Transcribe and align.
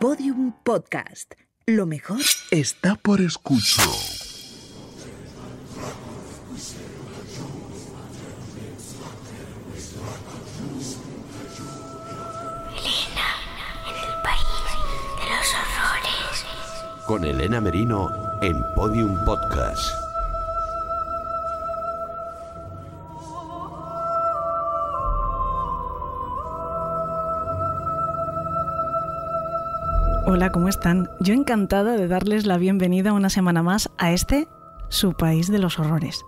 Podium 0.00 0.54
Podcast. 0.64 1.34
Lo 1.66 1.84
mejor 1.84 2.22
está 2.50 2.94
por 2.94 3.20
escuchar. 3.20 3.84
Elena, 12.78 13.28
en 13.86 13.96
el 13.96 14.22
país 14.22 14.64
de 15.18 15.26
los 15.28 15.54
horrores. 15.54 17.04
Con 17.06 17.24
Elena 17.26 17.60
Merino 17.60 18.08
en 18.40 18.56
Podium 18.74 19.22
Podcast. 19.26 20.09
Hola, 30.32 30.52
¿cómo 30.52 30.68
están? 30.68 31.10
Yo 31.18 31.34
encantada 31.34 31.96
de 31.96 32.06
darles 32.06 32.46
la 32.46 32.56
bienvenida 32.56 33.12
una 33.12 33.30
semana 33.30 33.64
más 33.64 33.90
a 33.98 34.12
este, 34.12 34.46
su 34.88 35.14
país 35.14 35.50
de 35.50 35.58
los 35.58 35.80
horrores. 35.80 36.24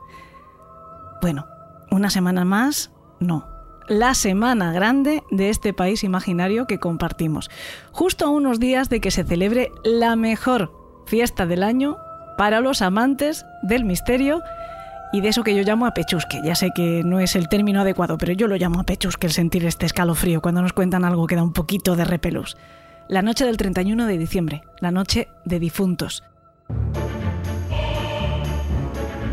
Bueno, 1.20 1.46
una 1.88 2.10
semana 2.10 2.44
más, 2.44 2.90
no. 3.20 3.46
La 3.86 4.14
semana 4.14 4.72
grande 4.72 5.22
de 5.30 5.50
este 5.50 5.72
país 5.72 6.02
imaginario 6.02 6.66
que 6.66 6.80
compartimos. 6.80 7.48
Justo 7.92 8.26
a 8.26 8.30
unos 8.30 8.58
días 8.58 8.88
de 8.88 9.00
que 9.00 9.12
se 9.12 9.22
celebre 9.22 9.70
la 9.84 10.16
mejor 10.16 10.72
fiesta 11.06 11.46
del 11.46 11.62
año 11.62 11.96
para 12.36 12.58
los 12.58 12.82
amantes 12.82 13.46
del 13.62 13.84
misterio 13.84 14.42
y 15.12 15.20
de 15.20 15.28
eso 15.28 15.44
que 15.44 15.54
yo 15.54 15.62
llamo 15.62 15.86
a 15.86 15.94
pechusque. 15.94 16.40
Ya 16.42 16.56
sé 16.56 16.72
que 16.74 17.04
no 17.04 17.20
es 17.20 17.36
el 17.36 17.48
término 17.48 17.82
adecuado, 17.82 18.18
pero 18.18 18.32
yo 18.32 18.48
lo 18.48 18.56
llamo 18.56 18.80
a 18.80 18.84
pechusque 18.84 19.28
el 19.28 19.32
sentir 19.32 19.64
este 19.64 19.86
escalofrío 19.86 20.42
cuando 20.42 20.60
nos 20.60 20.72
cuentan 20.72 21.04
algo 21.04 21.28
que 21.28 21.36
da 21.36 21.44
un 21.44 21.52
poquito 21.52 21.94
de 21.94 22.04
repelús. 22.04 22.56
La 23.08 23.20
noche 23.20 23.44
del 23.44 23.56
31 23.56 24.06
de 24.06 24.16
diciembre, 24.16 24.62
la 24.80 24.90
noche 24.90 25.28
de 25.44 25.58
difuntos. 25.58 26.22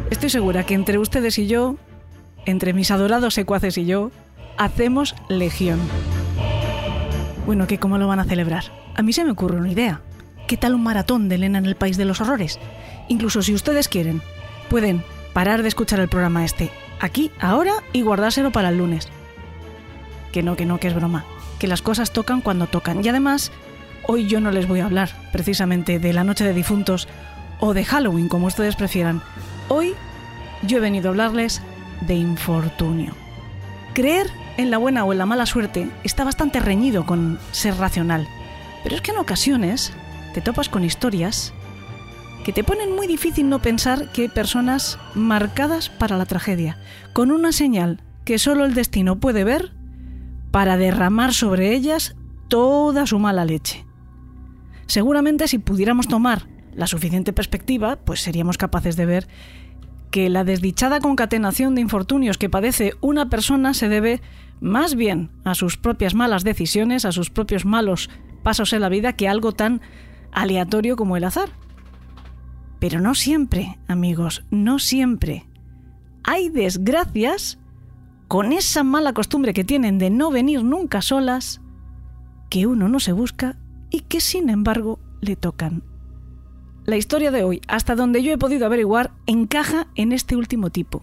Estoy 0.10 0.30
segura 0.30 0.66
que 0.66 0.74
entre 0.74 0.98
ustedes 0.98 1.38
y 1.38 1.48
yo, 1.48 1.76
entre 2.46 2.74
mis 2.74 2.92
adorados 2.92 3.36
secuaces 3.36 3.78
y 3.78 3.86
yo, 3.86 4.12
hacemos 4.58 5.16
legión. 5.30 5.80
Bueno, 7.46 7.68
¿qué 7.68 7.78
cómo 7.78 7.98
lo 7.98 8.08
van 8.08 8.20
a 8.20 8.26
celebrar? 8.26 8.66
A 8.96 9.02
mí 9.02 9.14
se 9.14 9.24
me 9.24 9.32
ocurre 9.32 9.58
una 9.58 9.72
idea. 9.72 10.02
¿Qué 10.48 10.58
tal 10.58 10.74
un 10.74 10.84
maratón 10.84 11.30
de 11.30 11.36
Elena 11.36 11.60
en 11.60 11.66
el 11.66 11.76
País 11.76 11.96
de 11.96 12.06
los 12.06 12.22
Horrores? 12.22 12.60
Incluso 13.08 13.44
si 13.44 13.54
ustedes 13.54 13.88
quieren, 13.88 14.22
pueden 14.70 15.04
parar 15.34 15.62
de 15.62 15.68
escuchar 15.68 16.00
el 16.00 16.10
programa 16.10 16.44
este, 16.44 16.72
aquí, 17.00 17.32
ahora, 17.40 17.74
y 17.94 18.02
guardárselo 18.02 18.52
para 18.52 18.70
el 18.70 18.80
lunes. 18.80 19.08
Que 20.32 20.44
no, 20.44 20.56
que 20.56 20.66
no, 20.66 20.80
que 20.80 20.88
es 20.88 20.96
broma. 20.96 21.24
Que 21.60 21.68
las 21.68 21.82
cosas 21.82 22.12
tocan 22.12 22.42
cuando 22.42 22.68
tocan. 22.68 23.04
Y 23.04 23.10
además, 23.10 23.52
hoy 24.08 24.28
yo 24.28 24.40
no 24.40 24.52
les 24.52 24.68
voy 24.68 24.80
a 24.80 24.86
hablar 24.86 25.12
precisamente 25.32 26.00
de 26.00 26.14
la 26.14 26.24
noche 26.24 26.44
de 26.44 26.54
difuntos 26.54 27.08
o 27.60 27.74
de 27.74 27.86
Halloween, 27.86 28.30
como 28.30 28.48
ustedes 28.48 28.76
prefieran. 28.76 29.22
Hoy 29.68 29.94
yo 30.64 30.78
he 30.78 30.82
venido 30.82 31.10
a 31.10 31.12
hablarles 31.12 31.62
de 32.02 32.16
infortunio. 32.16 33.14
Creer 33.94 34.28
en 34.58 34.72
la 34.72 34.78
buena 34.78 35.04
o 35.04 35.12
en 35.12 35.18
la 35.18 35.26
mala 35.26 35.46
suerte 35.46 35.90
está 36.04 36.24
bastante 36.24 36.60
reñido 36.60 37.06
con 37.06 37.40
ser 37.52 37.76
racional. 37.76 38.28
Pero 38.84 38.96
es 38.96 39.02
que 39.02 39.12
en 39.12 39.18
ocasiones 39.18 39.92
te 40.34 40.42
topas 40.42 40.70
con 40.70 40.84
historias 40.84 41.54
que 42.44 42.54
te 42.54 42.64
ponen 42.64 42.96
muy 42.96 43.08
difícil 43.08 43.50
no 43.50 43.62
pensar 43.62 44.12
que 44.12 44.24
hay 44.24 44.28
personas 44.30 44.98
marcadas 45.14 45.90
para 45.90 46.18
la 46.18 46.26
tragedia, 46.26 46.78
con 47.14 47.32
una 47.32 47.52
señal 47.52 48.02
que 48.24 48.40
solo 48.40 48.66
el 48.66 48.74
destino 48.74 49.20
puede 49.20 49.44
ver 49.44 49.72
para 50.52 50.78
derramar 50.78 51.34
sobre 51.34 51.74
ellas 51.74 52.16
toda 52.48 53.06
su 53.06 53.20
mala 53.20 53.46
leche. 53.46 53.86
Seguramente 54.88 55.48
si 55.48 55.60
pudiéramos 55.60 56.08
tomar 56.08 56.48
la 56.74 56.88
suficiente 56.88 57.34
perspectiva, 57.34 57.98
pues 57.98 58.22
seríamos 58.22 58.58
capaces 58.58 58.96
de 58.96 59.06
ver 59.06 59.28
que 60.12 60.30
la 60.30 60.44
desdichada 60.44 61.00
concatenación 61.00 61.76
de 61.76 61.82
infortunios 61.82 62.38
que 62.38 62.50
padece 62.50 62.94
una 63.02 63.30
persona 63.30 63.74
se 63.74 63.90
debe 63.90 64.22
más 64.60 64.96
bien 64.96 65.30
a 65.44 65.56
sus 65.56 65.78
propias 65.78 66.16
malas 66.16 66.44
decisiones, 66.44 67.06
a 67.06 67.12
sus 67.12 67.30
propios 67.30 67.66
malos 67.66 68.10
pasos 68.44 68.74
en 68.74 68.82
la 68.82 68.90
vida, 68.90 69.14
que 69.14 69.28
algo 69.28 69.52
tan 69.52 69.82
aleatorio 70.32 70.96
como 70.96 71.18
el 71.18 71.24
azar. 71.24 71.50
Pero 72.80 73.00
no 73.00 73.14
siempre, 73.14 73.78
amigos, 73.88 74.46
no 74.50 74.80
siempre. 74.80 75.46
Hay 76.24 76.50
desgracias 76.50 77.60
con 78.30 78.54
esa 78.54 78.84
mala 78.84 79.14
costumbre 79.14 79.54
que 79.54 79.64
tienen 79.64 79.98
de 79.98 80.12
no 80.12 80.30
venir 80.30 80.64
nunca 80.64 81.02
solas, 81.02 81.62
que 82.52 82.68
uno 82.68 82.88
no 82.88 83.00
se 83.00 83.12
busca 83.12 83.58
y 83.90 84.02
que 84.02 84.22
sin 84.22 84.52
embargo 84.52 85.00
le 85.20 85.36
tocan. 85.36 85.82
La 86.86 86.96
historia 86.96 87.32
de 87.32 87.44
hoy, 87.44 87.60
hasta 87.68 87.96
donde 87.96 88.22
yo 88.22 88.32
he 88.32 88.38
podido 88.38 88.68
averiguar, 88.68 89.12
encaja 89.26 89.88
en 89.96 90.12
este 90.12 90.36
último 90.36 90.70
tipo. 90.70 91.02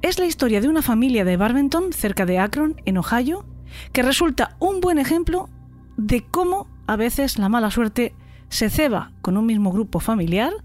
Es 0.00 0.18
la 0.18 0.24
historia 0.24 0.62
de 0.62 0.68
una 0.68 0.80
familia 0.80 1.26
de 1.26 1.36
Barbenton, 1.36 1.92
cerca 1.92 2.24
de 2.24 2.38
Akron, 2.38 2.80
en 2.86 2.96
Ohio, 2.96 3.44
que 3.92 4.02
resulta 4.02 4.56
un 4.58 4.80
buen 4.80 4.98
ejemplo 4.98 5.50
de 5.98 6.24
cómo 6.24 6.66
a 6.86 6.96
veces 6.96 7.38
la 7.38 7.50
mala 7.50 7.70
suerte 7.70 8.14
se 8.48 8.70
ceba 8.70 9.12
con 9.20 9.36
un 9.36 9.44
mismo 9.44 9.70
grupo 9.70 10.00
familiar, 10.00 10.63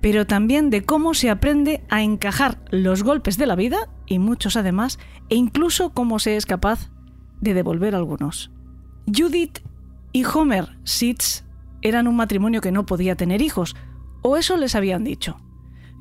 pero 0.00 0.26
también 0.26 0.70
de 0.70 0.82
cómo 0.82 1.14
se 1.14 1.30
aprende 1.30 1.82
a 1.88 2.02
encajar 2.02 2.58
los 2.70 3.02
golpes 3.02 3.36
de 3.36 3.46
la 3.46 3.56
vida, 3.56 3.88
y 4.06 4.18
muchos 4.18 4.56
además, 4.56 4.98
e 5.28 5.36
incluso 5.36 5.90
cómo 5.90 6.18
se 6.18 6.36
es 6.36 6.46
capaz 6.46 6.90
de 7.40 7.54
devolver 7.54 7.94
algunos. 7.94 8.50
Judith 9.06 9.60
y 10.12 10.24
Homer 10.24 10.76
Sitz 10.84 11.44
eran 11.82 12.08
un 12.08 12.16
matrimonio 12.16 12.60
que 12.60 12.72
no 12.72 12.86
podía 12.86 13.16
tener 13.16 13.42
hijos, 13.42 13.76
o 14.22 14.36
eso 14.36 14.56
les 14.56 14.74
habían 14.74 15.04
dicho. 15.04 15.38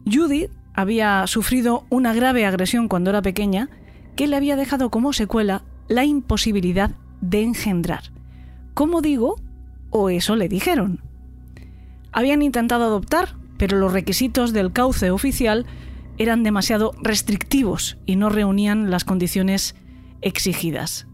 Judith 0.05 0.51
había 0.73 1.25
sufrido 1.27 1.85
una 1.89 2.13
grave 2.13 2.45
agresión 2.45 2.87
cuando 2.87 3.09
era 3.09 3.21
pequeña 3.21 3.69
que 4.16 4.27
le 4.27 4.35
había 4.35 4.55
dejado 4.55 4.89
como 4.89 5.13
secuela 5.13 5.63
la 5.87 6.05
imposibilidad 6.05 6.91
de 7.21 7.43
engendrar. 7.43 8.11
¿Cómo 8.73 9.01
digo? 9.01 9.35
O 9.89 10.09
eso 10.09 10.35
le 10.35 10.47
dijeron. 10.47 11.01
Habían 12.11 12.41
intentado 12.41 12.85
adoptar, 12.85 13.35
pero 13.59 13.78
los 13.78 13.94
requisitos 13.94 14.53
del 14.53 14.72
cauce 14.72 15.12
oficial 15.12 15.68
eran 16.18 16.42
demasiado 16.42 16.94
restrictivos 17.02 17.97
y 18.08 18.16
no 18.16 18.30
reunían 18.30 18.90
las 18.90 19.03
condiciones 19.03 19.75
exigidas. 20.22 21.06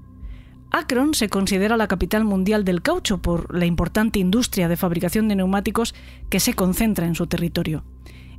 Akron 0.72 1.14
se 1.14 1.28
considera 1.28 1.76
la 1.76 1.88
capital 1.88 2.24
mundial 2.24 2.64
del 2.64 2.82
caucho 2.82 3.22
por 3.22 3.54
la 3.54 3.66
importante 3.66 4.20
industria 4.20 4.68
de 4.68 4.78
fabricación 4.78 5.28
de 5.28 5.36
neumáticos 5.36 5.96
que 6.30 6.40
se 6.40 6.54
concentra 6.54 7.08
en 7.08 7.16
su 7.16 7.28
territorio. 7.28 7.84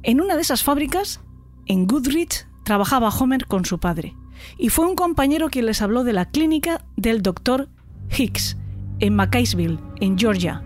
En 0.03 0.21
una 0.21 0.37
de 0.37 0.43
esas 0.43 0.63
fábricas, 0.63 1.21
en 1.67 1.87
Goodrich, 1.87 2.47
trabajaba 2.65 3.09
Homer 3.09 3.47
con 3.47 3.65
su 3.65 3.79
padre, 3.79 4.15
y 4.57 4.69
fue 4.69 4.87
un 4.87 4.95
compañero 4.95 5.49
quien 5.49 5.67
les 5.67 5.83
habló 5.83 6.05
de 6.05 6.13
la 6.13 6.27
clínica 6.31 6.85
del 6.97 7.23
Dr. 7.23 7.69
Hicks, 8.17 8.57
en 9.01 9.17
Macaysville, 9.17 9.79
en 10.01 10.19
Georgia. 10.19 10.63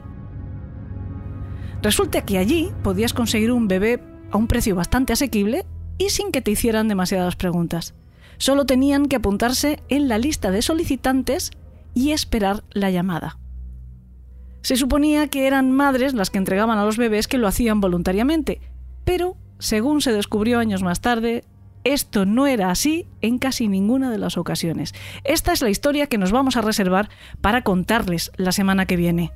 Resulta 1.82 2.22
que 2.22 2.38
allí 2.38 2.70
podías 2.82 3.14
conseguir 3.14 3.52
un 3.52 3.66
bebé 3.66 4.00
a 4.30 4.36
un 4.36 4.46
precio 4.46 4.76
bastante 4.76 5.12
asequible 5.12 5.64
y 5.96 6.10
sin 6.10 6.30
que 6.30 6.42
te 6.42 6.50
hicieran 6.50 6.88
demasiadas 6.88 7.36
preguntas. 7.36 7.94
Solo 8.36 8.66
tenían 8.66 9.06
que 9.06 9.16
apuntarse 9.16 9.80
en 9.88 10.08
la 10.08 10.18
lista 10.18 10.50
de 10.50 10.62
solicitantes 10.62 11.50
y 11.94 12.12
esperar 12.12 12.64
la 12.70 12.90
llamada. 12.90 13.38
Se 14.62 14.76
suponía 14.76 15.28
que 15.28 15.46
eran 15.46 15.72
madres 15.72 16.12
las 16.12 16.30
que 16.30 16.38
entregaban 16.38 16.78
a 16.78 16.84
los 16.84 16.98
bebés 16.98 17.28
que 17.28 17.38
lo 17.38 17.48
hacían 17.48 17.80
voluntariamente, 17.80 18.60
pero, 19.04 19.36
según 19.58 20.02
se 20.02 20.12
descubrió 20.12 20.58
años 20.58 20.82
más 20.82 21.00
tarde, 21.00 21.44
esto 21.82 22.26
no 22.26 22.46
era 22.46 22.70
así 22.70 23.06
en 23.22 23.38
casi 23.38 23.66
ninguna 23.66 24.10
de 24.10 24.18
las 24.18 24.36
ocasiones. 24.36 24.94
Esta 25.24 25.52
es 25.52 25.62
la 25.62 25.70
historia 25.70 26.08
que 26.08 26.18
nos 26.18 26.30
vamos 26.30 26.56
a 26.56 26.60
reservar 26.60 27.08
para 27.40 27.62
contarles 27.62 28.32
la 28.36 28.52
semana 28.52 28.84
que 28.84 28.96
viene. 28.96 29.32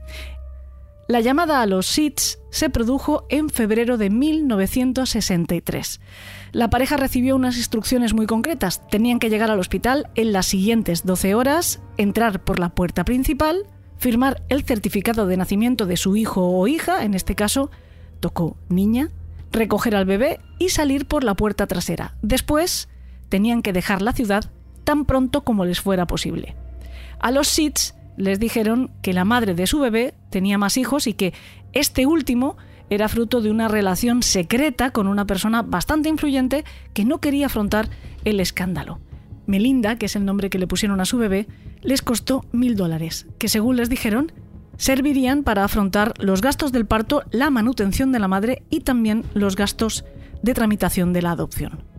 La 1.07 1.21
llamada 1.21 1.61
a 1.61 1.67
los 1.67 1.87
SITS 1.87 2.39
se 2.49 2.71
produjo 2.71 3.27
en 3.29 3.51
febrero 3.51 3.99
de 3.99 4.09
1963. 4.09 6.01
La 6.53 6.71
pareja 6.71 6.97
recibió 6.97 7.37
unas 7.37 7.59
instrucciones 7.59 8.15
muy 8.15 8.27
concretas. 8.27 8.89
Tenían 8.89 9.19
que 9.19 9.29
llegar 9.29 9.51
al 9.51 9.59
hospital 9.59 10.09
en 10.15 10.33
las 10.33 10.47
siguientes 10.47 11.05
12 11.05 11.35
horas, 11.35 11.81
entrar 11.99 12.43
por 12.43 12.59
la 12.59 12.71
puerta 12.71 13.05
principal, 13.05 13.67
firmar 13.99 14.43
el 14.49 14.65
certificado 14.65 15.27
de 15.27 15.37
nacimiento 15.37 15.85
de 15.85 15.99
su 15.99 16.17
hijo 16.17 16.49
o 16.49 16.67
hija, 16.69 17.05
en 17.05 17.13
este 17.13 17.35
caso 17.35 17.71
tocó 18.21 18.57
niña, 18.71 19.11
recoger 19.53 19.97
al 19.97 20.07
bebé 20.07 20.41
y 20.59 20.71
salir 20.71 21.05
por 21.05 21.23
la 21.23 21.35
puerta 21.35 21.67
trasera. 21.67 22.17
Después 22.23 22.89
tenían 23.29 23.61
que 23.61 23.75
dejar 23.75 24.01
la 24.01 24.15
ciudad 24.15 24.51
tan 24.85 25.05
pronto 25.05 25.45
como 25.45 25.67
les 25.67 25.81
fuera 25.81 26.07
posible. 26.07 26.57
A 27.19 27.31
los 27.31 27.49
SITS 27.49 27.95
les 28.17 28.39
dijeron 28.39 28.91
que 29.03 29.13
la 29.13 29.25
madre 29.25 29.55
de 29.55 29.67
su 29.67 29.81
bebé 29.81 30.15
tenía 30.31 30.59
más 30.59 30.77
hijos 30.77 31.07
y 31.07 31.15
que 31.15 31.33
este 31.73 32.07
último 32.07 32.57
era 32.91 33.09
fruto 33.09 33.41
de 33.41 33.51
una 33.51 33.69
relación 33.69 34.23
secreta 34.23 34.91
con 34.91 35.09
una 35.09 35.27
persona 35.27 35.63
bastante 35.63 36.09
influyente 36.09 36.65
que 36.93 37.05
no 37.05 37.21
quería 37.21 37.47
afrontar 37.47 37.89
el 38.25 38.41
escándalo. 38.41 39.01
Melinda, 39.47 39.97
que 39.97 40.07
es 40.07 40.17
el 40.17 40.25
nombre 40.25 40.51
que 40.51 40.59
le 40.59 40.67
pusieron 40.67 41.01
a 41.01 41.05
su 41.05 41.19
bebé, 41.19 41.47
les 41.83 42.03
costó 42.03 42.45
mil 42.53 42.77
dólares, 42.77 43.27
que 43.39 43.49
según 43.49 43.77
les 43.77 43.91
dijeron, 43.91 44.33
servirían 44.77 45.43
para 45.43 45.65
afrontar 45.65 46.15
los 46.19 46.41
gastos 46.41 46.73
del 46.73 46.87
parto, 46.87 47.23
la 47.31 47.51
manutención 47.51 48.13
de 48.13 48.19
la 48.19 48.29
madre 48.29 48.63
y 48.71 48.81
también 48.81 49.25
los 49.35 49.57
gastos 49.57 50.05
de 50.43 50.55
tramitación 50.55 51.13
de 51.13 51.23
la 51.23 51.33
adopción. 51.33 51.94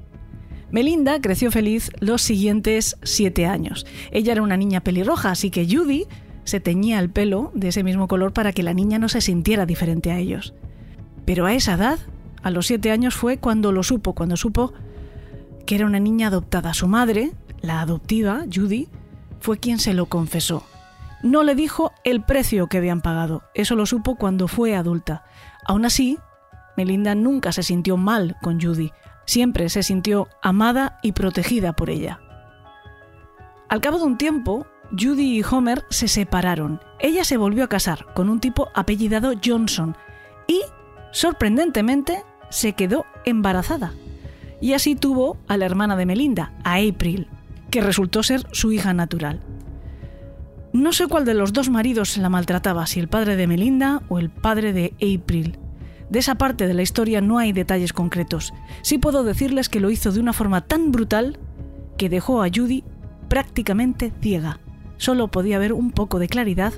Melinda 0.71 1.21
creció 1.21 1.51
feliz 1.51 1.91
los 1.99 2.21
siguientes 2.21 2.97
siete 3.03 3.45
años. 3.45 3.85
Ella 4.11 4.33
era 4.33 4.41
una 4.41 4.57
niña 4.57 4.81
pelirroja, 4.81 5.31
así 5.31 5.51
que 5.51 5.67
Judy 5.69 6.07
se 6.43 6.59
teñía 6.59 6.99
el 6.99 7.09
pelo 7.09 7.51
de 7.53 7.69
ese 7.69 7.83
mismo 7.83 8.07
color 8.07 8.33
para 8.33 8.51
que 8.51 8.63
la 8.63 8.73
niña 8.73 8.99
no 8.99 9.09
se 9.09 9.21
sintiera 9.21 9.65
diferente 9.65 10.11
a 10.11 10.17
ellos. 10.17 10.53
Pero 11.25 11.45
a 11.45 11.53
esa 11.53 11.73
edad, 11.73 11.99
a 12.43 12.51
los 12.51 12.67
siete 12.67 12.91
años, 12.91 13.15
fue 13.15 13.37
cuando 13.37 13.71
lo 13.71 13.83
supo, 13.83 14.13
cuando 14.13 14.37
supo 14.37 14.73
que 15.65 15.75
era 15.75 15.85
una 15.85 15.99
niña 15.99 16.27
adoptada. 16.27 16.73
Su 16.73 16.87
madre, 16.87 17.31
la 17.61 17.81
adoptiva, 17.81 18.45
Judy, 18.53 18.87
fue 19.39 19.57
quien 19.57 19.79
se 19.79 19.93
lo 19.93 20.05
confesó. 20.05 20.63
No 21.23 21.43
le 21.43 21.55
dijo 21.55 21.91
el 22.03 22.21
precio 22.21 22.67
que 22.67 22.77
habían 22.77 23.01
pagado, 23.01 23.43
eso 23.55 23.75
lo 23.75 23.85
supo 23.85 24.15
cuando 24.15 24.47
fue 24.47 24.75
adulta. 24.75 25.23
Aún 25.65 25.85
así, 25.85 26.19
Melinda 26.77 27.15
nunca 27.15 27.51
se 27.51 27.63
sintió 27.63 27.97
mal 27.97 28.37
con 28.43 28.61
Judy, 28.61 28.91
siempre 29.25 29.69
se 29.69 29.83
sintió 29.83 30.27
amada 30.41 30.99
y 31.01 31.11
protegida 31.11 31.73
por 31.73 31.89
ella. 31.89 32.19
Al 33.67 33.81
cabo 33.81 33.97
de 33.97 34.05
un 34.05 34.17
tiempo, 34.17 34.67
Judy 34.91 35.39
y 35.39 35.43
Homer 35.43 35.85
se 35.89 36.07
separaron. 36.07 36.79
Ella 36.99 37.23
se 37.23 37.37
volvió 37.37 37.63
a 37.63 37.69
casar 37.69 38.13
con 38.13 38.29
un 38.29 38.39
tipo 38.39 38.69
apellidado 38.73 39.33
Johnson 39.43 39.95
y, 40.47 40.61
sorprendentemente, 41.11 42.23
se 42.49 42.73
quedó 42.73 43.05
embarazada. 43.25 43.93
Y 44.61 44.73
así 44.73 44.95
tuvo 44.95 45.37
a 45.47 45.57
la 45.57 45.65
hermana 45.65 45.95
de 45.95 46.05
Melinda, 46.05 46.53
a 46.63 46.75
April, 46.75 47.27
que 47.69 47.81
resultó 47.81 48.23
ser 48.23 48.45
su 48.51 48.71
hija 48.71 48.93
natural. 48.93 49.41
No 50.71 50.93
sé 50.93 51.07
cuál 51.07 51.25
de 51.25 51.33
los 51.33 51.53
dos 51.53 51.69
maridos 51.69 52.17
la 52.17 52.29
maltrataba, 52.29 52.85
si 52.85 52.99
el 52.99 53.07
padre 53.07 53.35
de 53.35 53.47
Melinda 53.47 54.01
o 54.09 54.19
el 54.19 54.29
padre 54.29 54.73
de 54.73 54.93
April. 54.95 55.57
De 56.09 56.19
esa 56.19 56.35
parte 56.35 56.67
de 56.67 56.73
la 56.73 56.81
historia 56.81 57.21
no 57.21 57.37
hay 57.37 57.51
detalles 57.51 57.93
concretos. 57.93 58.53
Sí 58.81 58.97
puedo 58.97 59.23
decirles 59.23 59.69
que 59.69 59.79
lo 59.79 59.89
hizo 59.89 60.11
de 60.11 60.19
una 60.19 60.33
forma 60.33 60.61
tan 60.61 60.91
brutal 60.91 61.37
que 61.97 62.09
dejó 62.09 62.43
a 62.43 62.49
Judy 62.53 62.83
prácticamente 63.27 64.11
ciega. 64.21 64.59
Solo 64.97 65.27
podía 65.29 65.59
ver 65.59 65.73
un 65.73 65.91
poco 65.91 66.19
de 66.19 66.27
claridad 66.27 66.73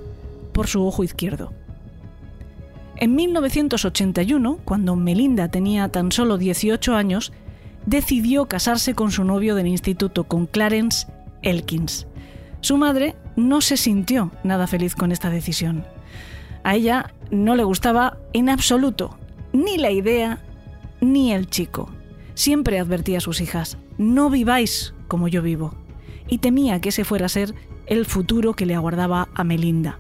por 0.53 0.68
su 0.68 0.85
ojo 0.85 1.03
izquierdo. 1.03 1.53
En 2.95 3.15
1981, 3.15 4.59
cuando 4.65 4.95
Melinda 4.95 5.50
tenía 5.50 5.88
tan 5.89 6.12
solo 6.12 6.38
18 6.38 6.95
años, 6.95 7.31
decidió 7.85 8.47
casarse 8.47 8.95
con 8.95 9.12
su 9.12 9.23
novio 9.23 9.53
del 9.56 9.68
instituto, 9.68 10.23
con 10.23 10.47
Clarence 10.47 11.07
Elkins. 11.44 12.07
Su 12.62 12.77
madre 12.77 13.15
no 13.35 13.62
se 13.62 13.77
sintió 13.77 14.31
nada 14.44 14.65
feliz 14.65 14.95
con 14.95 15.12
esta 15.12 15.30
decisión. 15.30 15.85
A 16.67 16.75
ella 16.75 17.13
no 17.31 17.55
le 17.55 17.63
gustaba 17.63 18.17
en 18.33 18.49
absoluto 18.49 19.17
ni 19.53 19.77
la 19.77 19.89
idea 19.89 20.43
ni 20.99 21.31
el 21.31 21.49
chico. 21.49 21.89
Siempre 22.33 22.77
advertía 22.77 23.19
a 23.19 23.21
sus 23.21 23.39
hijas, 23.39 23.77
no 23.97 24.29
viváis 24.29 24.93
como 25.07 25.29
yo 25.29 25.41
vivo, 25.41 25.75
y 26.27 26.39
temía 26.39 26.81
que 26.81 26.89
ese 26.89 27.05
fuera 27.05 27.27
a 27.27 27.29
ser 27.29 27.55
el 27.85 28.05
futuro 28.05 28.53
que 28.53 28.65
le 28.65 28.75
aguardaba 28.75 29.29
a 29.33 29.45
Melinda. 29.45 29.97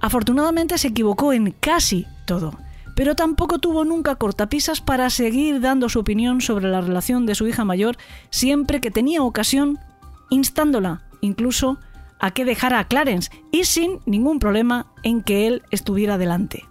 Afortunadamente 0.00 0.78
se 0.78 0.88
equivocó 0.88 1.34
en 1.34 1.50
casi 1.60 2.06
todo, 2.24 2.54
pero 2.96 3.14
tampoco 3.14 3.58
tuvo 3.58 3.84
nunca 3.84 4.14
cortapisas 4.14 4.80
para 4.80 5.10
seguir 5.10 5.60
dando 5.60 5.90
su 5.90 6.00
opinión 6.00 6.40
sobre 6.40 6.70
la 6.70 6.80
relación 6.80 7.26
de 7.26 7.34
su 7.34 7.46
hija 7.46 7.66
mayor 7.66 7.98
siempre 8.30 8.80
que 8.80 8.90
tenía 8.90 9.22
ocasión, 9.22 9.78
instándola 10.30 11.02
incluso 11.20 11.78
a 12.22 12.30
que 12.30 12.46
dejara 12.46 12.78
a 12.78 12.86
Clarence 12.86 13.30
y 13.50 13.64
sin 13.64 13.98
ningún 14.06 14.38
problema 14.38 14.86
en 15.02 15.22
que 15.22 15.48
él 15.48 15.62
estuviera 15.70 16.16
delante. 16.16 16.64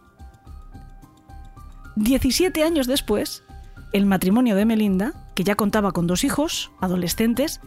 17 1.98 2.64
años 2.64 2.88
después, 2.88 3.44
el 3.92 4.06
matrimonio 4.06 4.56
de 4.56 4.66
Melinda, 4.66 5.14
que 5.36 5.44
ya 5.44 5.56
contaba 5.56 5.92
con 5.92 6.08
dos 6.08 6.24
hijos, 6.24 6.72
adolescentes, 6.80 7.60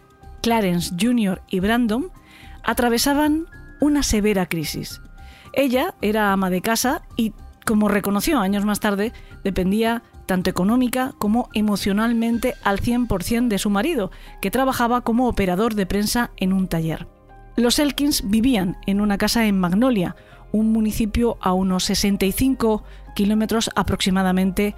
Clarence 0.42 0.94
Jr. 0.98 1.42
y 1.48 1.60
Brandon, 1.60 2.10
atravesaban 2.64 3.46
una 3.80 4.02
severa 4.02 4.46
crisis. 4.46 5.02
Ella 5.52 5.94
era 6.00 6.32
ama 6.32 6.48
de 6.48 6.62
casa 6.62 7.02
y, 7.16 7.34
como 7.66 7.88
reconoció 7.88 8.40
años 8.40 8.64
más 8.64 8.80
tarde, 8.80 9.12
dependía 9.44 10.02
tanto 10.24 10.48
económica 10.48 11.12
como 11.18 11.50
emocionalmente 11.52 12.54
al 12.64 12.80
100% 12.80 13.48
de 13.48 13.58
su 13.58 13.68
marido, 13.68 14.10
que 14.40 14.50
trabajaba 14.50 15.02
como 15.02 15.28
operador 15.28 15.74
de 15.74 15.84
prensa 15.84 16.30
en 16.38 16.54
un 16.54 16.66
taller. 16.66 17.06
Los 17.56 17.78
Elkins 17.78 18.28
vivían 18.28 18.76
en 18.86 19.00
una 19.00 19.16
casa 19.16 19.46
en 19.46 19.58
Magnolia, 19.58 20.16
un 20.50 20.72
municipio 20.72 21.36
a 21.40 21.52
unos 21.52 21.84
65 21.84 22.82
kilómetros 23.14 23.70
aproximadamente 23.76 24.74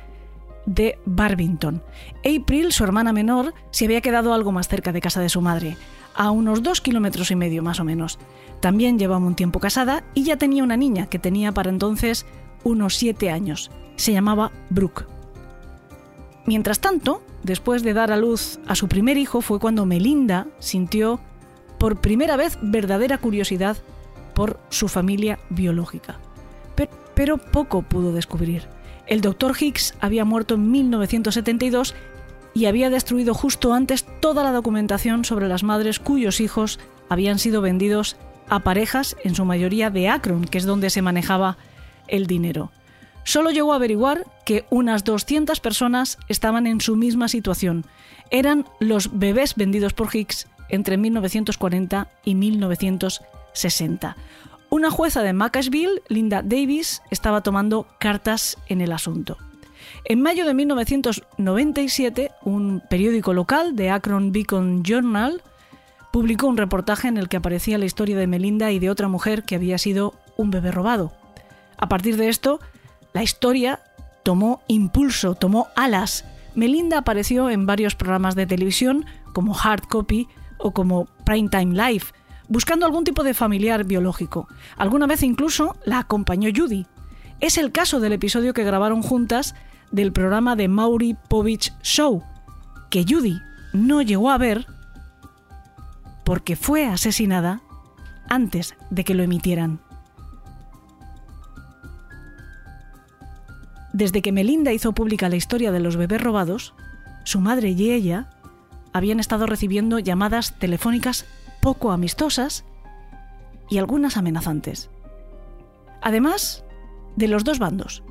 de 0.67 0.99
Barbington. 1.07 1.83
April, 2.19 2.73
su 2.73 2.85
hermana 2.85 3.13
menor, 3.13 3.55
se 3.71 3.87
había 3.87 4.01
quedado 4.01 4.35
algo 4.35 4.53
más 4.53 4.69
cerca 4.69 4.93
de 4.93 5.01
casa 5.01 5.21
de 5.21 5.29
su 5.29 5.41
madre, 5.41 5.77
a 6.15 6.31
unos 6.31 6.63
dos 6.63 6.81
kilómetros 6.81 7.31
y 7.31 7.37
medio 7.37 7.63
más 7.63 7.81
o 7.81 7.85
menos. 7.85 8.19
También 8.61 8.99
llevaba 8.99 9.25
un 9.25 9.37
tiempo 9.37 9.61
casada 9.61 10.05
y 10.13 10.25
ya 10.25 10.37
tenía 10.37 10.65
una 10.65 10.77
niña 10.77 11.07
que 11.07 11.19
tenía 11.19 11.53
para 11.53 11.71
entonces 11.71 12.27
unos 12.65 12.97
siete 12.97 13.31
años. 13.31 13.71
Se 13.97 14.13
llamaba 14.13 14.51
Brooke. 14.71 15.07
Mientras 16.47 16.81
tanto, 16.81 17.23
después 17.43 17.83
de 17.83 17.95
dar 17.95 18.13
a 18.13 18.17
luz 18.17 18.61
a 18.67 18.75
su 18.75 18.89
primer 18.89 19.17
hijo 19.19 19.41
fue 19.41 19.59
cuando 19.59 19.87
Melinda 19.87 20.47
sintió 20.59 21.21
por 21.79 22.01
primera 22.01 22.37
vez 22.37 22.59
verdadera 22.63 23.19
curiosidad 23.19 23.77
por 24.35 24.61
su 24.69 24.89
familia 24.89 25.39
biológica. 25.49 26.19
Pero, 27.15 27.39
poco 27.39 27.81
pudo 27.81 28.13
descubrir. 28.13 28.69
El 29.07 29.23
doctor 29.23 29.57
Hicks 29.59 29.95
había 30.01 30.27
muerto 30.27 30.57
en 30.57 30.71
1972 30.71 31.95
y 32.53 32.67
había 32.67 32.91
destruido 32.91 33.33
justo 33.33 33.73
antes 33.73 34.05
toda 34.21 34.45
la 34.45 34.53
documentación 34.53 35.25
sobre 35.25 35.49
las 35.49 35.63
madres 35.63 35.99
cuyos 35.99 36.41
hijos 36.41 36.79
habían 37.09 37.39
sido 37.39 37.63
vendidos 37.63 38.17
a 38.49 38.61
parejas, 38.61 39.17
en 39.25 39.35
su 39.35 39.47
mayoría 39.47 39.89
de 39.89 40.09
Akron, 40.09 40.45
que 40.45 40.59
es 40.59 40.67
donde 40.67 40.91
se 40.91 41.03
manejaba 41.03 41.57
el 42.07 42.27
dinero. 42.27 42.71
Solo 43.25 43.51
llegó 43.51 43.73
a 43.73 43.77
averiguar 43.77 44.25
que 44.45 44.67
unas 44.71 45.03
200 45.03 45.59
personas 45.61 46.19
estaban 46.29 46.67
en 46.67 46.81
su 46.81 46.97
misma 46.97 47.29
situación. 47.29 47.87
Eran 48.31 48.67
los 48.79 49.19
bebés 49.19 49.55
vendidos 49.57 49.95
por 49.95 50.15
Hicks 50.15 50.47
entre 50.69 50.97
1940 50.97 52.09
y 52.25 52.35
1960. 52.35 54.17
Una 54.69 54.91
jueza 54.91 55.23
de 55.23 55.33
Macclesfield, 55.33 56.01
Linda 56.09 56.43
Davis, 56.43 57.03
estaba 57.11 57.43
tomando 57.43 57.87
cartas 57.99 58.59
en 58.69 58.81
el 58.81 58.93
asunto. 58.93 59.39
En 60.05 60.23
mayo 60.23 60.45
de 60.45 60.55
1997, 60.55 62.31
un 62.43 62.83
periódico 62.89 63.33
local, 63.33 63.75
The 63.77 63.91
Akron 63.91 64.33
Beacon 64.33 64.83
Journal, 64.83 65.43
publicó 66.13 66.47
un 66.47 66.57
reportaje 66.57 67.09
en 67.09 67.17
el 67.17 67.29
que 67.29 67.37
aparecía 67.37 67.79
la 67.79 67.85
historia 67.85 68.17
de 68.17 68.27
Melinda 68.27 68.73
y 68.73 68.79
de 68.79 68.91
otra 68.91 69.09
mujer 69.09 69.45
que 69.45 69.55
había 69.55 69.79
sido 69.79 70.15
un 70.37 70.51
bebé 70.51 70.73
robado. 70.73 71.13
A 71.77 71.89
partir 71.89 72.17
de 72.17 72.29
esto, 72.29 72.61
la 73.13 73.23
historia 73.23 73.81
tomó 74.23 74.63
impulso, 74.67 75.35
tomó 75.35 75.69
alas. 75.77 76.25
Melinda 76.55 76.99
apareció 76.99 77.51
en 77.51 77.67
varios 77.67 77.95
programas 77.95 78.35
de 78.35 78.47
televisión 78.47 79.05
como 79.33 79.57
Hard 79.57 79.87
Copy 79.89 80.29
o 80.59 80.73
como 80.73 81.07
Primetime 81.25 81.75
Life, 81.75 82.13
buscando 82.49 82.87
algún 82.87 83.05
tipo 83.05 83.23
de 83.25 83.35
familiar 83.35 83.85
biológico. 83.85 84.49
Alguna 84.77 85.07
vez 85.07 85.23
incluso 85.23 85.77
la 85.85 85.99
acompañó 85.99 86.51
Judy. 86.55 86.87
Es 87.41 87.59
el 87.59 87.73
caso 87.73 88.01
del 88.01 88.13
episodio 88.13 88.55
que 88.55 88.65
grabaron 88.65 89.03
juntas 89.03 89.55
del 89.91 90.13
programa 90.13 90.57
de 90.57 90.69
Maury 90.69 91.17
Povich 91.29 91.73
Show, 91.83 92.23
que 92.91 93.05
Judy 93.09 93.41
no 93.73 94.03
llegó 94.03 94.31
a 94.31 94.39
ver 94.39 94.67
porque 96.25 96.57
fue 96.57 96.87
asesinada 96.87 97.61
antes 98.29 98.75
de 98.91 99.05
que 99.05 99.15
lo 99.15 99.23
emitieran. 99.23 99.81
Desde 103.93 104.21
que 104.21 104.33
Melinda 104.33 104.73
hizo 104.73 104.93
pública 104.93 105.29
la 105.29 105.37
historia 105.37 105.73
de 105.73 105.81
los 105.81 105.97
bebés 105.97 106.21
robados, 106.21 106.75
su 107.25 107.41
madre 107.41 107.71
y 107.71 107.93
ella 107.93 108.29
habían 108.97 109.21
estado 109.21 109.47
recibiendo 109.47 109.99
llamadas 109.99 110.59
telefónicas 110.59 111.27
poco 111.61 111.93
amistosas 111.93 112.65
y 113.69 113.79
algunas 113.79 114.17
amenazantes. 114.17 114.91
Además, 116.03 116.65
de 117.17 117.29
los 117.29 117.45
dos 117.45 117.59
bandos. 117.59 118.03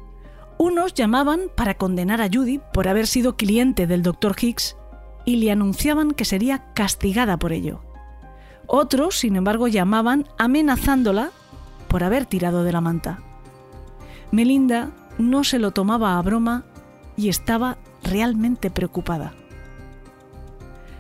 Unos 0.58 0.94
llamaban 0.94 1.42
para 1.56 1.76
condenar 1.76 2.22
a 2.22 2.30
Judy 2.32 2.60
por 2.74 2.88
haber 2.88 3.08
sido 3.08 3.36
cliente 3.36 3.88
del 3.88 4.04
Dr. 4.04 4.36
Hicks 4.40 4.78
y 5.26 5.38
le 5.38 5.52
anunciaban 5.52 6.12
que 6.12 6.26
sería 6.26 6.74
castigada 6.74 7.38
por 7.38 7.52
ello. 7.52 7.82
Otros, 8.68 9.20
sin 9.20 9.36
embargo, 9.36 9.68
llamaban 9.68 10.26
amenazándola 10.38 11.32
por 11.88 12.04
haber 12.04 12.26
tirado 12.26 12.64
de 12.64 12.72
la 12.72 12.82
manta. 12.82 13.20
Melinda 14.32 14.92
no 15.18 15.44
se 15.44 15.60
lo 15.60 15.72
tomaba 15.72 16.18
a 16.18 16.22
broma 16.22 16.66
y 17.16 17.30
estaba 17.30 17.78
realmente 18.04 18.70
preocupada. 18.72 19.34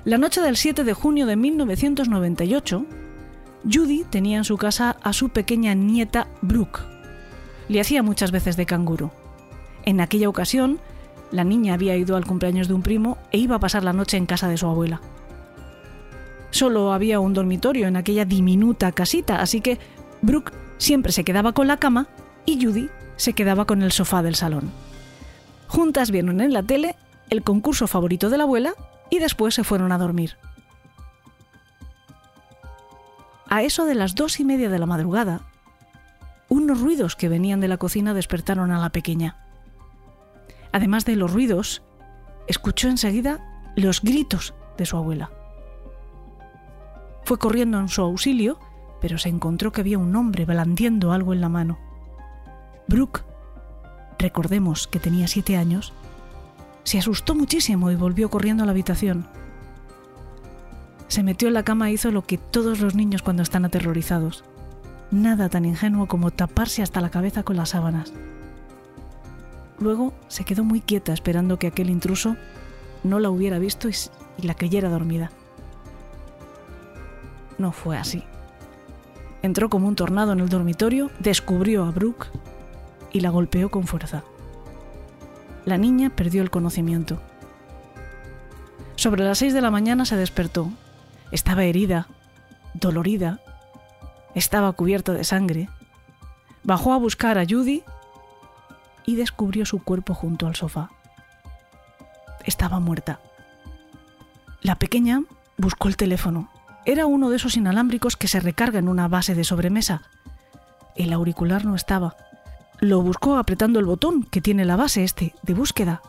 La 0.05 0.19
noche 0.19 0.39
del 0.39 0.55
7 0.55 0.83
de 0.83 0.93
junio 0.93 1.25
de 1.25 1.35
1998, 1.35 2.85
Judy 3.63 4.03
tenía 4.03 4.37
en 4.37 4.43
su 4.43 4.55
casa 4.55 4.97
a 5.01 5.13
su 5.13 5.29
pequeña 5.29 5.73
nieta 5.73 6.27
Brooke. 6.43 6.81
Le 7.69 7.81
hacía 7.81 8.03
muchas 8.03 8.29
veces 8.29 8.55
de 8.55 8.67
canguro. 8.67 9.11
En 9.83 9.99
aquella 9.99 10.29
ocasión, 10.29 10.79
la 11.31 11.43
niña 11.43 11.73
había 11.73 11.97
ido 11.97 12.15
al 12.15 12.27
cumpleaños 12.27 12.67
de 12.67 12.75
un 12.75 12.83
primo 12.83 13.17
e 13.31 13.39
iba 13.39 13.55
a 13.55 13.59
pasar 13.59 13.83
la 13.83 13.93
noche 13.93 14.17
en 14.17 14.27
casa 14.27 14.47
de 14.47 14.57
su 14.57 14.67
abuela. 14.67 15.01
Solo 16.51 16.93
había 16.93 17.19
un 17.19 17.33
dormitorio 17.33 17.87
en 17.87 17.95
aquella 17.95 18.25
diminuta 18.25 18.91
casita, 18.91 19.41
así 19.41 19.59
que 19.59 19.79
Brooke 20.21 20.53
siempre 20.77 21.13
se 21.13 21.23
quedaba 21.23 21.53
con 21.53 21.65
la 21.65 21.77
cama 21.77 22.09
y 22.45 22.63
Judy 22.63 22.91
se 23.15 23.33
quedaba 23.33 23.65
con 23.65 23.81
el 23.81 23.91
sofá 23.91 24.21
del 24.21 24.35
salón. 24.35 24.69
Juntas 25.67 26.11
vieron 26.11 26.41
en 26.41 26.53
la 26.53 26.61
tele 26.61 26.95
el 27.31 27.41
concurso 27.41 27.87
favorito 27.87 28.29
de 28.29 28.37
la 28.37 28.43
abuela 28.43 28.75
y 29.09 29.19
después 29.19 29.55
se 29.55 29.63
fueron 29.63 29.91
a 29.91 29.97
dormir. 29.97 30.37
A 33.47 33.63
eso 33.63 33.85
de 33.85 33.95
las 33.95 34.15
dos 34.15 34.39
y 34.39 34.43
media 34.43 34.69
de 34.69 34.79
la 34.79 34.85
madrugada, 34.85 35.41
unos 36.49 36.81
ruidos 36.81 37.15
que 37.15 37.29
venían 37.29 37.59
de 37.59 37.67
la 37.67 37.77
cocina 37.77 38.13
despertaron 38.13 38.71
a 38.71 38.79
la 38.79 38.89
pequeña. 38.89 39.37
Además 40.71 41.05
de 41.05 41.15
los 41.15 41.31
ruidos, 41.31 41.81
escuchó 42.47 42.87
enseguida 42.87 43.39
los 43.75 44.01
gritos 44.01 44.53
de 44.77 44.85
su 44.85 44.97
abuela. 44.97 45.31
Fue 47.23 47.39
corriendo 47.39 47.79
en 47.79 47.89
su 47.89 48.01
auxilio, 48.01 48.59
pero 49.01 49.17
se 49.17 49.29
encontró 49.29 49.71
que 49.71 49.81
había 49.81 49.97
un 49.97 50.15
hombre 50.15 50.45
blandiendo 50.45 51.11
algo 51.11 51.33
en 51.33 51.41
la 51.41 51.49
mano. 51.49 51.79
Brooke, 52.87 53.23
recordemos 54.19 54.87
que 54.87 54.99
tenía 54.99 55.27
siete 55.27 55.57
años, 55.57 55.93
se 56.85 56.99
asustó 56.99 57.35
muchísimo 57.35 57.89
y 57.91 57.95
volvió 57.95 58.29
corriendo 58.29 58.63
a 58.63 58.65
la 58.67 58.71
habitación. 58.71 59.25
Se 61.07 61.23
metió 61.23 61.47
en 61.47 61.55
la 61.55 61.63
cama 61.63 61.89
e 61.89 61.93
hizo 61.93 62.11
lo 62.11 62.21
que 62.23 62.37
todos 62.37 62.79
los 62.79 62.93
niños 62.93 63.23
cuando 63.23 63.41
están 63.41 63.65
aterrorizados. 63.65 64.43
Nada 65.09 65.49
tan 65.49 65.65
ingenuo 65.65 66.07
como 66.07 66.31
taparse 66.31 66.83
hasta 66.83 67.01
la 67.01 67.09
cabeza 67.09 67.43
con 67.43 67.57
las 67.57 67.69
sábanas. 67.69 68.13
Luego 69.79 70.13
se 70.27 70.45
quedó 70.45 70.63
muy 70.63 70.79
quieta 70.79 71.11
esperando 71.11 71.57
que 71.57 71.67
aquel 71.67 71.89
intruso 71.89 72.37
no 73.03 73.19
la 73.19 73.31
hubiera 73.31 73.57
visto 73.59 73.89
y, 73.89 73.93
la 74.45 74.53
creyera 74.53 74.89
dormida. 74.89 75.31
No 77.57 77.71
fue 77.71 77.97
así. 77.97 78.23
Entró 79.41 79.69
como 79.69 79.87
un 79.87 79.95
tornado 79.95 80.33
en 80.33 80.39
el 80.39 80.49
dormitorio, 80.49 81.09
descubrió 81.19 81.83
a 81.85 81.91
Brooke 81.91 82.27
y 83.11 83.21
la 83.21 83.31
golpeó 83.31 83.69
con 83.69 83.87
fuerza. 83.87 84.23
La 85.65 85.77
niña 85.77 86.11
perdió 86.11 86.43
el 86.43 86.51
conocimiento. 86.51 87.19
Sobre 88.95 89.23
las 89.23 89.39
seis 89.39 89.53
de 89.53 89.61
la 89.61 89.71
mañana 89.71 90.05
se 90.05 90.15
despertó. 90.15 90.69
Estaba 91.31 91.63
herida, 91.63 92.07
dolorida, 92.75 93.39
estaba 94.35 94.71
cubierta 94.73 95.13
de 95.13 95.23
sangre. 95.23 95.69
Bajó 96.63 96.93
a 96.93 96.97
buscar 96.97 97.37
a 97.37 97.45
Judy 97.49 97.83
y 99.05 99.15
descubrió 99.15 99.65
su 99.65 99.83
cuerpo 99.83 100.13
junto 100.13 100.45
al 100.45 100.55
sofá. 100.55 100.91
Estaba 102.43 102.79
muerta. 102.79 103.19
La 104.61 104.75
pequeña 104.75 105.21
buscó 105.57 105.87
el 105.87 105.97
teléfono. 105.97 106.51
Era 106.85 107.07
uno 107.07 107.29
de 107.29 107.37
esos 107.37 107.57
inalámbricos 107.57 108.17
que 108.17 108.27
se 108.27 108.39
recarga 108.39 108.77
en 108.77 108.87
una 108.87 109.07
base 109.07 109.33
de 109.33 109.43
sobremesa. 109.43 110.03
El 110.95 111.11
auricular 111.11 111.65
no 111.65 111.75
estaba. 111.75 112.15
Lo 112.79 113.01
buscó 113.01 113.37
apretando 113.37 113.79
el 113.79 113.85
botón 113.85 114.23
que 114.23 114.41
tiene 114.41 114.65
la 114.65 114.75
base 114.75 115.03
este 115.03 115.33
de 115.43 115.53
búsqueda 115.53 116.01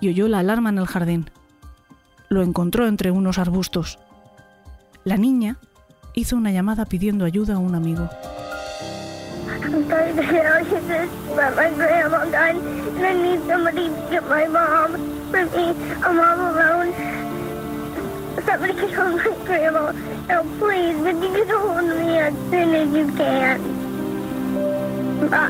y 0.00 0.08
oyó 0.08 0.28
la 0.28 0.38
alarma 0.38 0.70
en 0.70 0.78
el 0.78 0.86
jardín. 0.86 1.30
Lo 2.28 2.42
encontró 2.42 2.86
entre 2.86 3.10
unos 3.10 3.38
arbustos. 3.38 3.98
La 5.04 5.16
niña 5.16 5.56
hizo 6.14 6.36
una 6.36 6.52
llamada 6.52 6.84
pidiendo 6.86 7.24
ayuda 7.24 7.54
a 7.54 7.58
un 7.58 7.74
amigo. 7.74 8.08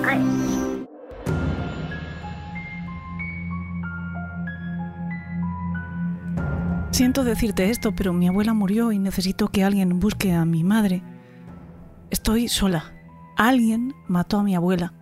I'm 0.05 0.44
Siento 6.95 7.25
decirte 7.25 7.71
esto, 7.71 7.93
pero 7.97 8.13
mi 8.13 8.29
abuela 8.29 8.55
murió 8.55 8.93
y 8.93 9.01
necesito 9.01 9.49
que 9.49 9.65
alguien 9.65 9.99
busque 9.99 10.33
a 10.33 10.45
mi 10.45 10.63
madre. 10.63 11.03
Estoy 12.11 12.47
sola. 12.47 12.93
Alguien 13.37 13.93
mató 14.07 14.39
a 14.39 14.45
mi 14.45 14.55
abuela. 14.55 14.93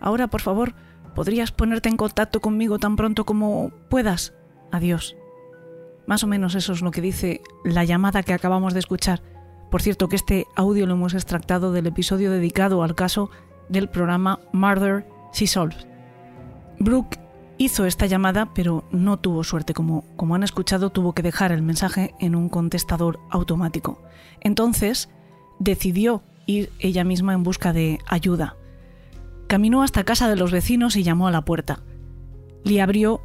Ahora, 0.00 0.26
por 0.26 0.42
favor, 0.42 0.74
¿podrías 1.14 1.50
ponerte 1.50 1.88
en 1.88 1.96
contacto 1.96 2.42
conmigo 2.42 2.78
tan 2.78 2.94
pronto 2.94 3.24
como 3.24 3.70
puedas? 3.88 4.34
Adiós. 4.70 5.16
Más 6.06 6.22
o 6.22 6.26
menos 6.26 6.54
eso 6.56 6.74
es 6.74 6.82
lo 6.82 6.90
que 6.90 7.00
dice 7.00 7.40
la 7.64 7.84
llamada 7.84 8.22
que 8.22 8.34
acabamos 8.34 8.74
de 8.74 8.80
escuchar. 8.80 9.22
Por 9.70 9.80
cierto, 9.80 10.10
que 10.10 10.16
este 10.16 10.46
audio 10.56 10.86
lo 10.86 10.92
hemos 10.92 11.14
extractado 11.14 11.72
del 11.72 11.86
episodio 11.86 12.30
dedicado 12.30 12.82
al 12.82 12.94
caso 12.94 13.30
del 13.70 13.88
programa 13.88 14.40
Murder 14.52 15.08
She 15.32 15.46
Solved. 15.46 15.86
Brooke 16.78 17.18
hizo 17.60 17.84
esta 17.84 18.06
llamada, 18.06 18.54
pero 18.54 18.84
no 18.90 19.18
tuvo 19.18 19.44
suerte. 19.44 19.74
Como, 19.74 20.04
como 20.16 20.34
han 20.34 20.42
escuchado, 20.42 20.88
tuvo 20.88 21.12
que 21.12 21.22
dejar 21.22 21.52
el 21.52 21.60
mensaje 21.60 22.14
en 22.18 22.34
un 22.34 22.48
contestador 22.48 23.20
automático. 23.28 24.00
Entonces, 24.40 25.10
decidió 25.58 26.22
ir 26.46 26.72
ella 26.78 27.04
misma 27.04 27.34
en 27.34 27.42
busca 27.42 27.74
de 27.74 27.98
ayuda. 28.06 28.56
Caminó 29.46 29.82
hasta 29.82 30.04
casa 30.04 30.26
de 30.30 30.36
los 30.36 30.52
vecinos 30.52 30.96
y 30.96 31.02
llamó 31.02 31.28
a 31.28 31.32
la 31.32 31.44
puerta. 31.44 31.82
Le 32.64 32.80
abrió 32.80 33.20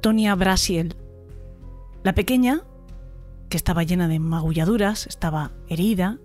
Tonia 0.00 0.34
Brasiel. 0.34 0.96
La 2.02 2.12
pequeña, 2.12 2.62
que 3.50 3.56
estaba 3.56 3.84
llena 3.84 4.08
de 4.08 4.18
magulladuras, 4.18 5.06
estaba 5.06 5.52
herida, 5.68 6.18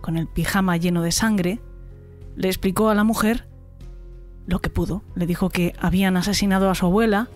con 0.00 0.16
el 0.16 0.28
pijama 0.28 0.78
lleno 0.78 1.02
de 1.02 1.12
sangre, 1.12 1.60
le 2.36 2.48
explicó 2.48 2.88
a 2.88 2.94
la 2.94 3.04
mujer 3.04 3.46
lo 4.46 4.60
que 4.60 4.70
pudo. 4.70 5.02
Le 5.14 5.26
dijo 5.26 5.50
que 5.50 5.74
habían 5.78 6.16
asesinado 6.16 6.70
a 6.70 6.74
su 6.74 6.86
abuela 6.86 7.28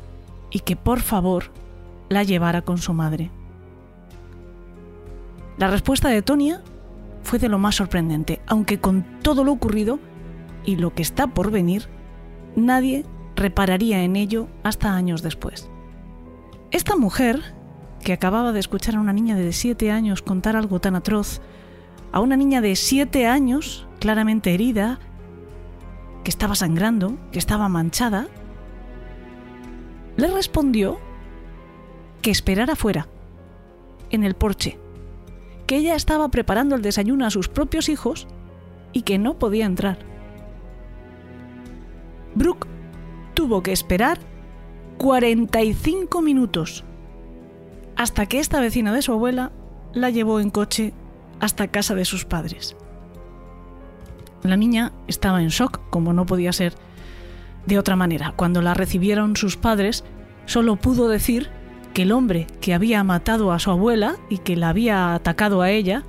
y 0.51 0.61
que 0.61 0.77
por 0.77 1.01
favor 1.01 1.53
la 2.09 2.23
llevara 2.23 2.63
con 2.63 2.79
su 2.79 2.93
madre. 2.93 3.31
La 5.59 5.69
respuesta 5.69 6.09
de 6.09 6.23
Tonia 6.23 6.63
fue 7.23 7.39
de 7.39 7.49
lo 7.49 7.59
más 7.59 7.77
sorprendente, 7.77 8.41
aunque 8.47 8.81
con 8.81 9.05
todo 9.23 9.45
lo 9.45 9.53
ocurrido 9.53 9.99
y 10.65 10.77
lo 10.77 10.95
que 10.95 11.03
está 11.03 11.27
por 11.29 11.51
venir, 11.51 11.89
nadie 12.57 13.05
repararía 13.37 14.03
en 14.03 14.17
ello 14.17 14.49
hasta 14.63 14.95
años 14.95 15.23
después. 15.23 15.71
Esta 16.71 16.97
mujer, 16.97 17.55
que 18.03 18.13
acababa 18.13 18.53
de 18.53 18.61
escuchar 18.61 18.97
a 18.97 19.01
una 19.01 19.13
niña 19.13 19.37
de 19.37 19.53
7 19.53 19.91
años 19.91 20.23
contar 20.23 20.57
algo 20.57 20.81
tan 20.81 20.97
atroz, 20.97 21.41
a 22.13 22.21
una 22.21 22.37
niña 22.37 22.61
de 22.61 22.77
7 22.77 23.27
años, 23.27 23.87
claramente 23.99 24.55
herida, 24.55 24.99
que 26.25 26.31
estaba 26.31 26.55
sangrando, 26.55 27.17
que 27.33 27.39
estaba 27.39 27.69
manchada, 27.69 28.29
le 30.17 30.29
respondió 30.29 30.99
que 32.23 32.31
esperara 32.31 32.77
fuera, 32.77 33.09
en 34.11 34.25
el 34.25 34.35
porche, 34.35 34.79
que 35.67 35.77
ella 35.77 35.95
estaba 35.95 36.29
preparando 36.29 36.75
el 36.75 36.83
desayuno 36.83 37.27
a 37.27 37.31
sus 37.31 37.49
propios 37.49 37.89
hijos 37.89 38.27
y 38.93 39.03
que 39.03 39.19
no 39.19 39.39
podía 39.39 39.67
entrar. 39.67 39.99
Brooke 42.35 42.69
tuvo 43.35 43.63
que 43.63 43.73
esperar 43.73 44.19
45 44.99 46.21
minutos 46.21 46.85
hasta 47.97 48.27
que 48.27 48.39
esta 48.39 48.61
vecina 48.61 48.93
de 48.93 49.03
su 49.03 49.13
abuela 49.13 49.53
la 49.93 50.11
llevó 50.11 50.41
en 50.41 50.51
coche 50.51 50.93
hasta 51.41 51.69
casa 51.69 51.95
de 51.95 52.05
sus 52.05 52.25
padres. 52.25 52.77
La 54.43 54.57
niña 54.57 54.93
estaba 55.07 55.43
en 55.43 55.49
shock, 55.49 55.81
como 55.91 56.13
no 56.13 56.27
podía 56.27 56.53
ser 56.53 56.75
de 57.67 57.79
otra 57.79 57.97
manera. 57.97 58.33
Cuando 58.37 58.63
la 58.63 58.75
recibieron 58.75 59.37
sus 59.37 59.57
padres, 59.57 60.05
solo 60.47 60.77
pudo 60.77 61.09
decir 61.09 61.49
que 61.95 62.03
el 62.03 62.13
hombre 62.13 62.47
que 62.61 62.75
había 62.75 63.05
matado 63.05 63.53
a 63.53 63.59
su 63.59 63.71
abuela 63.71 64.17
y 64.29 64.39
que 64.39 64.57
la 64.57 64.71
había 64.71 65.15
atacado 65.15 65.61
a 65.63 65.71
ella 65.71 66.05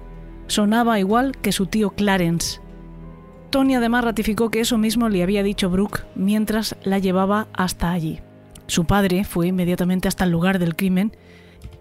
sonaba 0.47 0.99
igual 0.99 1.37
que 1.37 1.51
su 1.51 1.65
tío 1.65 1.91
Clarence. 1.91 2.59
Tony 3.49 3.75
además 3.75 4.05
ratificó 4.05 4.49
que 4.49 4.61
eso 4.61 4.77
mismo 4.77 5.09
le 5.09 5.23
había 5.23 5.43
dicho 5.43 5.69
Brooke 5.69 6.05
mientras 6.15 6.75
la 6.83 6.99
llevaba 6.99 7.47
hasta 7.53 7.91
allí. 7.91 8.19
Su 8.67 8.85
padre 8.85 9.25
fue 9.25 9.47
inmediatamente 9.47 10.07
hasta 10.07 10.23
el 10.23 10.31
lugar 10.31 10.57
del 10.57 10.75
crimen 10.75 11.11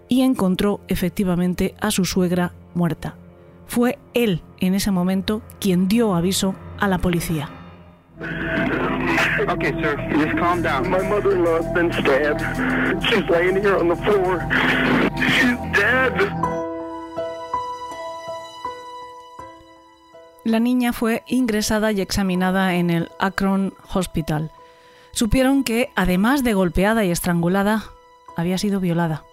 y 0.09 0.21
encontró 0.21 0.81
efectivamente 0.89 1.75
a 1.79 1.91
su 1.91 2.03
suegra 2.03 2.53
muerta. 2.73 3.15
Fue 3.71 3.97
él 4.13 4.41
en 4.59 4.75
ese 4.75 4.91
momento 4.91 5.41
quien 5.61 5.87
dio 5.87 6.13
aviso 6.13 6.55
a 6.77 6.89
la 6.89 6.97
policía. 6.97 7.49
Okay, 9.47 9.71
sir, 9.81 9.95
just 10.11 10.37
calm 10.37 10.61
down. 10.61 10.89
My 10.89 11.01
mother-in-law 11.01 11.61
has 11.61 11.73
been 11.73 11.89
stabbed. 11.93 12.41
She's 13.01 13.23
laying 13.29 13.55
here 13.55 13.77
on 13.77 13.87
the 13.87 13.95
floor. 13.95 14.41
She's 15.15 15.57
dead. 15.71 16.11
la 20.43 20.59
niña 20.59 20.91
fue 20.91 21.23
ingresada 21.27 21.93
y 21.93 22.01
examinada 22.01 22.75
en 22.75 22.89
el 22.89 23.09
Akron 23.19 23.73
Hospital. 23.93 24.51
Supieron 25.13 25.63
que, 25.63 25.91
además 25.95 26.43
de 26.43 26.53
golpeada 26.53 27.05
y 27.05 27.11
estrangulada, 27.11 27.85
había 28.35 28.57
sido 28.57 28.81
violada. 28.81 29.23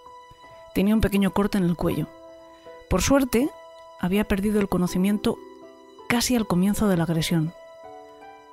Tenía 0.77 0.95
un 0.95 1.01
pequeño 1.01 1.33
corte 1.33 1.59
en 1.59 1.65
el 1.65 1.75
cuello. 1.75 2.07
Por 2.89 3.03
suerte, 3.03 3.51
había 4.01 4.25
perdido 4.25 4.61
el 4.61 4.69
conocimiento 4.69 5.39
casi 6.09 6.37
al 6.37 6.47
comienzo 6.47 6.89
de 6.89 6.97
la 6.97 7.05
agresión. 7.05 7.53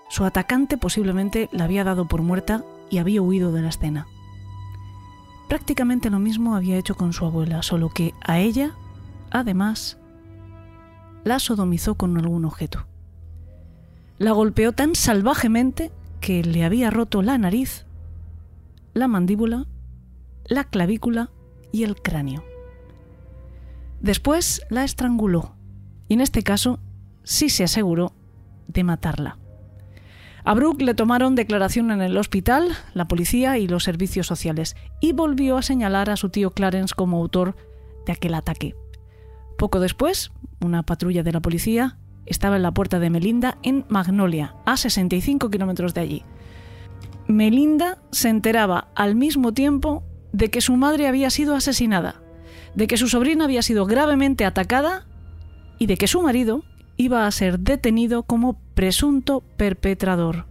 Su 0.10 0.24
atacante 0.26 0.78
posiblemente 0.78 1.50
la 1.52 1.64
había 1.64 1.84
dado 1.84 2.08
por 2.08 2.22
muerta 2.22 2.64
y 2.90 3.00
había 3.00 3.22
huido 3.22 3.52
de 3.52 3.62
la 3.62 3.70
escena. 3.70 4.08
Prácticamente 5.48 6.10
lo 6.10 6.20
mismo 6.20 6.56
había 6.56 6.78
hecho 6.78 6.96
con 6.96 7.14
su 7.14 7.26
abuela, 7.26 7.62
solo 7.62 7.90
que 7.90 8.14
a 8.22 8.40
ella, 8.40 8.74
además, 9.32 9.98
la 11.24 11.40
sodomizó 11.40 11.96
con 11.96 12.18
algún 12.18 12.46
objeto. 12.46 12.86
La 14.18 14.32
golpeó 14.32 14.72
tan 14.72 14.96
salvajemente 14.96 15.92
que 16.22 16.44
le 16.44 16.64
había 16.64 16.90
roto 16.90 17.22
la 17.22 17.38
nariz, 17.38 17.86
la 18.94 19.08
mandíbula, 19.08 19.66
la 20.46 20.64
clavícula 20.64 21.30
y 21.72 21.84
el 21.84 22.02
cráneo. 22.02 22.44
Después 24.06 24.62
la 24.70 24.84
estranguló 24.84 25.56
y 26.08 26.14
en 26.14 26.22
este 26.22 26.44
caso 26.44 26.80
sí 27.24 27.50
se 27.50 27.64
aseguró 27.64 28.14
de 28.68 28.84
matarla. 28.84 29.40
A 30.44 30.54
Brooke 30.54 30.84
le 30.84 30.94
tomaron 30.94 31.34
declaración 31.34 31.90
en 31.90 32.04
el 32.04 32.16
hospital, 32.16 32.70
la 32.94 33.08
policía 33.08 33.58
y 33.58 33.68
los 33.68 33.84
servicios 33.84 34.28
sociales, 34.28 34.76
y 35.02 35.14
volvió 35.14 35.58
a 35.58 35.64
señalar 35.64 36.12
a 36.12 36.18
su 36.18 36.30
tío 36.30 36.52
Clarence 36.52 36.94
como 36.94 37.18
autor 37.18 37.56
de 38.06 38.14
aquel 38.14 38.36
ataque. 38.36 38.76
Poco 39.58 39.80
después, 39.80 40.32
una 40.62 40.84
patrulla 40.84 41.24
de 41.24 41.32
la 41.32 41.42
policía 41.42 41.98
estaba 42.28 42.58
en 42.58 42.62
la 42.62 42.76
puerta 42.76 43.00
de 43.00 43.10
Melinda 43.10 43.58
en 43.64 43.86
Magnolia, 43.90 44.54
a 44.68 44.78
65 44.78 45.50
kilómetros 45.50 45.96
de 45.96 46.02
allí. 46.02 46.24
Melinda 47.28 47.98
se 48.12 48.30
enteraba 48.30 48.90
al 48.94 49.16
mismo 49.16 49.56
tiempo 49.56 50.04
de 50.32 50.52
que 50.52 50.62
su 50.62 50.78
madre 50.78 51.08
había 51.08 51.32
sido 51.32 51.56
asesinada, 51.56 52.22
de 52.76 52.88
que 52.88 52.98
su 52.98 53.08
sobrina 53.08 53.46
había 53.46 53.62
sido 53.62 53.86
gravemente 53.86 54.46
atacada 54.46 55.06
y 55.80 55.88
de 55.88 55.98
que 55.98 56.08
su 56.08 56.22
marido 56.22 56.64
iba 56.98 57.26
a 57.26 57.32
ser 57.32 57.60
detenido 57.60 58.24
como 58.24 58.58
presunto 58.76 59.42
perpetrador. 59.58 60.46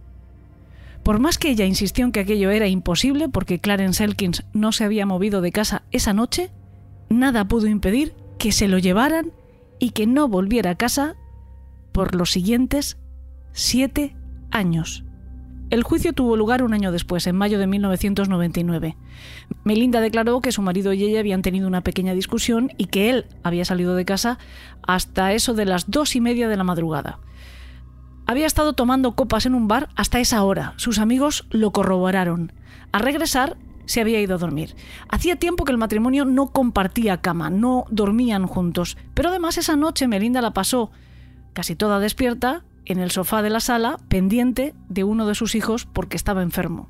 Por 1.03 1.19
más 1.19 1.37
que 1.37 1.49
ella 1.49 1.65
insistió 1.65 2.03
en 2.03 2.11
que 2.11 2.21
aquello 2.21 2.49
era 2.49 2.67
imposible 2.67 3.29
porque 3.29 3.59
Clarence 3.59 4.03
Elkins 4.03 4.43
no 4.53 4.71
se 4.71 4.83
había 4.83 5.05
movido 5.05 5.41
de 5.41 5.51
casa 5.51 5.83
esa 5.91 6.13
noche, 6.13 6.49
nada 7.09 7.47
pudo 7.47 7.67
impedir 7.67 8.13
que 8.39 8.51
se 8.51 8.67
lo 8.67 8.79
llevaran 8.79 9.31
y 9.79 9.91
que 9.91 10.07
no 10.07 10.27
volviera 10.27 10.71
a 10.71 10.75
casa 10.75 11.15
por 11.91 12.15
los 12.15 12.31
siguientes 12.31 12.97
siete 13.53 14.15
años. 14.51 15.04
El 15.71 15.81
juicio 15.81 16.13
tuvo 16.13 16.37
lugar 16.37 16.61
un 16.61 16.73
año 16.73 16.91
después, 16.91 17.25
en 17.25 17.35
mayo 17.35 17.57
de 17.57 17.65
1999. 17.65 18.95
Melinda 19.63 19.99
declaró 19.99 20.39
que 20.39 20.51
su 20.51 20.61
marido 20.61 20.93
y 20.93 21.03
ella 21.03 21.19
habían 21.19 21.41
tenido 21.41 21.67
una 21.67 21.81
pequeña 21.81 22.13
discusión 22.13 22.71
y 22.77 22.85
que 22.85 23.09
él 23.09 23.25
había 23.41 23.65
salido 23.65 23.95
de 23.95 24.05
casa 24.05 24.37
hasta 24.83 25.33
eso 25.33 25.55
de 25.55 25.65
las 25.65 25.89
dos 25.89 26.15
y 26.15 26.21
media 26.21 26.47
de 26.47 26.57
la 26.57 26.63
madrugada. 26.63 27.19
Había 28.27 28.45
estado 28.45 28.73
tomando 28.73 29.15
copas 29.15 29.47
en 29.47 29.55
un 29.55 29.67
bar 29.67 29.89
hasta 29.95 30.19
esa 30.19 30.43
hora. 30.43 30.73
Sus 30.77 30.99
amigos 30.99 31.47
lo 31.49 31.71
corroboraron. 31.71 32.53
Al 32.91 33.01
regresar, 33.01 33.57
se 33.85 34.01
había 34.01 34.21
ido 34.21 34.35
a 34.35 34.39
dormir. 34.39 34.75
Hacía 35.09 35.35
tiempo 35.35 35.65
que 35.65 35.71
el 35.71 35.77
matrimonio 35.77 36.25
no 36.25 36.47
compartía 36.47 37.21
cama, 37.21 37.49
no 37.49 37.85
dormían 37.89 38.45
juntos. 38.45 38.97
Pero 39.13 39.29
además 39.29 39.57
esa 39.57 39.75
noche 39.75 40.07
Melinda 40.07 40.41
la 40.41 40.53
pasó, 40.53 40.91
casi 41.53 41.75
toda 41.75 41.99
despierta, 41.99 42.63
en 42.85 42.99
el 42.99 43.11
sofá 43.11 43.41
de 43.41 43.49
la 43.49 43.59
sala, 43.59 43.99
pendiente 44.07 44.73
de 44.89 45.03
uno 45.03 45.27
de 45.27 45.35
sus 45.35 45.55
hijos 45.55 45.85
porque 45.85 46.17
estaba 46.17 46.41
enfermo. 46.41 46.89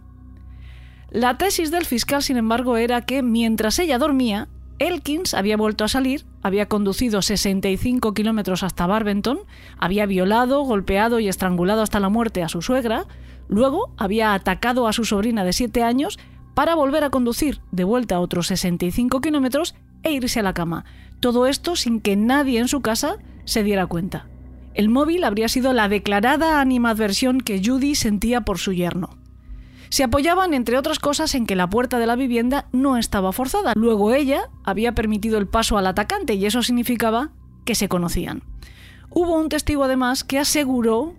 La 1.10 1.38
tesis 1.38 1.72
del 1.72 1.86
fiscal, 1.86 2.24
sin 2.24 2.38
embargo, 2.38 2.78
era 2.78 3.02
que 3.02 3.24
mientras 3.24 3.80
ella 3.80 3.98
dormía, 3.98 4.50
Elkins 4.80 5.34
había 5.34 5.56
vuelto 5.56 5.86
a 5.86 5.88
salir, 5.88 6.26
había 6.42 6.68
conducido 6.68 7.22
65 7.22 8.14
kilómetros 8.14 8.64
hasta 8.64 8.88
Barbenton, 8.88 9.40
había 9.78 10.06
violado, 10.06 10.62
golpeado 10.64 11.20
y 11.20 11.30
estrangulado 11.30 11.82
hasta 11.82 12.02
la 12.02 12.10
muerte 12.10 12.44
a 12.44 12.50
su 12.50 12.62
suegra, 12.62 13.06
luego 13.48 13.94
había 13.98 14.34
atacado 14.34 14.88
a 14.88 14.94
su 14.94 15.06
sobrina 15.06 15.46
de 15.46 15.54
7 15.54 15.84
años 15.84 16.20
para 16.54 16.76
volver 16.76 17.04
a 17.04 17.10
conducir 17.10 17.62
de 17.72 17.84
vuelta 17.86 18.16
a 18.16 18.20
otros 18.20 18.48
65 18.48 19.22
kilómetros 19.22 19.76
e 20.04 20.12
irse 20.12 20.42
a 20.42 20.44
la 20.44 20.54
cama. 20.54 20.84
Todo 21.22 21.48
esto 21.48 21.76
sin 21.76 22.02
que 22.02 22.18
nadie 22.18 22.60
en 22.60 22.68
su 22.68 22.82
casa 22.82 23.18
se 23.46 23.64
diera 23.64 23.88
cuenta. 23.88 24.28
El 24.76 24.90
móvil 24.90 25.24
habría 25.24 25.48
sido 25.48 25.72
la 25.72 25.88
declarada 25.88 26.60
animadversión 26.60 27.40
que 27.40 27.62
Judy 27.64 27.96
sentía 27.96 28.42
por 28.42 28.58
su 28.60 28.74
yerno. 28.74 29.18
Se 29.88 30.04
apoyaban, 30.04 30.54
entre 30.54 30.78
otras 30.78 31.00
cosas, 31.00 31.34
en 31.34 31.46
que 31.46 31.56
la 31.56 31.70
puerta 31.70 31.98
de 31.98 32.06
la 32.06 32.18
vivienda 32.18 32.68
no 32.74 32.98
estaba 32.98 33.32
forzada. 33.32 33.72
Luego 33.78 34.14
ella 34.14 34.50
había 34.66 34.94
permitido 34.94 35.38
el 35.38 35.48
paso 35.48 35.78
al 35.78 35.88
atacante 35.88 36.34
y 36.34 36.46
eso 36.46 36.62
significaba 36.62 37.30
que 37.64 37.74
se 37.74 37.88
conocían. 37.88 38.44
Hubo 39.10 39.40
un 39.40 39.48
testigo 39.48 39.86
además 39.86 40.26
que 40.26 40.40
aseguró 40.40 41.14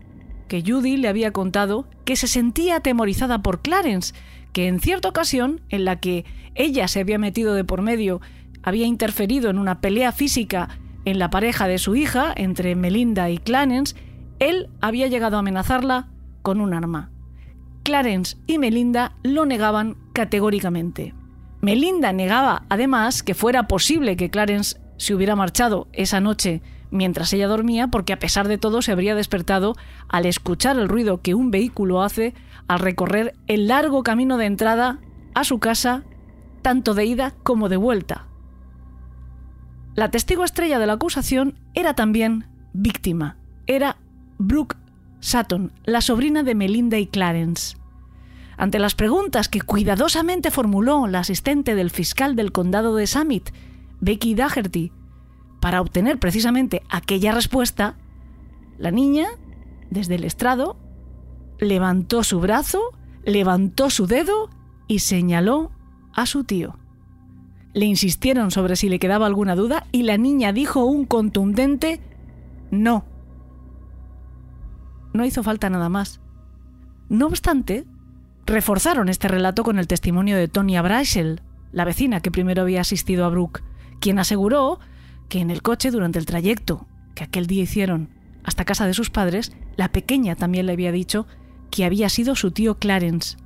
que 0.48 0.62
Judy 0.62 0.98
le 0.98 1.08
había 1.08 1.32
contado 1.32 1.88
que 2.04 2.16
se 2.16 2.26
sentía 2.26 2.76
atemorizada 2.76 3.40
por 3.40 3.62
Clarence, 3.62 4.12
que 4.52 4.68
en 4.68 4.80
cierta 4.80 5.08
ocasión, 5.08 5.62
en 5.70 5.86
la 5.86 5.98
que 5.98 6.26
ella 6.54 6.88
se 6.88 7.00
había 7.00 7.18
metido 7.18 7.54
de 7.54 7.64
por 7.64 7.80
medio, 7.80 8.20
había 8.62 8.84
interferido 8.84 9.48
en 9.48 9.58
una 9.58 9.80
pelea 9.80 10.12
física 10.12 10.78
en 11.06 11.20
la 11.20 11.30
pareja 11.30 11.68
de 11.68 11.78
su 11.78 11.94
hija, 11.94 12.32
entre 12.36 12.74
Melinda 12.74 13.30
y 13.30 13.38
Clarence, 13.38 13.94
él 14.40 14.68
había 14.80 15.06
llegado 15.06 15.36
a 15.36 15.40
amenazarla 15.40 16.08
con 16.42 16.60
un 16.60 16.74
arma. 16.74 17.10
Clarence 17.84 18.36
y 18.48 18.58
Melinda 18.58 19.14
lo 19.22 19.46
negaban 19.46 19.96
categóricamente. 20.12 21.14
Melinda 21.60 22.12
negaba 22.12 22.64
además 22.68 23.22
que 23.22 23.34
fuera 23.34 23.68
posible 23.68 24.16
que 24.16 24.30
Clarence 24.30 24.80
se 24.96 25.14
hubiera 25.14 25.36
marchado 25.36 25.86
esa 25.92 26.20
noche 26.20 26.60
mientras 26.90 27.32
ella 27.32 27.46
dormía 27.46 27.86
porque 27.86 28.12
a 28.12 28.18
pesar 28.18 28.48
de 28.48 28.58
todo 28.58 28.82
se 28.82 28.90
habría 28.90 29.14
despertado 29.14 29.76
al 30.08 30.26
escuchar 30.26 30.76
el 30.76 30.88
ruido 30.88 31.22
que 31.22 31.34
un 31.34 31.52
vehículo 31.52 32.02
hace 32.02 32.34
al 32.66 32.80
recorrer 32.80 33.36
el 33.46 33.68
largo 33.68 34.02
camino 34.02 34.38
de 34.38 34.46
entrada 34.46 34.98
a 35.34 35.44
su 35.44 35.60
casa, 35.60 36.02
tanto 36.62 36.94
de 36.94 37.04
ida 37.04 37.34
como 37.44 37.68
de 37.68 37.76
vuelta. 37.76 38.25
La 39.96 40.10
testigo 40.10 40.44
estrella 40.44 40.78
de 40.78 40.86
la 40.86 40.92
acusación 40.92 41.54
era 41.72 41.94
también 41.94 42.44
víctima. 42.74 43.38
Era 43.66 43.96
Brooke 44.36 44.76
Sutton, 45.20 45.72
la 45.86 46.02
sobrina 46.02 46.42
de 46.42 46.54
Melinda 46.54 46.98
y 46.98 47.06
Clarence. 47.06 47.78
Ante 48.58 48.78
las 48.78 48.94
preguntas 48.94 49.48
que 49.48 49.62
cuidadosamente 49.62 50.50
formuló 50.50 51.06
la 51.06 51.20
asistente 51.20 51.74
del 51.74 51.90
fiscal 51.90 52.36
del 52.36 52.52
condado 52.52 52.94
de 52.94 53.06
Summit, 53.06 53.48
Becky 54.00 54.34
Daugherty, 54.34 54.92
para 55.60 55.80
obtener 55.80 56.18
precisamente 56.18 56.82
aquella 56.90 57.32
respuesta, 57.32 57.96
la 58.76 58.90
niña, 58.90 59.26
desde 59.88 60.16
el 60.16 60.24
estrado, 60.24 60.76
levantó 61.58 62.22
su 62.22 62.38
brazo, 62.38 62.82
levantó 63.24 63.88
su 63.88 64.06
dedo 64.06 64.50
y 64.88 64.98
señaló 64.98 65.72
a 66.12 66.26
su 66.26 66.44
tío. 66.44 66.76
Le 67.76 67.84
insistieron 67.84 68.50
sobre 68.50 68.74
si 68.74 68.88
le 68.88 68.98
quedaba 68.98 69.26
alguna 69.26 69.54
duda 69.54 69.86
y 69.92 70.04
la 70.04 70.16
niña 70.16 70.54
dijo 70.54 70.86
un 70.86 71.04
contundente 71.04 72.00
no. 72.70 73.04
No 75.12 75.26
hizo 75.26 75.42
falta 75.42 75.68
nada 75.68 75.90
más. 75.90 76.22
No 77.10 77.26
obstante, 77.26 77.84
reforzaron 78.46 79.10
este 79.10 79.28
relato 79.28 79.62
con 79.62 79.78
el 79.78 79.88
testimonio 79.88 80.38
de 80.38 80.48
Tonya 80.48 80.80
Braschel, 80.80 81.42
la 81.70 81.84
vecina 81.84 82.22
que 82.22 82.30
primero 82.30 82.62
había 82.62 82.80
asistido 82.80 83.26
a 83.26 83.28
Brooke, 83.28 83.62
quien 84.00 84.18
aseguró 84.18 84.80
que 85.28 85.40
en 85.40 85.50
el 85.50 85.60
coche 85.60 85.90
durante 85.90 86.18
el 86.18 86.24
trayecto 86.24 86.86
que 87.14 87.24
aquel 87.24 87.46
día 87.46 87.64
hicieron 87.64 88.08
hasta 88.42 88.64
casa 88.64 88.86
de 88.86 88.94
sus 88.94 89.10
padres, 89.10 89.52
la 89.76 89.92
pequeña 89.92 90.34
también 90.34 90.64
le 90.64 90.72
había 90.72 90.92
dicho 90.92 91.26
que 91.70 91.84
había 91.84 92.08
sido 92.08 92.36
su 92.36 92.52
tío 92.52 92.78
Clarence. 92.78 93.36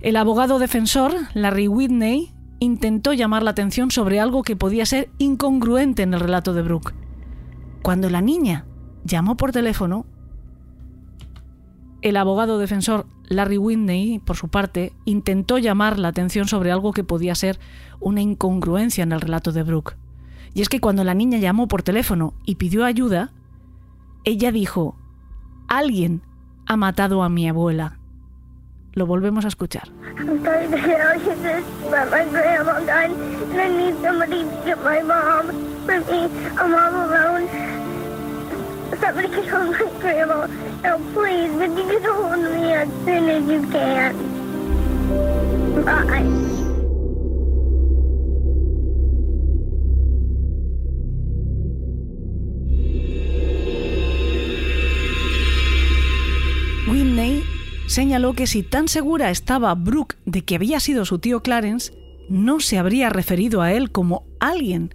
El 0.00 0.16
abogado 0.16 0.58
defensor, 0.58 1.14
Larry 1.32 1.68
Whitney, 1.68 2.32
intentó 2.58 3.12
llamar 3.12 3.42
la 3.42 3.50
atención 3.50 3.90
sobre 3.90 4.20
algo 4.20 4.42
que 4.42 4.56
podía 4.56 4.86
ser 4.86 5.10
incongruente 5.18 6.02
en 6.02 6.14
el 6.14 6.20
relato 6.20 6.54
de 6.54 6.62
Brooke. 6.62 6.94
Cuando 7.82 8.10
la 8.10 8.20
niña 8.20 8.64
llamó 9.04 9.36
por 9.36 9.52
teléfono, 9.52 10.06
el 12.02 12.16
abogado 12.16 12.58
defensor 12.58 13.06
Larry 13.28 13.58
Whitney, 13.58 14.20
por 14.20 14.36
su 14.36 14.48
parte, 14.48 14.92
intentó 15.04 15.58
llamar 15.58 15.98
la 15.98 16.08
atención 16.08 16.46
sobre 16.46 16.70
algo 16.70 16.92
que 16.92 17.04
podía 17.04 17.34
ser 17.34 17.58
una 18.00 18.20
incongruencia 18.20 19.02
en 19.02 19.12
el 19.12 19.20
relato 19.20 19.52
de 19.52 19.62
Brooke. 19.62 19.96
Y 20.54 20.62
es 20.62 20.68
que 20.68 20.80
cuando 20.80 21.04
la 21.04 21.14
niña 21.14 21.38
llamó 21.38 21.68
por 21.68 21.82
teléfono 21.82 22.34
y 22.44 22.54
pidió 22.54 22.84
ayuda, 22.84 23.32
ella 24.24 24.52
dijo, 24.52 24.96
alguien 25.68 26.22
ha 26.66 26.76
matado 26.76 27.22
a 27.22 27.28
mi 27.28 27.48
abuela. 27.48 27.95
Lo 28.96 29.04
volvemos 29.04 29.44
a 29.44 29.48
escuchar. 29.48 29.88
I'm 30.18 30.42
sorry 30.42 30.68
to 30.68 30.78
hear 30.78 31.02
all 31.02 31.30
of 31.30 31.42
this 31.42 31.64
about 31.86 32.10
my 32.10 32.24
grandma 32.24 32.80
died, 32.80 33.10
and 33.10 33.60
I 33.60 33.68
need 33.68 33.94
somebody 34.00 34.42
to 34.42 34.62
get 34.64 34.82
my 34.82 35.02
mom 35.02 35.50
for 35.84 36.00
me. 36.00 36.30
I'm 36.56 36.74
all 36.74 37.04
alone. 37.04 37.46
Somebody 38.98 39.28
can 39.28 39.48
hold 39.48 39.70
my 39.72 39.86
grandma. 40.00 40.46
Oh, 40.86 40.98
please, 41.12 41.52
but 41.58 41.76
you 41.76 41.84
can 41.90 42.04
hold 42.04 42.40
me 42.40 42.72
as 42.72 42.88
soon 43.04 43.28
as 43.28 43.44
you 43.46 43.60
can. 43.70 44.14
Bye. 45.84 46.24
Whitney 56.88 57.55
señaló 57.86 58.34
que 58.34 58.46
si 58.46 58.62
tan 58.62 58.88
segura 58.88 59.30
estaba 59.30 59.74
Brooke 59.74 60.16
de 60.24 60.42
que 60.42 60.56
había 60.56 60.80
sido 60.80 61.04
su 61.04 61.18
tío 61.18 61.42
Clarence, 61.42 61.92
no 62.28 62.60
se 62.60 62.78
habría 62.78 63.08
referido 63.08 63.62
a 63.62 63.72
él 63.72 63.90
como 63.90 64.24
alguien. 64.40 64.94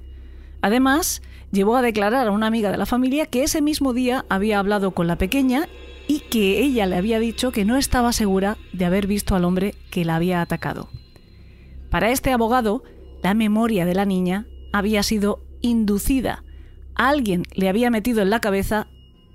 Además, 0.62 1.22
llevó 1.52 1.76
a 1.78 1.82
declarar 1.82 2.28
a 2.28 2.32
una 2.32 2.48
amiga 2.48 2.72
de 2.72 2.78
la 2.78 2.86
familia 2.86 3.26
que 3.26 3.44
ese 3.44 3.62
mismo 3.62 3.94
día 3.94 4.26
había 4.30 4.60
hablado 4.60 4.92
con 4.92 5.08
la 5.08 5.18
pequeña 5.18 5.68
y 6.08 6.20
que 6.20 6.60
ella 6.60 6.86
le 6.86 6.98
había 6.98 7.20
dicho 7.20 7.52
que 7.52 7.66
no 7.66 7.78
estaba 7.78 8.14
segura 8.14 8.58
de 8.74 8.86
haber 8.86 9.08
visto 9.08 9.36
al 9.36 9.46
hombre 9.46 9.76
que 9.90 10.06
la 10.06 10.16
había 10.16 10.42
atacado. 10.42 10.90
Para 11.90 12.12
este 12.12 12.32
abogado, 12.32 12.84
la 13.24 13.34
memoria 13.34 13.86
de 13.86 13.96
la 13.96 14.06
niña 14.06 14.46
había 14.74 15.04
sido 15.04 15.40
inducida. 15.62 16.44
Alguien 16.96 17.44
le 17.54 17.70
había 17.70 17.90
metido 17.90 18.22
en 18.22 18.30
la 18.30 18.42
cabeza 18.42 18.88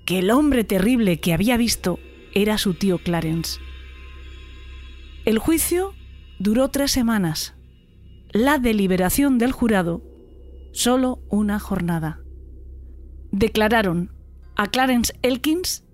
que 0.04 0.18
el 0.20 0.30
hombre 0.30 0.64
terrible 0.64 1.18
que 1.20 1.32
había 1.32 1.56
visto 1.56 1.98
era 2.36 2.58
su 2.58 2.74
tío 2.74 2.98
Clarence. 2.98 3.60
El 5.24 5.38
juicio 5.38 5.94
duró 6.38 6.68
tres 6.68 6.90
semanas. 6.92 7.54
La 8.30 8.58
deliberación 8.58 9.38
del 9.38 9.52
jurado, 9.52 10.02
solo 10.72 11.22
una 11.30 11.58
jornada. 11.58 12.20
Declararon 13.32 14.12
a 14.54 14.66
Clarence 14.66 15.14
Elkins 15.22 15.84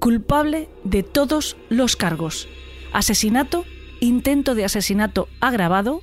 culpable 0.00 0.70
de 0.82 1.02
todos 1.02 1.58
los 1.68 1.94
cargos. 1.94 2.48
Asesinato, 2.94 3.66
intento 4.00 4.54
de 4.54 4.64
asesinato 4.64 5.28
agravado, 5.40 6.00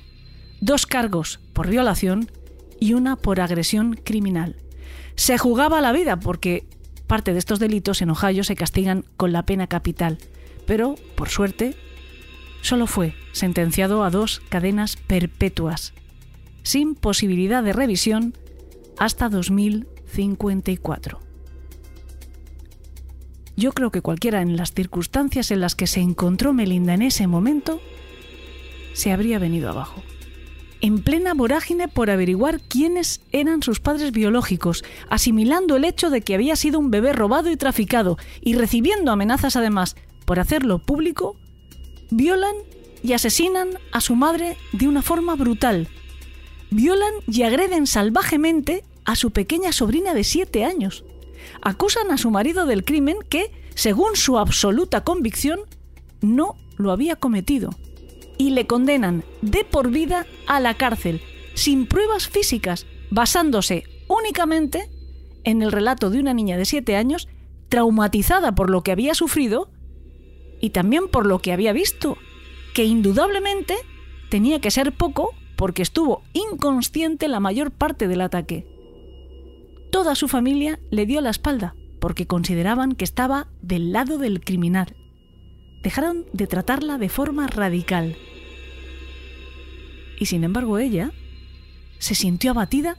dos 0.60 0.86
cargos 0.86 1.40
por 1.52 1.68
violación 1.68 2.30
y 2.78 2.94
una 2.94 3.16
por 3.16 3.40
agresión 3.40 3.94
criminal. 3.94 4.54
Se 5.16 5.36
jugaba 5.36 5.80
la 5.80 5.90
vida 5.90 6.20
porque 6.20 6.68
parte 7.06 7.32
de 7.32 7.38
estos 7.38 7.58
delitos 7.58 8.02
en 8.02 8.10
Ohio 8.10 8.44
se 8.44 8.56
castigan 8.56 9.04
con 9.16 9.32
la 9.32 9.44
pena 9.44 9.66
capital, 9.66 10.18
pero, 10.66 10.94
por 11.16 11.28
suerte, 11.28 11.76
solo 12.62 12.86
fue 12.86 13.14
sentenciado 13.32 14.04
a 14.04 14.10
dos 14.10 14.40
cadenas 14.48 14.96
perpetuas, 14.96 15.92
sin 16.62 16.94
posibilidad 16.94 17.62
de 17.62 17.72
revisión 17.72 18.34
hasta 18.98 19.28
2054. 19.28 21.20
Yo 23.56 23.72
creo 23.72 23.90
que 23.90 24.00
cualquiera 24.00 24.42
en 24.42 24.56
las 24.56 24.72
circunstancias 24.72 25.50
en 25.50 25.60
las 25.60 25.74
que 25.74 25.86
se 25.86 26.00
encontró 26.00 26.52
Melinda 26.52 26.94
en 26.94 27.02
ese 27.02 27.26
momento 27.26 27.80
se 28.94 29.12
habría 29.12 29.38
venido 29.38 29.70
abajo 29.70 30.02
en 30.84 30.98
plena 30.98 31.32
vorágine 31.32 31.88
por 31.88 32.10
averiguar 32.10 32.60
quiénes 32.60 33.22
eran 33.32 33.62
sus 33.62 33.80
padres 33.80 34.12
biológicos, 34.12 34.84
asimilando 35.08 35.76
el 35.76 35.84
hecho 35.86 36.10
de 36.10 36.20
que 36.20 36.34
había 36.34 36.56
sido 36.56 36.78
un 36.78 36.90
bebé 36.90 37.14
robado 37.14 37.50
y 37.50 37.56
traficado, 37.56 38.18
y 38.42 38.52
recibiendo 38.52 39.10
amenazas 39.10 39.56
además 39.56 39.96
por 40.26 40.38
hacerlo 40.38 40.80
público, 40.80 41.38
violan 42.10 42.54
y 43.02 43.14
asesinan 43.14 43.70
a 43.92 44.02
su 44.02 44.14
madre 44.14 44.58
de 44.72 44.86
una 44.86 45.00
forma 45.00 45.36
brutal. 45.36 45.88
Violan 46.70 47.14
y 47.26 47.44
agreden 47.44 47.86
salvajemente 47.86 48.84
a 49.06 49.16
su 49.16 49.30
pequeña 49.30 49.72
sobrina 49.72 50.12
de 50.12 50.22
siete 50.22 50.66
años. 50.66 51.02
Acusan 51.62 52.10
a 52.10 52.18
su 52.18 52.30
marido 52.30 52.66
del 52.66 52.84
crimen 52.84 53.16
que, 53.30 53.50
según 53.74 54.16
su 54.16 54.38
absoluta 54.38 55.02
convicción, 55.02 55.60
no 56.20 56.56
lo 56.76 56.92
había 56.92 57.16
cometido 57.16 57.70
y 58.38 58.50
le 58.50 58.66
condenan 58.66 59.24
de 59.42 59.64
por 59.64 59.90
vida 59.90 60.26
a 60.46 60.60
la 60.60 60.74
cárcel, 60.74 61.20
sin 61.54 61.86
pruebas 61.86 62.28
físicas, 62.28 62.86
basándose 63.10 63.84
únicamente 64.08 64.90
en 65.44 65.62
el 65.62 65.72
relato 65.72 66.10
de 66.10 66.20
una 66.20 66.34
niña 66.34 66.56
de 66.56 66.64
7 66.64 66.96
años 66.96 67.28
traumatizada 67.68 68.54
por 68.54 68.70
lo 68.70 68.82
que 68.82 68.92
había 68.92 69.14
sufrido 69.14 69.70
y 70.60 70.70
también 70.70 71.08
por 71.08 71.26
lo 71.26 71.40
que 71.40 71.52
había 71.52 71.72
visto, 71.72 72.16
que 72.74 72.84
indudablemente 72.84 73.74
tenía 74.30 74.60
que 74.60 74.70
ser 74.70 74.92
poco 74.92 75.32
porque 75.56 75.82
estuvo 75.82 76.22
inconsciente 76.32 77.28
la 77.28 77.40
mayor 77.40 77.70
parte 77.70 78.08
del 78.08 78.20
ataque. 78.20 78.66
Toda 79.90 80.14
su 80.14 80.26
familia 80.28 80.80
le 80.90 81.06
dio 81.06 81.20
la 81.20 81.30
espalda 81.30 81.74
porque 82.00 82.26
consideraban 82.26 82.92
que 82.92 83.04
estaba 83.04 83.48
del 83.62 83.92
lado 83.92 84.18
del 84.18 84.40
criminal 84.40 84.96
dejaron 85.84 86.24
de 86.32 86.46
tratarla 86.48 86.98
de 86.98 87.10
forma 87.10 87.46
radical. 87.46 88.16
Y 90.18 90.26
sin 90.26 90.42
embargo 90.42 90.78
ella 90.78 91.12
se 91.98 92.14
sintió 92.14 92.50
abatida, 92.50 92.96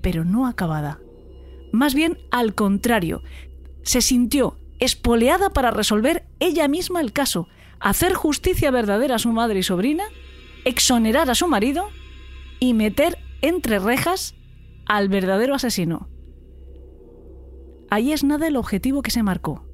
pero 0.00 0.24
no 0.24 0.46
acabada. 0.46 1.00
Más 1.72 1.94
bien 1.94 2.16
al 2.30 2.54
contrario, 2.54 3.22
se 3.82 4.00
sintió 4.00 4.56
espoleada 4.78 5.50
para 5.50 5.72
resolver 5.72 6.26
ella 6.38 6.68
misma 6.68 7.00
el 7.00 7.12
caso, 7.12 7.48
hacer 7.80 8.14
justicia 8.14 8.70
verdadera 8.70 9.16
a 9.16 9.18
su 9.18 9.32
madre 9.32 9.58
y 9.58 9.62
sobrina, 9.64 10.04
exonerar 10.64 11.28
a 11.28 11.34
su 11.34 11.48
marido 11.48 11.88
y 12.60 12.72
meter 12.72 13.18
entre 13.42 13.80
rejas 13.80 14.34
al 14.86 15.08
verdadero 15.08 15.54
asesino. 15.54 16.08
Ahí 17.90 18.12
es 18.12 18.22
nada 18.22 18.46
el 18.46 18.56
objetivo 18.56 19.02
que 19.02 19.10
se 19.10 19.22
marcó. 19.22 19.65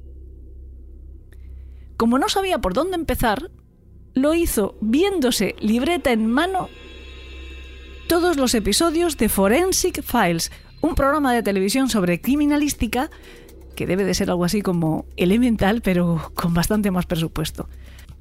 Como 1.97 2.17
no 2.17 2.29
sabía 2.29 2.59
por 2.59 2.73
dónde 2.73 2.95
empezar, 2.95 3.51
lo 4.13 4.33
hizo 4.33 4.75
viéndose 4.81 5.55
libreta 5.59 6.11
en 6.11 6.27
mano 6.27 6.69
todos 8.07 8.37
los 8.37 8.53
episodios 8.53 9.17
de 9.17 9.29
Forensic 9.29 10.03
Files, 10.03 10.51
un 10.81 10.93
programa 10.93 11.33
de 11.33 11.41
televisión 11.41 11.89
sobre 11.89 12.21
criminalística 12.21 13.09
que 13.75 13.87
debe 13.87 14.03
de 14.03 14.13
ser 14.13 14.29
algo 14.29 14.45
así 14.45 14.61
como 14.61 15.05
elemental, 15.15 15.81
pero 15.81 16.31
con 16.35 16.53
bastante 16.53 16.91
más 16.91 17.05
presupuesto. 17.05 17.69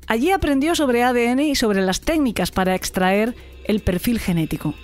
Allí 0.06 0.30
aprendió 0.30 0.74
sobre 0.74 1.02
ADN 1.02 1.40
y 1.40 1.56
sobre 1.56 1.82
las 1.82 2.00
técnicas 2.00 2.50
para 2.50 2.74
extraer 2.74 3.34
el 3.64 3.80
perfil 3.80 4.18
genético. 4.18 4.74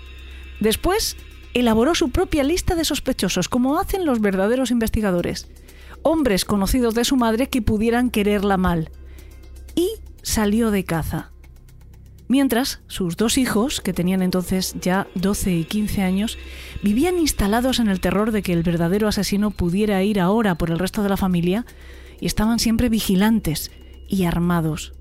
Después, 0.61 1.17
elaboró 1.55 1.95
su 1.95 2.11
propia 2.11 2.45
lista 2.45 2.75
de 2.75 2.85
sospechosos, 2.85 3.49
como 3.49 3.79
hacen 3.79 4.05
los 4.05 4.21
verdaderos 4.21 4.71
investigadores 4.71 5.49
hombres 6.03 6.45
conocidos 6.45 6.95
de 6.95 7.05
su 7.05 7.17
madre 7.17 7.49
que 7.49 7.63
pudieran 7.63 8.11
quererla 8.11 8.57
mal. 8.57 8.91
Y 9.75 9.91
salió 10.23 10.71
de 10.71 10.85
caza. 10.85 11.33
Mientras, 12.29 12.81
sus 12.89 13.17
dos 13.17 13.39
hijos, 13.39 13.81
que 13.81 13.95
tenían 13.95 14.21
entonces 14.21 14.75
ya 14.81 15.07
12 15.15 15.55
y 15.55 15.65
15 15.65 16.03
años, 16.03 16.39
vivían 16.83 17.19
instalados 17.19 17.79
en 17.79 17.89
el 17.89 18.01
terror 18.01 18.33
de 18.33 18.43
que 18.43 18.53
el 18.53 18.63
verdadero 18.63 19.09
asesino 19.09 19.51
pudiera 19.51 20.03
ir 20.03 20.21
ahora 20.21 20.57
por 20.57 20.71
el 20.71 20.79
resto 20.79 21.03
de 21.03 21.09
la 21.09 21.17
familia 21.17 21.65
y 22.21 22.27
estaban 22.27 22.59
siempre 22.59 22.91
vigilantes 22.91 23.71
y 24.09 24.25
armados. 24.25 24.93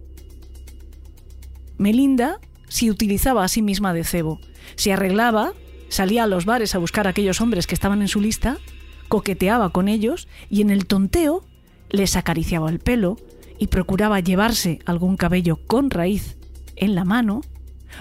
Melinda 1.77 2.39
se 2.69 2.89
utilizaba 2.89 3.43
a 3.43 3.49
sí 3.49 3.61
misma 3.61 3.93
de 3.93 4.05
cebo, 4.05 4.39
se 4.75 4.93
arreglaba, 4.93 5.51
salía 5.89 6.23
a 6.23 6.27
los 6.27 6.45
bares 6.45 6.75
a 6.75 6.79
buscar 6.79 7.07
a 7.07 7.09
aquellos 7.09 7.41
hombres 7.41 7.67
que 7.67 7.75
estaban 7.75 8.01
en 8.01 8.07
su 8.07 8.21
lista 8.21 8.57
coqueteaba 9.07 9.71
con 9.71 9.87
ellos 9.87 10.27
y 10.49 10.61
en 10.61 10.69
el 10.69 10.85
tonteo 10.85 11.45
les 11.89 12.15
acariciaba 12.15 12.69
el 12.69 12.79
pelo 12.79 13.17
y 13.59 13.67
procuraba 13.67 14.19
llevarse 14.19 14.79
algún 14.85 15.17
cabello 15.17 15.59
con 15.67 15.89
raíz 15.89 16.37
en 16.75 16.95
la 16.95 17.05
mano, 17.05 17.41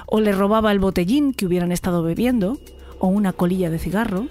o 0.06 0.20
le 0.20 0.32
robaba 0.32 0.72
el 0.72 0.78
botellín 0.78 1.32
que 1.32 1.46
hubieran 1.46 1.72
estado 1.72 2.02
bebiendo, 2.02 2.58
o 2.98 3.08
una 3.08 3.32
colilla 3.32 3.70
de 3.70 3.78
cigarro. 3.78 4.28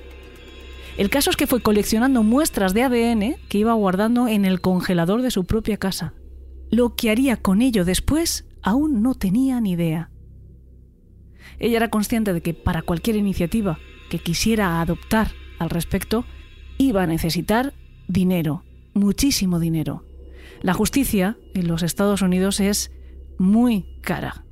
El 0.98 1.10
caso 1.10 1.30
es 1.30 1.36
que 1.36 1.48
fue 1.48 1.62
coleccionando 1.62 2.24
muestras 2.24 2.74
de 2.74 2.84
ADN 2.84 3.36
que 3.50 3.58
iba 3.58 3.74
guardando 3.74 4.28
en 4.28 4.46
el 4.46 4.62
congelador 4.62 5.22
de 5.22 5.32
su 5.32 5.46
propia 5.46 5.78
casa. 5.78 6.14
Lo 6.70 6.96
que 6.96 7.10
haría 7.10 7.38
con 7.38 7.62
ello 7.62 7.86
después 7.86 8.46
aún 8.62 9.02
no 9.02 9.14
tenía 9.16 9.60
ni 9.62 9.72
idea. 9.72 10.10
Ella 11.60 11.78
era 11.78 11.90
consciente 11.90 12.34
de 12.34 12.42
que 12.42 12.54
para 12.54 12.82
cualquier 12.82 13.16
iniciativa 13.16 13.80
que 14.10 14.20
quisiera 14.20 14.82
adoptar 14.82 15.32
al 15.60 15.70
respecto, 15.70 16.26
iba 16.78 17.04
a 17.04 17.08
necesitar 17.08 17.74
dinero, 18.08 18.64
muchísimo 18.94 19.60
dinero. 19.60 20.04
La 20.62 20.74
justicia 20.74 21.38
en 21.54 21.68
los 21.68 21.84
Estados 21.84 22.22
Unidos 22.22 22.60
es 22.60 22.92
muy 23.38 23.86
cara. 24.02 24.44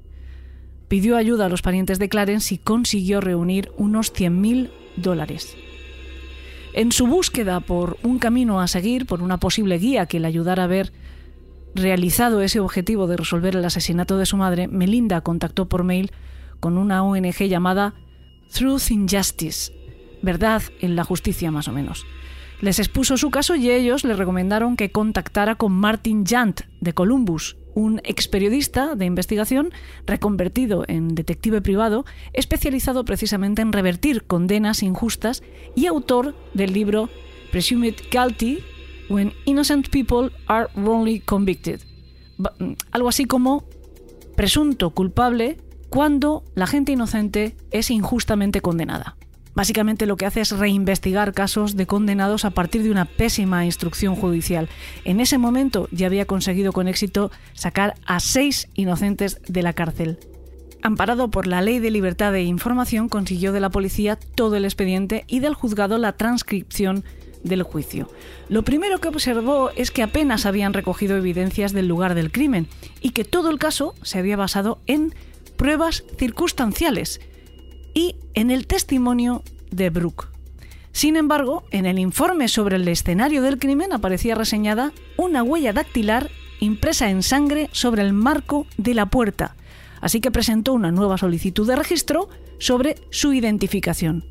Pidió 0.87 1.17
ayuda 1.17 1.45
a 1.45 1.49
los 1.49 1.61
parientes 1.61 1.99
de 1.99 2.09
Clarence 2.09 2.53
y 2.53 2.57
consiguió 2.57 3.21
reunir 3.21 3.71
unos 3.77 4.13
100.000 4.13 4.69
dólares. 4.97 5.55
En 6.73 6.91
su 6.91 7.07
búsqueda 7.07 7.59
por 7.59 7.97
un 8.03 8.19
camino 8.19 8.59
a 8.59 8.67
seguir, 8.67 9.05
por 9.05 9.21
una 9.21 9.39
posible 9.39 9.77
guía 9.77 10.05
que 10.05 10.19
le 10.19 10.27
ayudara 10.27 10.63
a 10.63 10.67
ver 10.67 10.91
realizado 11.75 12.41
ese 12.41 12.59
objetivo 12.59 13.07
de 13.07 13.17
resolver 13.17 13.55
el 13.55 13.65
asesinato 13.65 14.17
de 14.17 14.25
su 14.25 14.37
madre, 14.37 14.67
Melinda 14.67 15.21
contactó 15.21 15.67
por 15.67 15.83
mail 15.83 16.11
con 16.59 16.77
una 16.77 17.03
ONG 17.03 17.43
llamada 17.47 17.93
Truth 18.51 18.91
in 18.91 19.07
Justice, 19.07 19.73
verdad 20.23 20.63
en 20.79 20.95
la 20.95 21.03
justicia 21.03 21.51
más 21.51 21.67
o 21.67 21.71
menos. 21.71 22.07
Les 22.61 22.79
expuso 22.79 23.17
su 23.17 23.29
caso 23.29 23.55
y 23.55 23.69
ellos 23.69 24.05
le 24.05 24.15
recomendaron 24.15 24.77
que 24.77 24.89
contactara 24.89 25.55
con 25.55 25.73
Martin 25.73 26.25
Jant 26.25 26.61
de 26.79 26.93
Columbus, 26.93 27.57
un 27.75 27.99
ex 28.05 28.27
periodista 28.27 28.95
de 28.95 29.05
investigación 29.05 29.71
reconvertido 30.07 30.85
en 30.87 31.13
detective 31.13 31.61
privado, 31.61 32.05
especializado 32.31 33.03
precisamente 33.03 33.61
en 33.61 33.73
revertir 33.73 34.23
condenas 34.23 34.81
injustas 34.81 35.43
y 35.75 35.87
autor 35.87 36.35
del 36.53 36.71
libro 36.71 37.09
Presumed 37.51 37.95
Guilty 38.09 38.59
When 39.09 39.33
Innocent 39.45 39.89
People 39.89 40.31
Are 40.47 40.69
Wrongly 40.75 41.19
Convicted. 41.19 41.81
Mm, 42.37 42.73
algo 42.91 43.09
así 43.09 43.25
como 43.25 43.65
presunto 44.37 44.91
culpable 44.91 45.57
cuando 45.89 46.43
la 46.55 46.65
gente 46.65 46.93
inocente 46.93 47.55
es 47.71 47.91
injustamente 47.91 48.61
condenada. 48.61 49.17
Básicamente 49.55 50.05
lo 50.05 50.17
que 50.17 50.25
hace 50.25 50.41
es 50.41 50.51
reinvestigar 50.51 51.33
casos 51.33 51.75
de 51.75 51.85
condenados 51.85 52.43
a 52.45 52.51
partir 52.51 52.83
de 52.83 52.91
una 52.91 53.05
pésima 53.05 53.65
instrucción 53.65 54.15
judicial. 54.15 54.67
En 55.03 55.19
ese 55.19 55.37
momento 55.37 55.87
ya 55.91 56.07
había 56.07 56.25
conseguido 56.25 56.73
con 56.73 56.87
éxito 56.87 57.31
sacar 57.53 57.95
a 58.05 58.19
seis 58.19 58.67
inocentes 58.73 59.39
de 59.47 59.61
la 59.61 59.73
cárcel. 59.73 60.17
Amparado 60.81 61.29
por 61.29 61.47
la 61.47 61.61
ley 61.61 61.79
de 61.79 61.91
libertad 61.91 62.33
de 62.33 62.43
información, 62.43 63.07
consiguió 63.07 63.53
de 63.53 63.61
la 63.61 63.69
policía 63.69 64.17
todo 64.17 64.57
el 64.57 64.65
expediente 64.65 65.23
y 65.27 65.39
del 65.39 65.53
juzgado 65.53 65.97
la 65.97 66.13
transcripción 66.13 67.05
del 67.43 67.63
juicio. 67.63 68.09
Lo 68.49 68.63
primero 68.63 68.99
que 68.99 69.07
observó 69.07 69.69
es 69.75 69.91
que 69.91 70.03
apenas 70.03 70.45
habían 70.45 70.73
recogido 70.73 71.15
evidencias 71.15 71.73
del 71.73 71.87
lugar 71.87 72.15
del 72.15 72.31
crimen 72.31 72.67
y 73.01 73.11
que 73.11 73.23
todo 73.23 73.49
el 73.49 73.59
caso 73.59 73.95
se 74.01 74.19
había 74.19 74.35
basado 74.35 74.79
en 74.87 75.13
pruebas 75.55 76.03
circunstanciales 76.17 77.21
y 77.93 78.15
en 78.33 78.51
el 78.51 78.67
testimonio 78.67 79.43
de 79.71 79.89
Brooke. 79.89 80.27
Sin 80.91 81.17
embargo, 81.17 81.63
en 81.71 81.85
el 81.85 81.97
informe 81.97 82.47
sobre 82.47 82.75
el 82.75 82.87
escenario 82.87 83.41
del 83.41 83.57
crimen 83.57 83.93
aparecía 83.93 84.35
reseñada 84.35 84.93
una 85.17 85.41
huella 85.41 85.73
dactilar 85.73 86.29
impresa 86.59 87.09
en 87.09 87.23
sangre 87.23 87.69
sobre 87.71 88.03
el 88.03 88.13
marco 88.13 88.67
de 88.77 88.93
la 88.93 89.07
puerta, 89.07 89.55
así 90.01 90.21
que 90.21 90.31
presentó 90.31 90.73
una 90.73 90.91
nueva 90.91 91.17
solicitud 91.17 91.67
de 91.67 91.75
registro 91.75 92.29
sobre 92.59 92.95
su 93.09 93.33
identificación. 93.33 94.23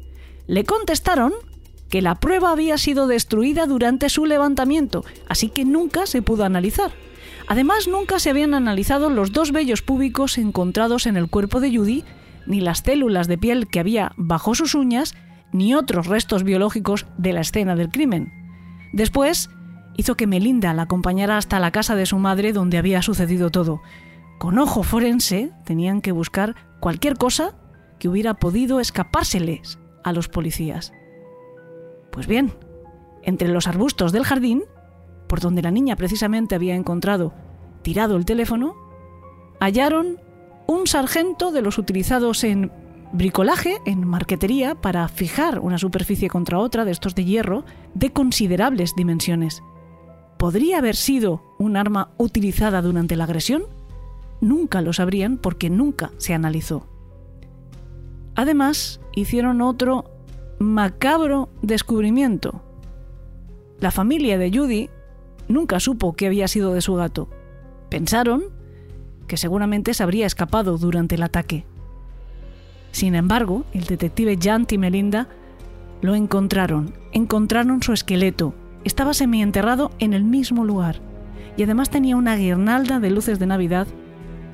Le 0.46 0.64
contestaron 0.64 1.33
que 1.88 2.01
la 2.01 2.14
prueba 2.14 2.53
había 2.53 2.79
sido 2.79 3.07
destruida 3.07 3.66
durante 3.66 4.09
su 4.09 4.25
levantamiento, 4.25 5.05
así 5.29 5.51
que 5.51 5.64
nunca 5.64 6.07
se 6.07 6.22
pudo 6.22 6.44
analizar. 6.44 6.92
Además, 7.48 7.88
nunca 7.88 8.18
se 8.18 8.31
habían 8.31 8.55
analizado 8.55 9.11
los 9.11 9.33
dos 9.33 9.53
vellos 9.53 9.83
púbicos 9.83 10.38
encontrados 10.38 11.07
en 11.07 11.16
el 11.16 11.29
cuerpo 11.29 11.61
de 11.61 11.77
Judy 11.77 12.05
ni 12.47 12.61
las 12.61 12.79
células 12.81 13.29
de 13.29 13.39
piel 13.39 13.69
que 13.69 13.81
había 13.81 14.13
bajo 14.17 14.55
sus 14.55 14.75
uñas, 14.75 15.15
ni 15.53 15.75
otros 15.75 16.07
restos 16.07 16.45
biológicos 16.45 17.07
de 17.19 17.33
la 17.33 17.41
escena 17.41 17.77
del 17.77 17.91
crimen. 17.91 18.33
Después, 18.93 19.51
hizo 19.97 20.17
que 20.17 20.27
Melinda 20.27 20.75
la 20.75 20.83
acompañara 20.83 21.37
hasta 21.37 21.61
la 21.61 21.71
casa 21.71 21.95
de 21.95 22.07
su 22.07 22.19
madre 22.19 22.53
donde 22.53 22.79
había 22.79 23.03
sucedido 23.03 23.51
todo. 23.51 23.83
Con 24.39 24.59
ojo 24.59 24.83
forense 24.83 25.53
tenían 25.65 26.01
que 26.01 26.13
buscar 26.13 26.57
cualquier 26.81 27.17
cosa 27.17 27.55
que 27.99 28.09
hubiera 28.09 28.35
podido 28.35 28.81
escapárseles 28.81 29.79
a 30.03 30.13
los 30.13 30.29
policías. 30.29 30.93
Pues 32.11 32.27
bien, 32.27 32.53
entre 33.23 33.49
los 33.49 33.69
arbustos 33.69 34.13
del 34.13 34.25
jardín, 34.25 34.65
por 35.29 35.41
donde 35.41 35.63
la 35.63 35.71
niña 35.71 35.97
precisamente 35.97 36.55
había 36.55 36.75
encontrado 36.75 37.33
tirado 37.83 38.17
el 38.17 38.25
teléfono, 38.25 38.75
hallaron 39.61 40.19
un 40.73 40.87
sargento 40.87 41.53
de 41.53 41.61
los 41.61 41.77
utilizados 41.77 42.45
en 42.45 42.73
bricolaje, 43.13 43.77
en 43.85 44.07
marquetería, 44.07 44.75
para 44.75 45.07
fijar 45.09 45.59
una 45.59 45.77
superficie 45.77 46.29
contra 46.31 46.59
otra 46.59 46.85
de 46.85 46.93
estos 46.93 47.15
de 47.15 47.25
hierro 47.25 47.65
de 47.95 48.11
considerables 48.11 48.95
dimensiones. 48.97 49.63
¿Podría 50.39 50.79
haber 50.79 50.97
sido 50.97 51.43
un 51.59 51.77
arma 51.77 52.11
utilizada 52.17 52.81
durante 52.81 53.17
la 53.17 53.25
agresión? 53.25 53.65
Nunca 54.41 54.81
lo 54.81 54.93
sabrían 54.93 55.37
porque 55.37 55.69
nunca 55.69 56.11
se 56.17 56.33
analizó. 56.33 56.87
Además, 58.35 59.01
hicieron 59.15 59.61
otro 59.61 60.11
macabro 60.59 61.51
descubrimiento. 61.61 62.63
La 63.79 63.91
familia 63.91 64.39
de 64.39 64.51
Judy 64.51 64.91
nunca 65.49 65.81
supo 65.81 66.15
qué 66.15 66.29
había 66.29 66.49
sido 66.49 66.73
de 66.73 66.81
su 66.81 66.95
gato. 66.95 67.29
Pensaron 67.91 68.62
que 69.33 69.38
seguramente 69.38 69.95
se 69.95 70.03
habría 70.03 70.27
escapado 70.27 70.77
durante 70.77 71.14
el 71.14 71.23
ataque. 71.23 71.64
Sin 72.90 73.14
embargo, 73.14 73.64
el 73.73 73.85
detective 73.85 74.38
Jant 74.38 74.71
y 74.73 74.77
Melinda 74.77 75.27
lo 76.03 76.14
encontraron, 76.14 76.92
encontraron 77.12 77.83
su 77.83 77.95
esqueleto. 77.95 78.53
Estaba 78.85 79.14
semienterrado 79.14 79.90
en 80.01 80.12
el 80.12 80.23
mismo 80.23 80.66
lugar 80.66 81.01
y 81.57 81.62
además 81.62 81.88
tenía 81.88 82.14
una 82.14 82.37
guirnalda 82.37 83.01
de 83.01 83.09
luces 83.09 83.38
de 83.38 83.47
Navidad 83.47 83.87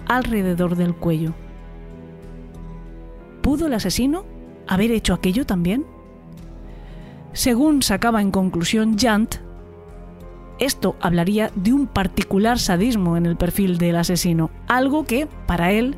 alrededor 0.06 0.76
del 0.76 0.94
cuello. 0.94 1.34
¿Pudo 3.42 3.66
el 3.66 3.74
asesino 3.74 4.26
haber 4.68 4.92
hecho 4.92 5.12
aquello 5.12 5.44
también? 5.44 5.86
Según 7.32 7.82
sacaba 7.82 8.22
en 8.22 8.30
conclusión 8.30 8.96
Jant, 8.96 9.38
esto 10.58 10.96
hablaría 11.00 11.50
de 11.54 11.72
un 11.72 11.86
particular 11.86 12.58
sadismo 12.58 13.16
en 13.16 13.26
el 13.26 13.36
perfil 13.36 13.78
del 13.78 13.96
asesino, 13.96 14.50
algo 14.66 15.04
que, 15.04 15.28
para 15.46 15.72
él, 15.72 15.96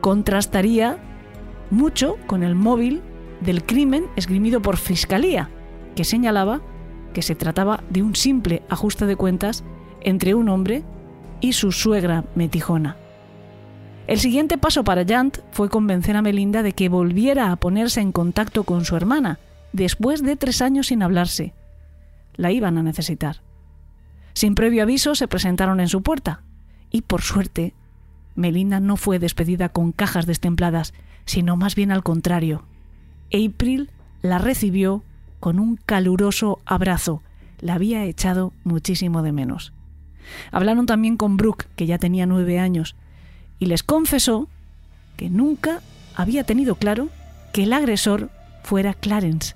contrastaría 0.00 0.98
mucho 1.70 2.16
con 2.26 2.42
el 2.42 2.54
móvil 2.54 3.02
del 3.40 3.64
crimen 3.64 4.06
esgrimido 4.16 4.62
por 4.62 4.76
Fiscalía, 4.76 5.50
que 5.94 6.04
señalaba 6.04 6.60
que 7.12 7.22
se 7.22 7.34
trataba 7.34 7.82
de 7.90 8.02
un 8.02 8.14
simple 8.14 8.62
ajuste 8.68 9.06
de 9.06 9.16
cuentas 9.16 9.64
entre 10.00 10.34
un 10.34 10.48
hombre 10.48 10.84
y 11.40 11.52
su 11.54 11.72
suegra 11.72 12.24
metijona. 12.34 12.96
El 14.06 14.20
siguiente 14.20 14.56
paso 14.56 14.84
para 14.84 15.04
Jant 15.04 15.38
fue 15.50 15.68
convencer 15.68 16.16
a 16.16 16.22
Melinda 16.22 16.62
de 16.62 16.72
que 16.72 16.88
volviera 16.88 17.50
a 17.50 17.56
ponerse 17.56 18.00
en 18.00 18.12
contacto 18.12 18.62
con 18.62 18.84
su 18.84 18.94
hermana, 18.96 19.40
después 19.72 20.22
de 20.22 20.36
tres 20.36 20.62
años 20.62 20.88
sin 20.88 21.02
hablarse. 21.02 21.54
La 22.36 22.52
iban 22.52 22.78
a 22.78 22.82
necesitar. 22.82 23.45
Sin 24.36 24.54
previo 24.54 24.82
aviso 24.82 25.14
se 25.14 25.28
presentaron 25.28 25.80
en 25.80 25.88
su 25.88 26.02
puerta. 26.02 26.42
Y 26.90 27.00
por 27.00 27.22
suerte, 27.22 27.72
Melinda 28.34 28.80
no 28.80 28.98
fue 28.98 29.18
despedida 29.18 29.70
con 29.70 29.92
cajas 29.92 30.26
destempladas, 30.26 30.92
sino 31.24 31.56
más 31.56 31.74
bien 31.74 31.90
al 31.90 32.02
contrario. 32.02 32.62
April 33.32 33.88
la 34.20 34.36
recibió 34.36 35.02
con 35.40 35.58
un 35.58 35.76
caluroso 35.76 36.60
abrazo. 36.66 37.22
La 37.60 37.76
había 37.76 38.04
echado 38.04 38.52
muchísimo 38.62 39.22
de 39.22 39.32
menos. 39.32 39.72
Hablaron 40.52 40.84
también 40.84 41.16
con 41.16 41.38
Brooke, 41.38 41.68
que 41.74 41.86
ya 41.86 41.96
tenía 41.96 42.26
nueve 42.26 42.58
años, 42.58 42.94
y 43.58 43.64
les 43.64 43.82
confesó 43.82 44.50
que 45.16 45.30
nunca 45.30 45.80
había 46.14 46.44
tenido 46.44 46.74
claro 46.74 47.08
que 47.54 47.62
el 47.62 47.72
agresor 47.72 48.28
fuera 48.64 48.92
Clarence, 48.92 49.54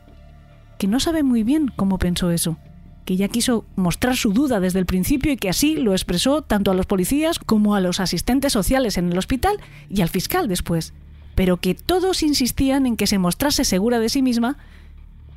que 0.79 0.87
no 0.87 1.01
sabe 1.01 1.23
muy 1.23 1.43
bien 1.43 1.71
cómo 1.77 1.99
pensó 1.99 2.31
eso 2.31 2.57
que 3.05 3.17
ya 3.17 3.29
quiso 3.29 3.65
mostrar 3.77 4.17
su 4.17 4.33
duda 4.33 4.61
desde 4.61 4.79
el 4.79 4.87
principio 4.87 5.33
y 5.33 5.37
que 5.37 5.49
así 5.49 5.77
lo 5.77 5.93
expresó 5.93 6.43
tanto 6.43 6.71
a 6.71 6.75
los 6.75 6.87
policías 6.87 7.39
como 7.39 7.75
a 7.75 7.81
los 7.81 8.01
asistentes 8.01 8.53
sociales 8.53 8.99
en 8.99 9.11
el 9.11 9.19
hospital 9.19 9.59
y 9.89 10.03
al 10.03 10.09
fiscal 10.09 10.49
después, 10.49 10.93
pero 11.35 11.59
que 11.59 11.75
todos 11.75 12.23
insistían 12.23 12.87
en 12.87 12.97
que 12.97 13.07
se 13.07 13.19
mostrase 13.19 13.65
segura 13.65 13.99
de 13.99 14.09
sí 14.09 14.23
misma 14.23 14.59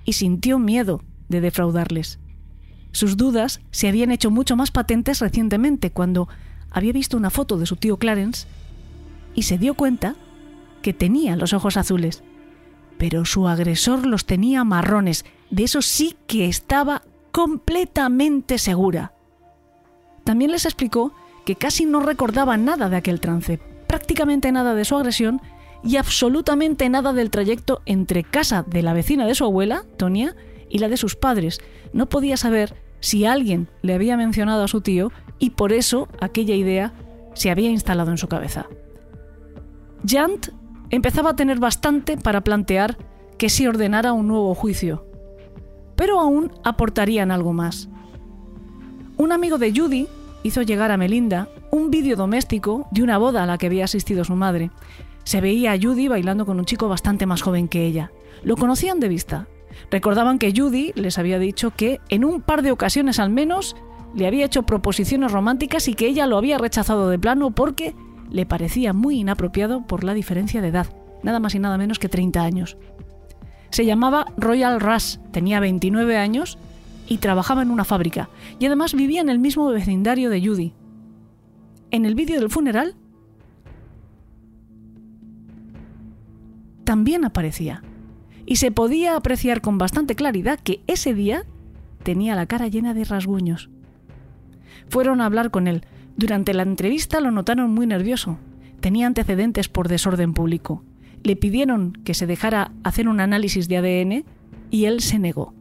y 0.06 0.13
sintió 0.13 0.60
miedo 0.60 1.02
de 1.30 1.41
defraudarles. 1.41 2.19
Sus 2.91 3.17
dudas 3.17 3.62
se 3.71 3.88
habían 3.88 4.12
hecho 4.12 4.30
mucho 4.30 4.56
más 4.56 4.69
patentes 4.69 5.19
recientemente 5.19 5.91
cuando 5.91 6.28
había 6.69 6.93
visto 6.93 7.17
una 7.17 7.30
foto 7.30 7.58
de 7.58 7.65
su 7.65 7.76
tío 7.76 7.97
Clarence 7.97 8.47
y 9.34 9.43
se 9.43 9.58
dio 9.58 9.73
cuenta 9.73 10.15
que 10.82 10.93
tenía 10.93 11.36
los 11.36 11.54
ojos 11.54 11.78
azules, 11.78 12.23
pero 12.97 13.26
su 13.26 13.47
agresor 13.47 14.06
los 14.06 14.26
tenía 14.26 14.63
marrones, 14.63 15.26
de 15.49 15.63
eso 15.63 15.82
sí 15.82 16.15
que 16.28 16.47
estaba 16.47 17.04
completamente 17.34 18.60
segura. 18.60 19.12
También 20.24 20.52
les 20.52 20.65
explicó 20.65 21.12
que 21.46 21.56
casi 21.56 21.84
no 21.84 22.00
recordaba 22.00 22.56
nada 22.56 22.89
de 22.89 22.96
aquel 22.96 23.19
trance, 23.19 23.60
prácticamente 23.88 24.52
nada 24.52 24.76
de 24.76 24.86
su 24.86 24.96
agresión 24.96 25.41
y 25.84 25.98
absolutamente 25.98 26.88
nada 26.89 27.12
del 27.12 27.32
trayecto 27.32 27.82
entre 27.86 28.24
casa 28.24 28.63
de 28.65 28.84
la 28.84 28.93
vecina 28.93 29.26
de 29.26 29.36
su 29.36 29.43
abuela, 29.43 29.84
Tonia, 29.98 30.36
y 30.69 30.78
la 30.78 30.88
de 30.88 30.96
sus 30.96 31.15
padres. 31.15 31.60
No 31.91 32.08
podía 32.08 32.38
saber 32.38 32.76
si 33.00 33.26
alguien 33.26 33.67
le 33.82 33.96
había 33.96 34.15
mencionado 34.15 34.63
a 34.63 34.67
su 34.67 34.82
tío 34.82 35.12
y 35.39 35.50
por 35.50 35.74
eso 35.74 36.08
aquella 36.22 36.56
idea 36.56 36.93
se 37.34 37.50
había 37.50 37.72
instalado 37.72 38.12
en 38.12 38.19
su 38.19 38.28
cabeza. 38.28 38.67
Jant 40.08 40.50
empezaba 40.91 41.32
a 41.32 41.36
tener 41.36 41.58
bastante 41.58 42.15
para 42.15 42.41
plantear 42.41 42.96
que 43.39 43.50
se 43.50 43.67
ordenara 43.67 44.13
un 44.13 44.28
nuevo 44.28 44.54
juicio, 44.54 45.08
pero 46.04 46.20
aún 46.20 46.52
aportarían 46.66 47.32
algo 47.32 47.54
más. 47.54 47.88
Un 49.16 49.32
amigo 49.32 49.58
de 49.58 49.72
Judy 49.74 50.06
hizo 50.44 50.62
llegar 50.62 50.92
a 50.92 50.98
Melinda 50.98 51.48
un 51.72 51.92
vídeo 51.92 52.18
doméstico 52.18 52.89
de 52.92 53.04
una 53.04 53.18
boda 53.18 53.42
a 53.42 53.46
la 53.46 53.58
que 53.58 53.68
había 53.68 53.86
asistido 53.86 54.26
su 54.26 54.36
madre. 54.36 54.70
Se 55.24 55.39
veía 55.39 55.72
a 55.72 55.80
Judy 55.82 56.10
bailando 56.10 56.46
con 56.46 56.60
un 56.60 56.66
chico 56.66 56.89
bastante 56.89 57.26
más 57.26 57.42
joven 57.42 57.70
que 57.70 57.86
ella. 57.86 58.12
Lo 58.44 58.58
conocían 58.58 59.00
de 59.00 59.08
vista, 59.08 59.48
Recordaban 59.92 60.39
que 60.39 60.52
Judy 60.54 60.92
les 60.96 61.18
había 61.18 61.39
dicho 61.39 61.72
que 61.72 62.02
en 62.10 62.26
un 62.26 62.42
par 62.42 62.63
de 62.63 62.74
ocasiones 62.74 63.18
al 63.18 63.30
menos 63.30 63.78
le 64.13 64.28
había 64.28 64.44
hecho 64.44 64.63
proposiciones 64.63 65.32
románticas 65.32 65.88
y 65.88 65.94
que 65.94 66.08
ella 66.08 66.28
lo 66.28 66.38
había 66.38 66.58
rechazado 66.58 67.08
de 67.08 67.18
plano 67.18 67.52
porque 67.52 67.96
le 68.30 68.46
parecía 68.46 68.92
muy 68.92 69.20
inapropiado 69.20 69.88
por 69.88 70.04
la 70.04 70.13
diferencia 70.13 70.62
de 70.62 70.68
edad, 70.68 70.88
nada 71.24 71.39
más 71.39 71.56
y 71.56 71.60
nada 71.60 71.78
menos 71.78 71.98
que 71.98 72.10
30 72.10 72.44
años. 72.44 72.76
Se 73.74 73.88
llamaba 73.88 74.28
Royal 74.38 74.80
Rush, 74.80 75.18
tenía 75.32 75.60
29 75.60 76.16
años 76.16 76.60
y 77.08 77.18
trabajaba 77.18 77.64
en 77.64 77.72
una 77.72 77.84
fábrica, 77.84 78.30
y 78.60 78.68
además 78.68 78.94
vivía 78.94 79.20
en 79.20 79.30
el 79.30 79.40
mismo 79.40 79.68
vecindario 79.70 80.30
de 80.30 80.46
Judy. 80.46 80.74
En 81.90 82.06
el 82.06 82.14
vídeo 82.14 82.40
del 82.40 82.52
funeral 82.52 82.94
también 86.84 87.26
aparecía, 87.26 87.82
y 88.46 88.58
se 88.58 88.70
podía 88.70 89.16
apreciar 89.16 89.62
con 89.62 89.80
bastante 89.80 90.14
claridad 90.14 90.60
que 90.60 90.84
ese 90.86 91.16
día 91.16 91.44
tenía 92.04 92.36
la 92.36 92.46
cara 92.46 92.68
llena 92.68 92.94
de 92.94 93.06
rasguños. 93.06 93.72
Fueron 94.88 95.20
a 95.20 95.26
hablar 95.26 95.50
con 95.50 95.68
él. 95.68 95.84
Durante 96.16 96.54
la 96.54 96.62
entrevista 96.62 97.22
lo 97.22 97.32
notaron 97.32 97.72
muy 97.72 97.88
nervioso. 97.88 98.38
Tenía 98.82 99.08
antecedentes 99.08 99.68
por 99.68 99.88
desorden 99.88 100.36
público. 100.36 100.84
Le 101.24 101.36
pidieron 101.36 101.94
que 102.04 102.14
se 102.14 102.28
dejara 102.28 102.72
hacer 102.84 103.08
un 103.08 103.20
análisis 103.20 103.68
de 103.68 103.78
ADN 103.78 104.26
y 104.70 104.86
él 104.86 105.00
se 105.02 105.20
negó. 105.20 105.54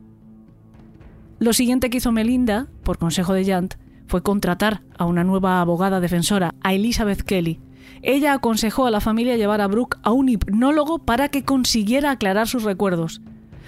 Lo 1.38 1.52
siguiente 1.52 1.90
que 1.90 1.98
hizo 1.98 2.12
Melinda, 2.12 2.68
por 2.82 2.98
consejo 2.98 3.34
de 3.34 3.44
Jant, 3.44 3.74
fue 4.06 4.22
contratar 4.22 4.82
a 4.98 5.06
una 5.06 5.24
nueva 5.24 5.60
abogada 5.60 6.00
defensora, 6.00 6.54
a 6.60 6.74
Elizabeth 6.74 7.22
Kelly. 7.22 7.60
Ella 8.02 8.32
aconsejó 8.32 8.86
a 8.86 8.90
la 8.90 9.00
familia 9.00 9.36
llevar 9.36 9.60
a 9.60 9.66
Brooke 9.66 9.98
a 10.02 10.12
un 10.12 10.28
hipnólogo 10.28 10.98
para 10.98 11.28
que 11.28 11.44
consiguiera 11.44 12.10
aclarar 12.10 12.48
sus 12.48 12.64
recuerdos. 12.64 13.20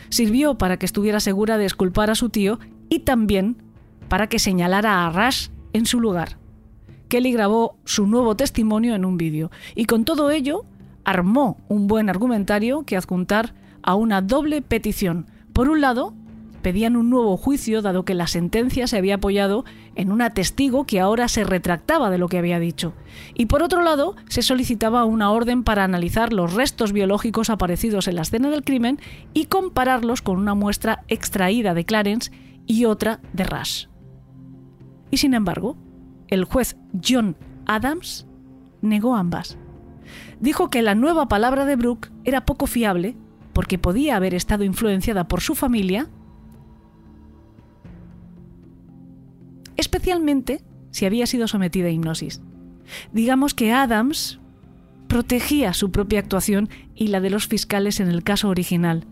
Sirvió 0.08 0.58
para 0.58 0.76
que 0.76 0.86
estuviera 0.86 1.20
segura 1.20 1.58
de 1.58 1.64
esculpar 1.64 2.10
a 2.10 2.14
su 2.14 2.28
tío 2.28 2.58
y 2.88 3.00
también 3.00 3.56
para 4.08 4.28
que 4.28 4.38
señalara 4.38 5.06
a 5.06 5.10
Rush 5.10 5.48
en 5.72 5.86
su 5.86 6.00
lugar. 6.00 6.38
Kelly 7.08 7.32
grabó 7.32 7.76
su 7.84 8.06
nuevo 8.06 8.36
testimonio 8.36 8.94
en 8.94 9.04
un 9.04 9.16
vídeo 9.16 9.50
y 9.74 9.84
con 9.86 10.04
todo 10.04 10.30
ello 10.30 10.64
armó 11.04 11.58
un 11.68 11.86
buen 11.86 12.08
argumentario 12.08 12.84
que 12.84 12.96
adjuntar 12.96 13.54
a 13.82 13.94
una 13.94 14.22
doble 14.22 14.62
petición. 14.62 15.26
Por 15.52 15.68
un 15.68 15.80
lado, 15.80 16.14
pedían 16.64 16.96
un 16.96 17.10
nuevo 17.10 17.36
juicio 17.36 17.82
dado 17.82 18.06
que 18.06 18.14
la 18.14 18.26
sentencia 18.26 18.86
se 18.86 18.96
había 18.96 19.16
apoyado 19.16 19.66
en 19.96 20.10
un 20.10 20.22
testigo 20.32 20.86
que 20.86 20.98
ahora 20.98 21.28
se 21.28 21.44
retractaba 21.44 22.08
de 22.08 22.16
lo 22.16 22.28
que 22.28 22.38
había 22.38 22.58
dicho. 22.58 22.94
Y 23.34 23.46
por 23.46 23.62
otro 23.62 23.82
lado, 23.82 24.16
se 24.28 24.40
solicitaba 24.40 25.04
una 25.04 25.30
orden 25.30 25.62
para 25.62 25.84
analizar 25.84 26.32
los 26.32 26.54
restos 26.54 26.92
biológicos 26.92 27.50
aparecidos 27.50 28.08
en 28.08 28.16
la 28.16 28.22
escena 28.22 28.48
del 28.48 28.64
crimen 28.64 28.98
y 29.34 29.44
compararlos 29.44 30.22
con 30.22 30.38
una 30.38 30.54
muestra 30.54 31.04
extraída 31.08 31.74
de 31.74 31.84
Clarence 31.84 32.32
y 32.66 32.86
otra 32.86 33.20
de 33.34 33.44
Rush. 33.44 33.86
Y 35.10 35.18
sin 35.18 35.34
embargo, 35.34 35.76
el 36.28 36.44
juez 36.44 36.76
John 37.06 37.36
Adams 37.66 38.26
negó 38.80 39.14
ambas. 39.16 39.58
Dijo 40.40 40.70
que 40.70 40.82
la 40.82 40.94
nueva 40.94 41.28
palabra 41.28 41.64
de 41.64 41.76
Brooke 41.76 42.10
era 42.24 42.44
poco 42.44 42.66
fiable 42.66 43.16
porque 43.52 43.78
podía 43.78 44.16
haber 44.16 44.34
estado 44.34 44.64
influenciada 44.64 45.28
por 45.28 45.40
su 45.40 45.54
familia, 45.54 46.08
especialmente 49.76 50.62
si 50.90 51.06
había 51.06 51.26
sido 51.26 51.48
sometida 51.48 51.88
a 51.88 51.90
hipnosis. 51.90 52.42
Digamos 53.12 53.54
que 53.54 53.72
Adams 53.72 54.40
protegía 55.08 55.72
su 55.72 55.90
propia 55.90 56.18
actuación 56.18 56.68
y 56.94 57.08
la 57.08 57.20
de 57.20 57.30
los 57.30 57.46
fiscales 57.46 58.00
en 58.00 58.08
el 58.08 58.24
caso 58.24 58.48
original, 58.48 59.06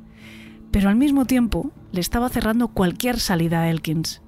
pero 0.71 0.89
al 0.89 0.97
mismo 0.97 1.25
tiempo 1.27 1.71
le 1.93 2.01
estaba 2.01 2.29
cerrando 2.29 2.69
cualquier 2.69 3.21
salida 3.21 3.63
a 3.63 3.71
Elkins. 3.71 4.23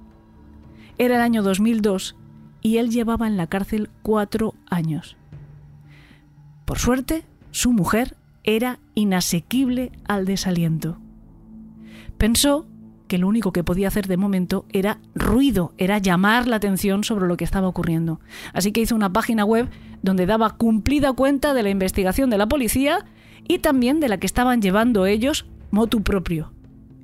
Era 0.97 1.17
el 1.17 1.21
año 1.21 1.43
2002 1.43 2.15
y 2.61 2.77
él 2.77 2.89
llevaba 2.89 3.27
en 3.27 3.37
la 3.37 3.47
cárcel 3.47 3.89
cuatro 4.01 4.53
años. 4.69 5.17
Por 6.65 6.79
suerte, 6.79 7.23
su 7.51 7.71
mujer 7.71 8.15
era 8.43 8.79
inasequible 8.95 9.91
al 10.07 10.25
desaliento. 10.25 10.97
Pensó 12.17 12.67
que 13.07 13.17
lo 13.17 13.27
único 13.27 13.51
que 13.51 13.63
podía 13.63 13.87
hacer 13.87 14.07
de 14.07 14.17
momento 14.17 14.65
era 14.71 14.99
ruido, 15.13 15.73
era 15.77 15.99
llamar 15.99 16.47
la 16.47 16.55
atención 16.55 17.03
sobre 17.03 17.27
lo 17.27 17.37
que 17.37 17.43
estaba 17.43 17.67
ocurriendo. 17.67 18.19
Así 18.53 18.71
que 18.71 18.81
hizo 18.81 18.95
una 18.95 19.13
página 19.13 19.45
web 19.45 19.69
donde 20.01 20.25
daba 20.25 20.51
cumplida 20.51 21.13
cuenta 21.13 21.53
de 21.53 21.63
la 21.63 21.69
investigación 21.69 22.29
de 22.29 22.37
la 22.37 22.47
policía 22.47 23.05
y 23.47 23.59
también 23.59 23.99
de 23.99 24.09
la 24.09 24.17
que 24.17 24.25
estaban 24.25 24.61
llevando 24.61 25.05
ellos 25.05 25.45
motu 25.71 26.01
propio. 26.01 26.51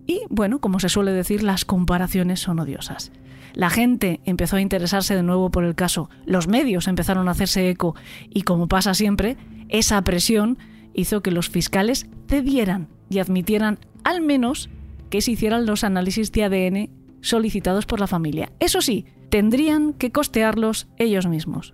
Y 0.07 0.21
bueno, 0.29 0.59
como 0.59 0.79
se 0.79 0.89
suele 0.89 1.11
decir, 1.11 1.43
las 1.43 1.65
comparaciones 1.65 2.39
son 2.39 2.59
odiosas. 2.59 3.11
La 3.53 3.69
gente 3.69 4.21
empezó 4.25 4.55
a 4.55 4.61
interesarse 4.61 5.15
de 5.15 5.23
nuevo 5.23 5.51
por 5.51 5.63
el 5.63 5.75
caso, 5.75 6.09
los 6.25 6.47
medios 6.47 6.87
empezaron 6.87 7.27
a 7.27 7.31
hacerse 7.31 7.69
eco 7.69 7.95
y 8.29 8.43
como 8.43 8.67
pasa 8.67 8.93
siempre, 8.93 9.37
esa 9.69 10.01
presión 10.03 10.57
hizo 10.93 11.21
que 11.21 11.31
los 11.31 11.49
fiscales 11.49 12.07
cedieran 12.27 12.87
y 13.09 13.19
admitieran 13.19 13.79
al 14.03 14.21
menos 14.21 14.69
que 15.09 15.21
se 15.21 15.31
hicieran 15.31 15.65
los 15.65 15.83
análisis 15.83 16.31
de 16.31 16.43
ADN 16.43 16.89
solicitados 17.21 17.85
por 17.85 17.99
la 17.99 18.07
familia. 18.07 18.51
Eso 18.59 18.81
sí, 18.81 19.05
tendrían 19.29 19.93
que 19.93 20.11
costearlos 20.11 20.87
ellos 20.97 21.27
mismos. 21.27 21.73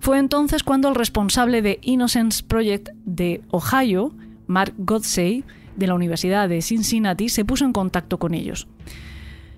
Fue 0.00 0.18
entonces 0.18 0.62
cuando 0.62 0.88
el 0.88 0.94
responsable 0.94 1.62
de 1.62 1.78
Innocence 1.82 2.42
Project 2.42 2.90
de 3.04 3.42
Ohio, 3.50 4.14
Mark 4.46 4.74
Godsey, 4.78 5.44
de 5.76 5.86
la 5.86 5.94
Universidad 5.94 6.48
de 6.48 6.62
Cincinnati, 6.62 7.28
se 7.28 7.44
puso 7.44 7.64
en 7.64 7.72
contacto 7.72 8.18
con 8.18 8.34
ellos. 8.34 8.68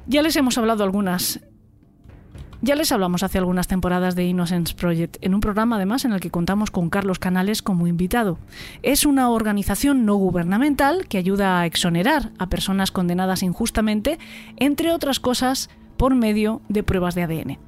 Ya 0.09 0.23
les 0.23 0.37
hemos 0.37 0.57
hablado 0.57 0.85
algunas. 0.85 1.41
Ya 2.63 2.77
les 2.77 2.93
hablamos 2.93 3.25
hace 3.25 3.39
algunas 3.39 3.67
temporadas 3.67 4.15
de 4.15 4.25
Innocence 4.25 4.75
Project, 4.75 5.17
en 5.21 5.35
un 5.35 5.41
programa 5.41 5.77
además 5.77 6.05
en 6.05 6.13
el 6.13 6.21
que 6.21 6.31
contamos 6.31 6.71
con 6.71 6.91
Carlos 6.91 7.19
Canales 7.19 7.61
como 7.61 7.87
invitado. 7.87 8.39
Es 8.83 9.05
una 9.05 9.31
organización 9.31 10.07
no 10.07 10.15
gubernamental 10.15 11.07
que 11.09 11.19
ayuda 11.19 11.61
a 11.61 11.67
exonerar 11.67 12.31
a 12.39 12.49
personas 12.49 12.93
condenadas 12.93 13.43
injustamente, 13.43 14.19
entre 14.57 14.93
otras 14.93 15.21
cosas, 15.21 15.71
por 15.97 16.15
medio 16.15 16.63
de 16.69 16.83
pruebas 16.85 17.15
de 17.15 17.25
ADN. 17.25 17.59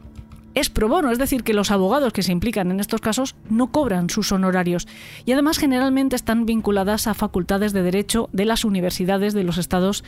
Es 0.54 0.70
pro 0.70 0.88
bono, 0.88 1.10
es 1.10 1.18
decir, 1.18 1.42
que 1.42 1.54
los 1.54 1.70
abogados 1.70 2.12
que 2.12 2.22
se 2.22 2.32
implican 2.32 2.70
en 2.70 2.80
estos 2.80 3.00
casos 3.00 3.36
no 3.50 3.70
cobran 3.70 4.10
sus 4.10 4.32
honorarios 4.32 4.88
y 5.24 5.32
además 5.32 5.58
generalmente 5.58 6.16
están 6.16 6.46
vinculadas 6.46 7.06
a 7.06 7.14
facultades 7.14 7.72
de 7.72 7.82
derecho 7.82 8.28
de 8.32 8.44
las 8.44 8.64
universidades 8.64 9.34
de 9.34 9.44
los 9.44 9.58
estados 9.58 10.02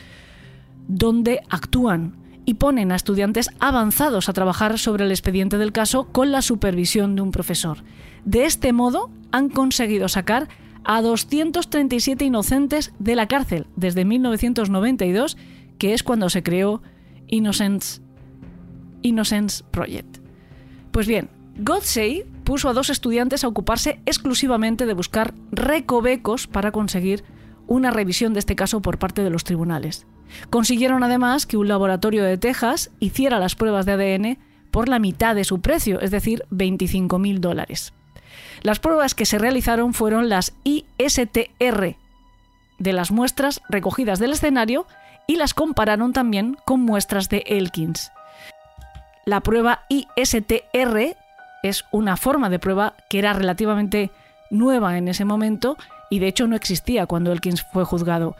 donde 0.87 1.41
actúan 1.49 2.20
y 2.45 2.55
ponen 2.55 2.91
a 2.91 2.95
estudiantes 2.95 3.49
avanzados 3.59 4.29
a 4.29 4.33
trabajar 4.33 4.79
sobre 4.79 5.05
el 5.05 5.11
expediente 5.11 5.57
del 5.57 5.71
caso 5.71 6.07
con 6.11 6.31
la 6.31 6.41
supervisión 6.41 7.15
de 7.15 7.21
un 7.21 7.31
profesor. 7.31 7.83
De 8.25 8.45
este 8.45 8.73
modo 8.73 9.11
han 9.31 9.49
conseguido 9.49 10.07
sacar 10.09 10.49
a 10.83 11.01
237 11.01 12.25
inocentes 12.25 12.93
de 12.99 13.15
la 13.15 13.27
cárcel 13.27 13.67
desde 13.75 14.05
1992, 14.05 15.37
que 15.77 15.93
es 15.93 16.03
cuando 16.03 16.29
se 16.29 16.43
creó 16.43 16.81
Innocence, 17.27 18.01
Innocence 19.01 19.63
Project. 19.71 20.17
Pues 20.91 21.07
bien, 21.07 21.29
Godsey 21.57 22.25
puso 22.43 22.69
a 22.69 22.73
dos 22.73 22.89
estudiantes 22.89 23.43
a 23.43 23.47
ocuparse 23.47 23.99
exclusivamente 24.05 24.85
de 24.85 24.93
buscar 24.93 25.33
recovecos 25.51 26.47
para 26.47 26.71
conseguir 26.71 27.23
una 27.71 27.89
revisión 27.89 28.33
de 28.33 28.39
este 28.39 28.57
caso 28.57 28.81
por 28.81 28.97
parte 28.97 29.23
de 29.23 29.29
los 29.29 29.45
tribunales. 29.45 30.05
Consiguieron 30.49 31.03
además 31.03 31.45
que 31.45 31.55
un 31.55 31.69
laboratorio 31.69 32.23
de 32.23 32.37
Texas 32.37 32.91
hiciera 32.99 33.39
las 33.39 33.55
pruebas 33.55 33.85
de 33.85 33.93
ADN 33.93 34.37
por 34.71 34.89
la 34.89 34.99
mitad 34.99 35.35
de 35.35 35.45
su 35.45 35.61
precio, 35.61 36.01
es 36.01 36.11
decir, 36.11 36.43
25.000 36.51 37.39
dólares. 37.39 37.93
Las 38.61 38.79
pruebas 38.79 39.15
que 39.15 39.25
se 39.25 39.37
realizaron 39.37 39.93
fueron 39.93 40.27
las 40.27 40.53
ISTR 40.65 41.95
de 42.77 42.93
las 42.93 43.11
muestras 43.11 43.61
recogidas 43.69 44.19
del 44.19 44.33
escenario 44.33 44.85
y 45.25 45.37
las 45.37 45.53
compararon 45.53 46.11
también 46.11 46.57
con 46.65 46.81
muestras 46.81 47.29
de 47.29 47.43
Elkins. 47.47 48.11
La 49.25 49.39
prueba 49.39 49.85
ISTR 49.87 51.15
es 51.63 51.85
una 51.91 52.17
forma 52.17 52.49
de 52.49 52.59
prueba 52.59 52.95
que 53.09 53.19
era 53.19 53.31
relativamente 53.31 54.11
nueva 54.49 54.97
en 54.97 55.07
ese 55.07 55.23
momento 55.23 55.77
y 56.11 56.19
de 56.19 56.27
hecho 56.27 56.45
no 56.45 56.55
existía 56.55 57.07
cuando 57.07 57.31
Elkins 57.31 57.65
fue 57.73 57.83
juzgado 57.85 58.35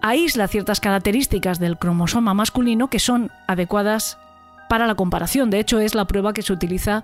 aísla 0.00 0.48
ciertas 0.48 0.80
características 0.80 1.58
del 1.58 1.78
cromosoma 1.78 2.34
masculino 2.34 2.88
que 2.88 2.98
son 2.98 3.30
adecuadas 3.46 4.18
para 4.68 4.86
la 4.86 4.94
comparación. 4.94 5.50
De 5.50 5.60
hecho, 5.60 5.80
es 5.80 5.94
la 5.94 6.06
prueba 6.06 6.32
que 6.32 6.42
se 6.42 6.52
utiliza 6.52 7.02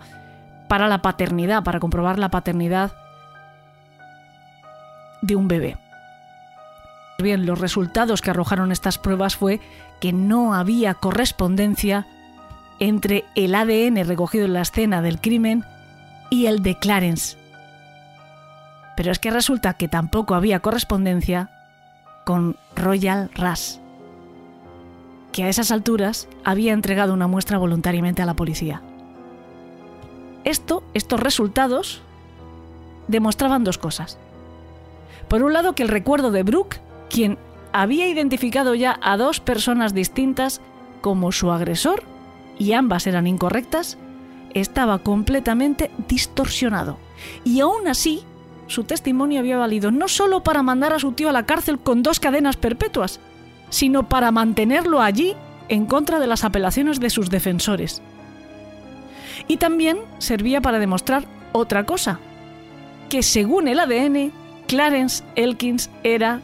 para 0.68 0.88
la 0.88 1.02
paternidad, 1.02 1.62
para 1.62 1.80
comprobar 1.80 2.18
la 2.18 2.30
paternidad 2.30 2.92
de 5.22 5.36
un 5.36 5.48
bebé. 5.48 5.76
Bien, 7.18 7.46
los 7.46 7.58
resultados 7.58 8.20
que 8.20 8.30
arrojaron 8.30 8.72
estas 8.72 8.98
pruebas 8.98 9.36
fue 9.36 9.60
que 10.00 10.12
no 10.12 10.54
había 10.54 10.94
correspondencia 10.94 12.06
entre 12.78 13.24
el 13.34 13.54
ADN 13.54 14.06
recogido 14.06 14.44
en 14.44 14.52
la 14.52 14.60
escena 14.62 15.00
del 15.00 15.20
crimen 15.20 15.64
y 16.28 16.46
el 16.46 16.62
de 16.62 16.78
Clarence. 16.78 17.38
Pero 18.96 19.12
es 19.12 19.18
que 19.18 19.30
resulta 19.30 19.74
que 19.74 19.88
tampoco 19.88 20.34
había 20.34 20.60
correspondencia 20.60 21.50
con 22.24 22.56
Royal 22.74 23.30
Rush, 23.34 23.76
que 25.32 25.44
a 25.44 25.48
esas 25.48 25.70
alturas 25.70 26.28
había 26.44 26.72
entregado 26.72 27.12
una 27.12 27.28
muestra 27.28 27.58
voluntariamente 27.58 28.22
a 28.22 28.26
la 28.26 28.34
policía. 28.34 28.82
Esto, 30.44 30.82
estos 30.94 31.20
resultados, 31.20 32.00
demostraban 33.08 33.64
dos 33.64 33.78
cosas. 33.78 34.18
Por 35.28 35.42
un 35.42 35.52
lado, 35.52 35.74
que 35.74 35.82
el 35.82 35.88
recuerdo 35.88 36.30
de 36.30 36.42
Brooke, 36.42 36.80
quien 37.10 37.38
había 37.72 38.08
identificado 38.08 38.74
ya 38.74 38.98
a 39.02 39.16
dos 39.16 39.40
personas 39.40 39.92
distintas 39.92 40.60
como 41.00 41.32
su 41.32 41.52
agresor, 41.52 42.02
y 42.58 42.72
ambas 42.72 43.06
eran 43.06 43.26
incorrectas, 43.26 43.98
estaba 44.54 45.00
completamente 45.00 45.90
distorsionado. 46.08 46.98
Y 47.44 47.60
aún 47.60 47.88
así, 47.88 48.24
su 48.66 48.84
testimonio 48.84 49.40
había 49.40 49.56
valido 49.56 49.90
no 49.90 50.08
solo 50.08 50.42
para 50.42 50.62
mandar 50.62 50.92
a 50.92 50.98
su 50.98 51.12
tío 51.12 51.28
a 51.28 51.32
la 51.32 51.46
cárcel 51.46 51.78
con 51.78 52.02
dos 52.02 52.20
cadenas 52.20 52.56
perpetuas, 52.56 53.20
sino 53.70 54.08
para 54.08 54.30
mantenerlo 54.30 55.00
allí 55.00 55.34
en 55.68 55.86
contra 55.86 56.18
de 56.18 56.26
las 56.26 56.44
apelaciones 56.44 57.00
de 57.00 57.10
sus 57.10 57.30
defensores. 57.30 58.02
Y 59.48 59.58
también 59.58 59.98
servía 60.18 60.60
para 60.60 60.78
demostrar 60.78 61.24
otra 61.52 61.84
cosa, 61.84 62.18
que 63.08 63.22
según 63.22 63.68
el 63.68 63.80
ADN, 63.80 64.32
Clarence 64.66 65.24
Elkins 65.36 65.90
era 66.02 66.40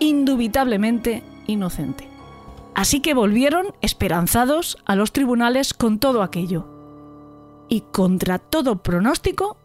indubitablemente 0.00 1.22
inocente. 1.46 2.08
Así 2.74 3.00
que 3.00 3.14
volvieron 3.14 3.74
esperanzados 3.80 4.78
a 4.84 4.96
los 4.96 5.12
tribunales 5.12 5.74
con 5.74 5.98
todo 5.98 6.22
aquello. 6.22 6.66
Y 7.68 7.82
contra 7.92 8.38
todo 8.38 8.76
pronóstico, 8.82 9.56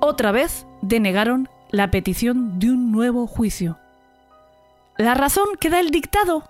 otra 0.00 0.32
vez 0.32 0.66
denegaron 0.88 1.48
la 1.70 1.90
petición 1.90 2.58
de 2.58 2.70
un 2.70 2.92
nuevo 2.92 3.26
juicio. 3.26 3.78
La 4.96 5.14
razón 5.14 5.46
que 5.60 5.70
da 5.70 5.80
el 5.80 5.90
dictado, 5.90 6.48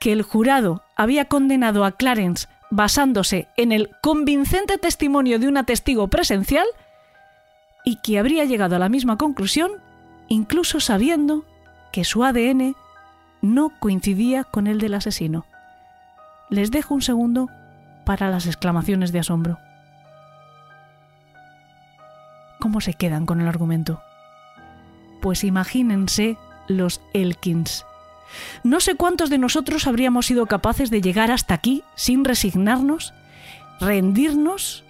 que 0.00 0.12
el 0.12 0.22
jurado 0.22 0.82
había 0.96 1.26
condenado 1.26 1.84
a 1.84 1.92
Clarence 1.92 2.48
basándose 2.70 3.48
en 3.56 3.72
el 3.72 3.90
convincente 4.02 4.76
testimonio 4.78 5.38
de 5.38 5.48
una 5.48 5.64
testigo 5.64 6.08
presencial 6.08 6.66
y 7.84 7.96
que 8.02 8.18
habría 8.18 8.44
llegado 8.44 8.76
a 8.76 8.78
la 8.78 8.88
misma 8.88 9.16
conclusión 9.16 9.72
incluso 10.28 10.80
sabiendo 10.80 11.44
que 11.90 12.04
su 12.04 12.24
ADN 12.24 12.76
no 13.40 13.70
coincidía 13.80 14.44
con 14.44 14.66
el 14.66 14.78
del 14.78 14.94
asesino. 14.94 15.46
Les 16.50 16.70
dejo 16.70 16.94
un 16.94 17.02
segundo 17.02 17.48
para 18.04 18.30
las 18.30 18.46
exclamaciones 18.46 19.12
de 19.12 19.20
asombro. 19.20 19.58
¿Cómo 22.58 22.80
se 22.80 22.94
quedan 22.94 23.26
con 23.26 23.40
el 23.40 23.48
argumento? 23.48 24.00
Pues 25.20 25.44
imagínense 25.44 26.36
los 26.66 27.00
Elkins. 27.12 27.84
No 28.62 28.80
sé 28.80 28.94
cuántos 28.94 29.30
de 29.30 29.38
nosotros 29.38 29.86
habríamos 29.86 30.26
sido 30.26 30.46
capaces 30.46 30.90
de 30.90 31.00
llegar 31.00 31.30
hasta 31.30 31.54
aquí 31.54 31.82
sin 31.94 32.24
resignarnos, 32.24 33.14
rendirnos 33.80 34.84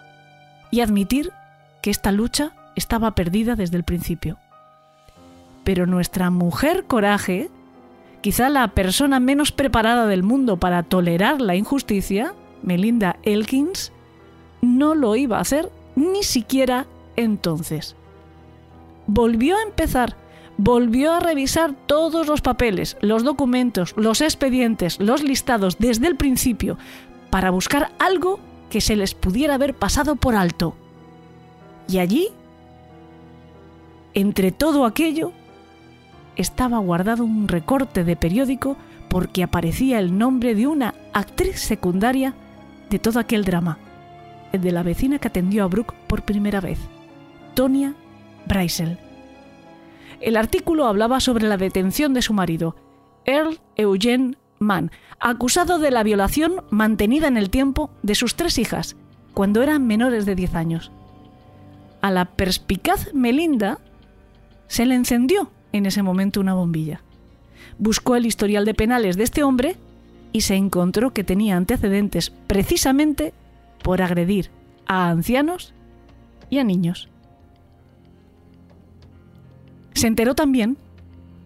y 0.71 0.81
admitir 0.81 1.33
que 1.83 1.91
esta 1.91 2.13
lucha 2.13 2.53
estaba 2.75 3.13
perdida 3.13 3.55
desde 3.55 3.77
el 3.77 3.85
principio. 3.85 4.39
Pero 5.65 5.87
nuestra 5.87 6.31
mujer 6.31 6.85
coraje, 6.85 7.51
quizá 8.21 8.49
la 8.49 8.69
persona 8.69 9.21
menos 9.21 9.53
preparada 9.53 10.07
del 10.07 10.23
mundo 10.23 10.57
para 10.57 10.83
tolerar 10.83 11.41
la 11.41 11.55
injusticia, 11.55 12.35
Melinda 12.63 13.17
Elkins, 13.23 13.93
no 14.63 14.95
lo 14.95 15.15
iba 15.15 15.39
a 15.39 15.43
hacer 15.43 15.71
ni 15.95 16.23
siquiera 16.23 16.87
entonces. 17.19 17.97
Volvió 19.07 19.57
a 19.57 19.63
empezar, 19.63 20.17
volvió 20.57 21.13
a 21.13 21.21
revisar 21.21 21.75
todos 21.87 22.27
los 22.27 22.41
papeles, 22.41 22.97
los 23.01 23.25
documentos, 23.25 23.95
los 23.97 24.21
expedientes, 24.21 25.01
los 25.01 25.23
listados 25.23 25.79
desde 25.79 26.07
el 26.07 26.17
principio, 26.17 26.79
para 27.31 27.51
buscar 27.51 27.93
algo 27.99 28.39
que 28.71 28.81
se 28.81 28.97
les 28.97 29.15
pudiera 29.15 29.55
haber 29.55 29.75
pasado 29.75 30.17
por 30.17 30.35
alto. 30.35 30.75
Y 31.89 31.99
allí, 31.99 32.29
entre 34.15 34.53
todo 34.53 34.85
aquello, 34.85 35.33
estaba 36.37 36.79
guardado 36.79 37.25
un 37.25 37.49
recorte 37.49 38.05
de 38.05 38.15
periódico 38.15 38.77
porque 39.09 39.43
aparecía 39.43 39.99
el 39.99 40.17
nombre 40.17 40.55
de 40.55 40.67
una 40.67 40.95
actriz 41.13 41.59
secundaria 41.61 42.35
de 42.91 42.99
todo 42.99 43.19
aquel 43.19 43.45
drama, 43.45 43.79
el 44.53 44.61
de 44.61 44.71
la 44.71 44.83
vecina 44.83 45.19
que 45.19 45.29
atendió 45.29 45.65
a 45.65 45.67
Brooke 45.67 45.95
por 46.07 46.23
primera 46.23 46.61
vez. 46.61 46.79
Tonia 47.59 47.97
Breisel. 48.47 48.99
El 50.21 50.37
artículo 50.37 50.87
hablaba 50.87 51.19
sobre 51.19 51.49
la 51.49 51.57
detención 51.57 52.15
de 52.15 52.23
su 52.23 52.33
marido, 52.33 52.77
Earl 53.25 53.59
Eugene 53.75 54.37
Mann, 54.61 54.93
acusado 55.19 55.81
de 55.81 55.91
la 55.91 56.05
violación 56.05 56.63
mantenida 56.71 57.27
en 57.27 57.37
el 57.37 57.51
tiempo 57.51 57.91
de 58.05 58.15
sus 58.15 58.37
tres 58.37 58.59
hijas, 58.59 58.95
cuando 59.35 59.61
eran 59.61 59.89
menores 59.89 60.25
de 60.25 60.37
10 60.37 60.55
años. 60.55 60.93
A 62.01 62.13
la 62.13 62.27
perspicaz 62.27 63.13
Melinda 63.13 63.81
se 64.69 64.87
le 64.87 64.95
encendió 64.95 65.51
en 65.73 65.87
ese 65.87 66.05
momento 66.05 66.41
una 66.41 66.55
bombilla. 66.55 67.03
Buscó 67.77 68.15
el 68.15 68.27
historial 68.27 68.67
de 68.67 68.75
penales 68.75 69.17
de 69.17 69.25
este 69.25 69.43
hombre 69.43 69.75
y 70.31 70.43
se 70.43 70.55
encontró 70.55 71.13
que 71.13 71.25
tenía 71.25 71.57
antecedentes 71.57 72.31
precisamente 72.47 73.35
por 73.83 74.01
agredir 74.01 74.53
a 74.87 75.11
ancianos 75.11 75.75
y 76.51 76.61
a 76.61 76.65
niños. 76.65 77.09
Se 79.99 80.07
enteró 80.07 80.37
también 80.37 80.77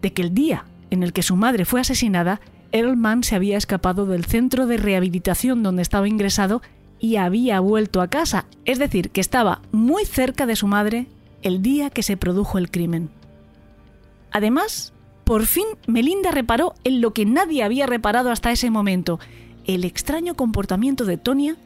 de 0.03 0.13
que 0.13 0.21
el 0.21 0.35
día 0.35 0.65
en 0.91 1.01
el 1.01 1.11
que 1.11 1.23
su 1.23 1.35
madre 1.35 1.65
fue 1.65 1.81
asesinada, 1.81 2.39
Earlman 2.71 3.23
se 3.23 3.33
había 3.33 3.57
escapado 3.57 4.05
del 4.05 4.25
centro 4.25 4.67
de 4.67 4.77
rehabilitación 4.77 5.63
donde 5.63 5.81
estaba 5.81 6.07
ingresado 6.07 6.61
y 6.99 7.15
había 7.15 7.59
vuelto 7.61 7.99
a 7.99 8.09
casa, 8.09 8.45
es 8.65 8.77
decir, 8.77 9.09
que 9.09 9.21
estaba 9.21 9.63
muy 9.71 10.05
cerca 10.05 10.45
de 10.45 10.55
su 10.55 10.67
madre 10.67 11.07
el 11.41 11.63
día 11.63 11.89
que 11.89 12.03
se 12.03 12.15
produjo 12.15 12.59
el 12.59 12.69
crimen. 12.69 13.09
Además, 14.31 14.93
por 15.23 15.47
fin 15.47 15.65
Melinda 15.87 16.29
reparó 16.29 16.75
en 16.83 17.01
lo 17.01 17.11
que 17.11 17.25
nadie 17.25 17.63
había 17.63 17.87
reparado 17.87 18.29
hasta 18.29 18.51
ese 18.51 18.69
momento, 18.69 19.19
el 19.65 19.83
extraño 19.83 20.35
comportamiento 20.35 21.05
de 21.05 21.17
Tonia 21.17 21.57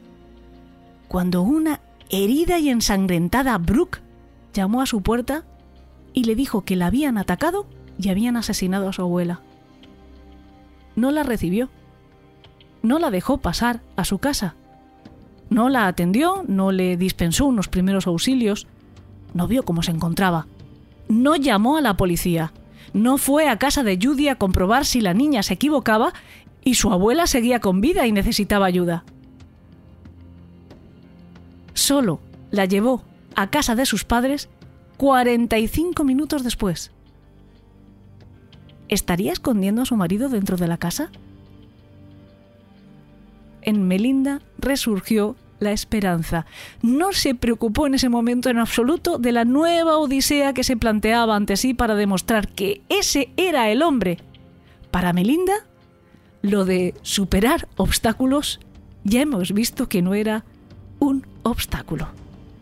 cuando 1.06 1.42
una 1.42 1.80
herida 2.08 2.58
y 2.58 2.70
ensangrentada 2.70 3.58
Brooke 3.58 4.00
llamó 4.54 4.80
a 4.80 4.86
su 4.86 5.02
puerta 5.02 5.44
y 6.12 6.24
le 6.24 6.34
dijo 6.34 6.64
que 6.64 6.76
la 6.76 6.86
habían 6.86 7.18
atacado 7.18 7.66
y 7.98 8.08
habían 8.08 8.36
asesinado 8.36 8.88
a 8.88 8.92
su 8.92 9.02
abuela. 9.02 9.40
No 10.96 11.10
la 11.10 11.22
recibió. 11.22 11.68
No 12.82 12.98
la 12.98 13.10
dejó 13.10 13.38
pasar 13.38 13.80
a 13.96 14.04
su 14.04 14.18
casa. 14.18 14.54
No 15.50 15.68
la 15.68 15.86
atendió, 15.86 16.44
no 16.46 16.72
le 16.72 16.96
dispensó 16.96 17.46
unos 17.46 17.68
primeros 17.68 18.06
auxilios, 18.06 18.66
no 19.34 19.46
vio 19.46 19.64
cómo 19.64 19.82
se 19.82 19.90
encontraba. 19.90 20.46
No 21.08 21.36
llamó 21.36 21.76
a 21.76 21.80
la 21.80 21.96
policía. 21.96 22.52
No 22.92 23.18
fue 23.18 23.48
a 23.48 23.58
casa 23.58 23.82
de 23.82 23.98
Judy 24.00 24.28
a 24.28 24.36
comprobar 24.36 24.84
si 24.84 25.00
la 25.00 25.14
niña 25.14 25.42
se 25.42 25.54
equivocaba 25.54 26.12
y 26.64 26.74
su 26.74 26.92
abuela 26.92 27.26
seguía 27.26 27.60
con 27.60 27.80
vida 27.80 28.06
y 28.06 28.12
necesitaba 28.12 28.66
ayuda. 28.66 29.04
Solo 31.74 32.20
la 32.50 32.64
llevó 32.64 33.02
a 33.36 33.50
casa 33.50 33.74
de 33.74 33.86
sus 33.86 34.04
padres 34.04 34.48
45 34.98 36.02
minutos 36.02 36.42
después. 36.42 36.90
¿Estaría 38.88 39.32
escondiendo 39.32 39.82
a 39.82 39.86
su 39.86 39.96
marido 39.96 40.28
dentro 40.28 40.56
de 40.56 40.66
la 40.66 40.76
casa? 40.76 41.10
En 43.62 43.86
Melinda 43.86 44.42
resurgió 44.58 45.36
la 45.60 45.70
esperanza. 45.70 46.46
No 46.82 47.12
se 47.12 47.36
preocupó 47.36 47.86
en 47.86 47.94
ese 47.94 48.08
momento 48.08 48.50
en 48.50 48.58
absoluto 48.58 49.18
de 49.18 49.30
la 49.30 49.44
nueva 49.44 49.98
odisea 49.98 50.52
que 50.52 50.64
se 50.64 50.76
planteaba 50.76 51.36
ante 51.36 51.56
sí 51.56 51.74
para 51.74 51.94
demostrar 51.94 52.48
que 52.48 52.82
ese 52.88 53.30
era 53.36 53.70
el 53.70 53.82
hombre. 53.82 54.18
Para 54.90 55.12
Melinda, 55.12 55.64
lo 56.42 56.64
de 56.64 56.94
superar 57.02 57.68
obstáculos 57.76 58.58
ya 59.04 59.20
hemos 59.20 59.52
visto 59.52 59.88
que 59.88 60.02
no 60.02 60.14
era 60.14 60.44
un 60.98 61.24
obstáculo 61.44 62.08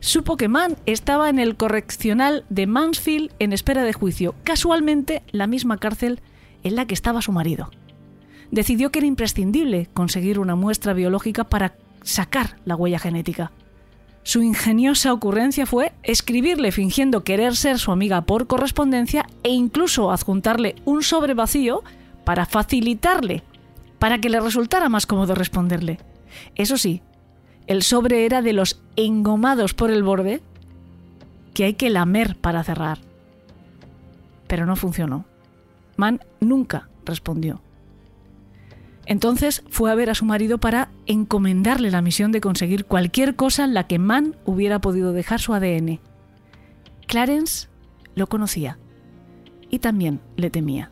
supo 0.06 0.36
que 0.36 0.46
Mann 0.48 0.76
estaba 0.86 1.28
en 1.28 1.40
el 1.40 1.56
correccional 1.56 2.44
de 2.48 2.68
Mansfield 2.68 3.32
en 3.40 3.52
espera 3.52 3.82
de 3.82 3.92
juicio, 3.92 4.36
casualmente 4.44 5.22
la 5.32 5.48
misma 5.48 5.78
cárcel 5.78 6.20
en 6.62 6.76
la 6.76 6.86
que 6.86 6.94
estaba 6.94 7.22
su 7.22 7.32
marido. 7.32 7.70
Decidió 8.52 8.92
que 8.92 9.00
era 9.00 9.08
imprescindible 9.08 9.88
conseguir 9.92 10.38
una 10.38 10.54
muestra 10.54 10.92
biológica 10.92 11.44
para 11.44 11.74
sacar 12.02 12.56
la 12.64 12.76
huella 12.76 13.00
genética. 13.00 13.50
Su 14.22 14.42
ingeniosa 14.42 15.12
ocurrencia 15.12 15.66
fue 15.66 15.92
escribirle 16.04 16.70
fingiendo 16.70 17.24
querer 17.24 17.56
ser 17.56 17.78
su 17.78 17.90
amiga 17.90 18.22
por 18.22 18.46
correspondencia 18.46 19.26
e 19.42 19.50
incluso 19.50 20.12
adjuntarle 20.12 20.76
un 20.84 21.02
sobre 21.02 21.34
vacío 21.34 21.82
para 22.24 22.46
facilitarle, 22.46 23.42
para 23.98 24.20
que 24.20 24.30
le 24.30 24.38
resultara 24.38 24.88
más 24.88 25.06
cómodo 25.06 25.34
responderle. 25.34 25.98
Eso 26.54 26.76
sí, 26.76 27.02
el 27.66 27.82
sobre 27.82 28.24
era 28.24 28.42
de 28.42 28.52
los 28.52 28.80
engomados 28.96 29.74
por 29.74 29.90
el 29.90 30.02
borde 30.02 30.42
que 31.54 31.64
hay 31.64 31.74
que 31.74 31.90
lamer 31.90 32.36
para 32.36 32.62
cerrar. 32.62 32.98
Pero 34.46 34.66
no 34.66 34.76
funcionó. 34.76 35.24
Mann 35.96 36.20
nunca 36.40 36.88
respondió. 37.04 37.60
Entonces 39.06 39.62
fue 39.70 39.90
a 39.90 39.94
ver 39.94 40.10
a 40.10 40.14
su 40.14 40.24
marido 40.24 40.58
para 40.58 40.90
encomendarle 41.06 41.90
la 41.90 42.02
misión 42.02 42.32
de 42.32 42.40
conseguir 42.40 42.84
cualquier 42.84 43.36
cosa 43.36 43.64
en 43.64 43.72
la 43.72 43.86
que 43.86 43.98
Mann 43.98 44.36
hubiera 44.44 44.80
podido 44.80 45.12
dejar 45.12 45.40
su 45.40 45.54
ADN. 45.54 46.00
Clarence 47.06 47.68
lo 48.16 48.26
conocía 48.26 48.78
y 49.70 49.78
también 49.78 50.20
le 50.36 50.50
temía. 50.50 50.90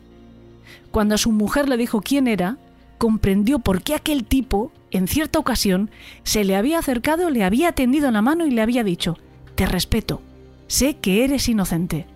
Cuando 0.91 1.17
su 1.17 1.31
mujer 1.31 1.67
le 1.67 1.77
dijo 1.77 2.01
quién 2.01 2.27
era, 2.27 2.57
comprendió 2.97 3.59
por 3.59 3.83
qué 3.83 3.95
aquel 3.95 4.23
tipo, 4.23 4.71
en 4.97 5.07
cierta 5.07 5.39
ocasión, 5.39 5.89
se 6.23 6.43
le 6.43 6.55
había 6.55 6.79
acercado, 6.79 7.29
le 7.29 7.43
había 7.43 7.73
tendido 7.73 8.11
la 8.11 8.21
mano 8.21 8.45
y 8.45 8.51
le 8.51 8.61
había 8.61 8.83
dicho, 8.83 9.17
te 9.55 9.65
respeto, 9.65 10.21
sé 10.67 10.97
que 10.97 11.23
eres 11.23 11.49
inocente. 11.49 12.07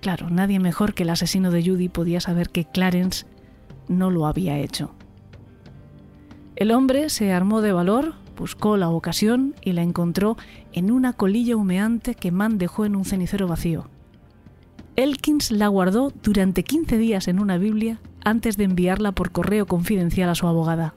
Claro, 0.00 0.30
nadie 0.30 0.60
mejor 0.60 0.94
que 0.94 1.02
el 1.02 1.10
asesino 1.10 1.50
de 1.50 1.64
Judy 1.64 1.88
podía 1.88 2.20
saber 2.20 2.50
que 2.50 2.64
Clarence 2.64 3.26
no 3.88 4.10
lo 4.10 4.26
había 4.26 4.58
hecho. 4.58 4.94
El 6.56 6.70
hombre 6.70 7.08
se 7.08 7.32
armó 7.32 7.62
de 7.62 7.72
valor, 7.72 8.14
buscó 8.36 8.76
la 8.76 8.88
ocasión 8.88 9.54
y 9.62 9.72
la 9.72 9.82
encontró 9.82 10.36
en 10.72 10.90
una 10.90 11.12
colilla 11.12 11.56
humeante 11.56 12.14
que 12.14 12.30
Mann 12.30 12.58
dejó 12.58 12.84
en 12.84 12.96
un 12.96 13.04
cenicero 13.04 13.48
vacío. 13.48 13.88
Elkins 14.96 15.50
la 15.50 15.68
guardó 15.68 16.12
durante 16.22 16.64
15 16.64 16.98
días 16.98 17.28
en 17.28 17.38
una 17.38 17.58
Biblia 17.58 18.00
antes 18.24 18.56
de 18.56 18.64
enviarla 18.64 19.12
por 19.12 19.30
correo 19.30 19.66
confidencial 19.66 20.28
a 20.28 20.34
su 20.34 20.46
abogada. 20.48 20.94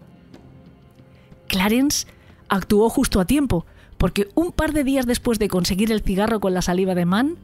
Clarence 1.52 2.08
actuó 2.48 2.90
justo 2.90 3.20
a 3.20 3.26
tiempo, 3.26 3.66
porque 3.98 4.30
un 4.36 4.54
par 4.54 4.72
de 4.72 4.86
días 4.86 5.06
después 5.06 5.38
de 5.38 5.50
conseguir 5.50 5.92
el 5.92 6.02
cigarro 6.02 6.40
con 6.40 6.54
la 6.54 6.62
saliva 6.62 6.96
de 6.96 7.06
Mann, 7.06 7.36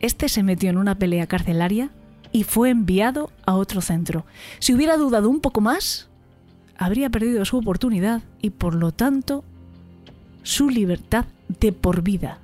este 0.00 0.28
se 0.28 0.42
metió 0.42 0.68
en 0.68 0.78
una 0.78 0.96
pelea 0.96 1.28
carcelaria 1.28 1.90
y 2.32 2.42
fue 2.42 2.70
enviado 2.70 3.30
a 3.46 3.54
otro 3.54 3.82
centro. 3.82 4.26
Si 4.58 4.74
hubiera 4.74 4.96
dudado 4.96 5.30
un 5.30 5.40
poco 5.40 5.60
más, 5.60 6.08
habría 6.76 7.08
perdido 7.08 7.44
su 7.44 7.58
oportunidad 7.58 8.22
y 8.42 8.50
por 8.50 8.74
lo 8.74 8.90
tanto 8.90 9.44
su 10.42 10.68
libertad 10.68 11.26
de 11.60 11.70
por 11.70 12.02
vida. 12.02 12.40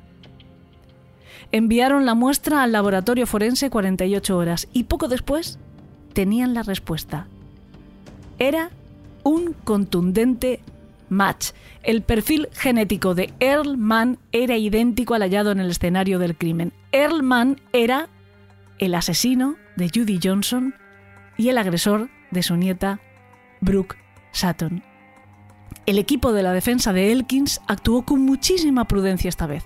Enviaron 1.50 2.06
la 2.06 2.14
muestra 2.14 2.62
al 2.62 2.70
laboratorio 2.70 3.26
forense 3.26 3.70
48 3.70 4.38
horas 4.38 4.68
y 4.72 4.84
poco 4.84 5.08
después 5.08 5.58
tenían 6.12 6.54
la 6.54 6.62
respuesta. 6.62 7.26
Era 8.38 8.70
un 9.24 9.54
contundente 9.64 10.60
match. 11.08 11.50
El 11.82 12.02
perfil 12.02 12.48
genético 12.52 13.14
de 13.14 13.34
Earl 13.40 13.76
Mann 13.76 14.18
era 14.32 14.56
idéntico 14.56 15.14
al 15.14 15.22
hallado 15.22 15.50
en 15.50 15.60
el 15.60 15.70
escenario 15.70 16.18
del 16.18 16.36
crimen. 16.36 16.72
Earl 16.92 17.22
Mann 17.22 17.60
era 17.72 18.08
el 18.78 18.94
asesino 18.94 19.56
de 19.76 19.90
Judy 19.92 20.20
Johnson 20.22 20.74
y 21.36 21.48
el 21.48 21.58
agresor 21.58 22.08
de 22.30 22.42
su 22.42 22.56
nieta 22.56 23.00
Brooke 23.60 23.96
Sutton. 24.32 24.82
El 25.86 25.98
equipo 25.98 26.32
de 26.32 26.42
la 26.42 26.52
defensa 26.52 26.92
de 26.92 27.12
Elkins 27.12 27.60
actuó 27.66 28.04
con 28.04 28.20
muchísima 28.20 28.86
prudencia 28.86 29.28
esta 29.28 29.46
vez. 29.46 29.64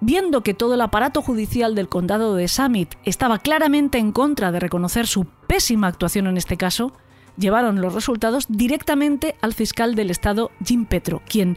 Viendo 0.00 0.42
que 0.42 0.54
todo 0.54 0.74
el 0.74 0.80
aparato 0.80 1.22
judicial 1.22 1.76
del 1.76 1.88
condado 1.88 2.34
de 2.34 2.48
Summit 2.48 2.94
estaba 3.04 3.38
claramente 3.38 3.98
en 3.98 4.10
contra 4.10 4.50
de 4.50 4.58
reconocer 4.58 5.06
su 5.06 5.26
pésima 5.46 5.86
actuación 5.86 6.26
en 6.26 6.36
este 6.36 6.56
caso, 6.56 6.92
llevaron 7.36 7.80
los 7.80 7.94
resultados 7.94 8.46
directamente 8.48 9.36
al 9.40 9.54
fiscal 9.54 9.94
del 9.94 10.10
estado 10.10 10.50
Jim 10.64 10.84
Petro, 10.84 11.22
quien, 11.28 11.56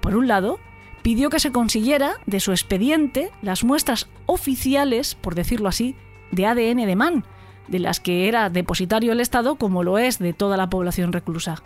por 0.00 0.16
un 0.16 0.28
lado, 0.28 0.58
pidió 1.02 1.30
que 1.30 1.40
se 1.40 1.52
consiguiera 1.52 2.14
de 2.26 2.40
su 2.40 2.52
expediente 2.52 3.30
las 3.42 3.64
muestras 3.64 4.08
oficiales, 4.26 5.14
por 5.14 5.34
decirlo 5.34 5.68
así, 5.68 5.96
de 6.30 6.46
ADN 6.46 6.86
de 6.86 6.96
Mann, 6.96 7.24
de 7.68 7.78
las 7.78 8.00
que 8.00 8.28
era 8.28 8.50
depositario 8.50 9.12
el 9.12 9.20
Estado 9.20 9.56
como 9.56 9.82
lo 9.82 9.98
es 9.98 10.18
de 10.18 10.32
toda 10.32 10.56
la 10.56 10.70
población 10.70 11.12
reclusa. 11.12 11.62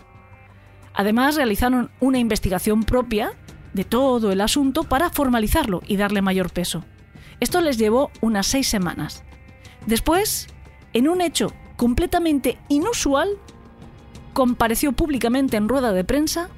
Además, 0.94 1.36
realizaron 1.36 1.90
una 2.00 2.18
investigación 2.18 2.84
propia 2.84 3.32
de 3.72 3.84
todo 3.84 4.30
el 4.30 4.40
asunto 4.40 4.84
para 4.84 5.10
formalizarlo 5.10 5.82
y 5.86 5.96
darle 5.96 6.22
mayor 6.22 6.52
peso. 6.52 6.84
Esto 7.40 7.60
les 7.60 7.78
llevó 7.78 8.10
unas 8.20 8.46
seis 8.46 8.68
semanas. 8.68 9.24
Después, 9.86 10.46
en 10.92 11.08
un 11.08 11.20
hecho 11.20 11.52
completamente 11.76 12.58
inusual, 12.68 13.28
compareció 14.34 14.92
públicamente 14.92 15.56
en 15.56 15.68
rueda 15.68 15.92
de 15.92 16.04
prensa 16.04 16.50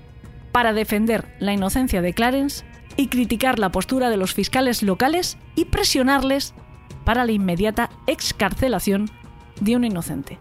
para 0.51 0.73
defender 0.73 1.37
la 1.39 1.53
inocencia 1.53 2.03
de 2.03 2.13
Clarence 2.13 2.65
y 2.97 3.09
criticar 3.09 3.59
la 3.59 3.71
postura 3.71 4.11
de 4.11 4.17
los 4.17 4.35
fiscales 4.35 4.83
locales 4.83 5.39
y 5.55 5.67
presionarles 5.67 6.55
para 7.05 7.25
la 7.25 7.33
inmediata 7.33 7.91
excarcelación 8.09 9.09
de 9.61 9.77
un 9.77 9.85
inocente. 9.85 10.39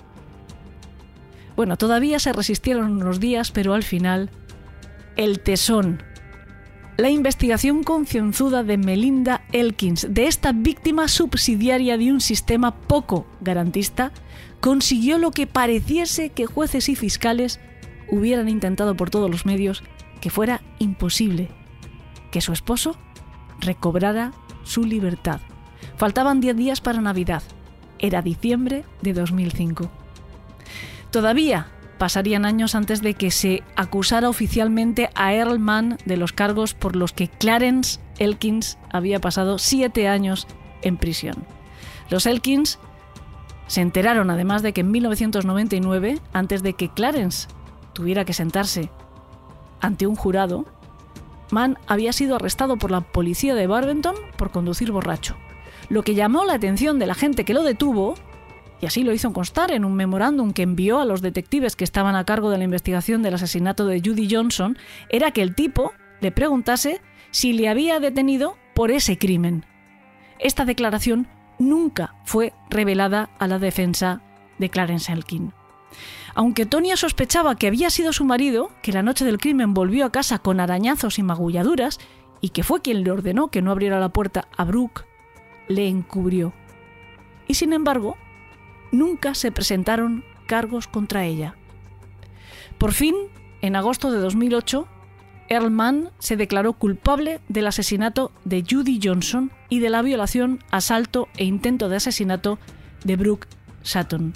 Bueno, 1.56 1.78
todavía 1.78 2.20
se 2.20 2.34
resistieron 2.34 2.92
unos 2.92 3.20
días, 3.20 3.52
pero 3.52 3.74
al 3.74 3.84
final, 3.84 4.30
el 5.16 5.40
tesón. 5.40 6.02
La 6.98 7.10
investigación 7.10 7.84
concienzuda 7.84 8.64
de 8.64 8.78
Melinda 8.78 9.42
Elkins, 9.52 10.08
de 10.10 10.28
esta 10.28 10.54
víctima 10.54 11.08
subsidiaria 11.08 11.98
de 11.98 12.12
un 12.12 12.22
sistema 12.22 12.74
poco 12.74 13.28
garantista, 13.42 14.12
consiguió 14.66 15.20
lo 15.20 15.30
que 15.30 15.45
pareciese 15.45 16.32
que 16.32 16.47
jueces 16.47 16.89
y 16.89 16.95
fiscales 16.95 17.59
hubieran 18.09 18.49
intentado 18.49 18.95
por 18.97 19.11
todos 19.11 19.30
los 19.30 19.45
medios 19.45 19.84
que 20.22 20.32
fuera 20.32 20.63
imposible, 20.80 21.49
que 22.32 22.41
su 22.41 22.51
esposo 22.51 22.97
recobrara 23.59 24.32
su 24.63 24.84
libertad. 24.84 25.39
Faltaban 25.97 26.41
10 26.41 26.55
días 26.55 26.82
para 26.82 26.99
Navidad. 26.99 27.43
Era 27.99 28.24
diciembre 28.24 28.86
de 29.03 29.13
2005. 29.13 29.91
Todavía 31.11 31.68
pasarían 31.99 32.43
años 32.43 32.74
antes 32.74 33.03
de 33.03 33.13
que 33.13 33.30
se 33.30 33.61
acusara 33.76 34.30
oficialmente 34.30 35.11
a 35.13 35.32
Earl 35.36 35.59
Mann 35.59 35.99
de 36.05 36.18
los 36.18 36.34
cargos 36.34 36.74
por 36.74 36.95
los 36.95 37.13
que 37.13 37.28
Clarence 37.28 37.99
Elkins 38.18 38.80
había 38.91 39.20
pasado 39.22 39.59
siete 39.59 40.07
años 40.07 40.47
en 40.82 40.97
prisión. 40.97 41.36
Los 42.09 42.26
Elkins 42.26 42.80
se 43.68 43.82
enteraron 43.82 44.30
además 44.30 44.61
de 44.61 44.74
que 44.74 44.82
en 44.82 44.91
1999, 44.91 46.20
antes 46.34 46.63
de 46.63 46.74
que 46.74 46.89
Clarence 46.89 47.47
tuviera 47.93 48.26
que 48.26 48.34
sentarse 48.34 48.89
ante 49.82 50.07
un 50.07 50.16
jurado, 50.16 50.66
Mann 51.51 51.78
había 51.88 52.13
sido 52.13 52.36
arrestado 52.36 52.78
por 52.78 52.91
la 52.91 53.01
policía 53.01 53.55
de 53.55 53.68
Barbenton 53.68 54.16
por 54.38 54.51
conducir 54.51 54.91
borracho. 54.91 55.36
Lo 55.89 56.03
que 56.03 56.16
llamó 56.16 56.45
la 56.45 56.53
atención 56.53 56.99
de 56.99 57.05
la 57.05 57.13
gente 57.13 57.45
que 57.45 57.53
lo 57.53 57.63
detuvo, 57.63 58.16
y 58.82 58.86
así 58.86 59.03
lo 59.03 59.13
hizo 59.13 59.32
constar 59.34 59.72
en 59.72 59.86
un 59.86 59.95
memorándum 59.95 60.51
que 60.51 60.63
envió 60.63 60.99
a 60.99 61.05
los 61.05 61.22
detectives 61.22 61.76
que 61.76 61.84
estaban 61.84 62.16
a 62.16 62.26
cargo 62.26 62.49
de 62.49 62.57
la 62.57 62.63
investigación 62.63 63.22
del 63.22 63.36
asesinato 63.36 63.86
de 63.86 64.01
Judy 64.03 64.28
Johnson, 64.30 64.78
era 65.09 65.32
que 65.32 65.41
el 65.41 65.55
tipo 65.55 65.93
le 66.22 66.32
preguntase 66.32 67.01
si 67.32 67.53
le 67.53 67.70
había 67.70 67.99
detenido 67.99 68.57
por 68.74 68.91
ese 68.91 69.18
crimen. 69.18 69.66
Esta 70.39 70.66
declaración 70.66 71.28
nunca 71.60 72.16
fue 72.24 72.53
revelada 72.70 73.30
a 73.39 73.47
la 73.47 73.60
defensa 73.60 74.22
de 74.58 74.70
Clarence 74.70 75.12
Elkin. 75.12 75.53
Aunque 76.34 76.66
Tonya 76.66 76.97
sospechaba 76.97 77.56
que 77.56 77.68
había 77.68 77.89
sido 77.89 78.12
su 78.12 78.26
marido, 78.26 78.70
que 78.82 78.91
la 78.91 79.03
noche 79.03 79.24
del 79.26 79.38
crimen 79.38 79.74
volvió 79.74 80.06
a 80.06 80.12
casa 80.12 80.39
con 80.39 80.60
arañazos 80.60 81.18
y 81.18 81.24
magulladuras, 81.24 81.99
y 82.41 82.49
que 82.49 82.64
fue 82.64 82.82
quien 82.82 83.03
le 83.03 83.12
ordenó 83.12 83.47
que 83.47 83.62
no 83.62 83.72
abriera 83.72 83.99
la 83.99 84.10
puerta 84.10 84.47
a 84.58 84.66
Brooke, 84.66 85.06
le 85.68 85.88
encubrió. 85.88 86.53
Y 87.47 87.53
sin 87.53 87.74
embargo, 87.74 88.18
nunca 88.91 89.34
se 89.34 89.51
presentaron 89.51 90.24
cargos 90.45 90.88
contra 90.88 91.26
ella. 91.26 91.56
Por 92.78 92.91
fin, 92.91 93.16
en 93.62 93.76
agosto 93.76 94.12
de 94.12 94.20
2008, 94.20 94.88
Earl 95.48 95.72
Mann 95.72 96.10
se 96.20 96.38
declaró 96.38 96.74
culpable 96.74 97.39
del 97.48 97.68
asesinato 97.68 98.32
de 98.46 98.64
Judy 98.68 99.00
Johnson 99.02 99.52
y 99.70 99.80
de 99.80 99.89
la 99.89 100.02
violación, 100.02 100.60
asalto 100.72 101.28
e 101.38 101.46
intento 101.46 101.89
de 101.89 101.98
asesinato 101.98 102.60
de 103.04 103.16
Brooke 103.16 103.48
Sutton. 103.84 104.34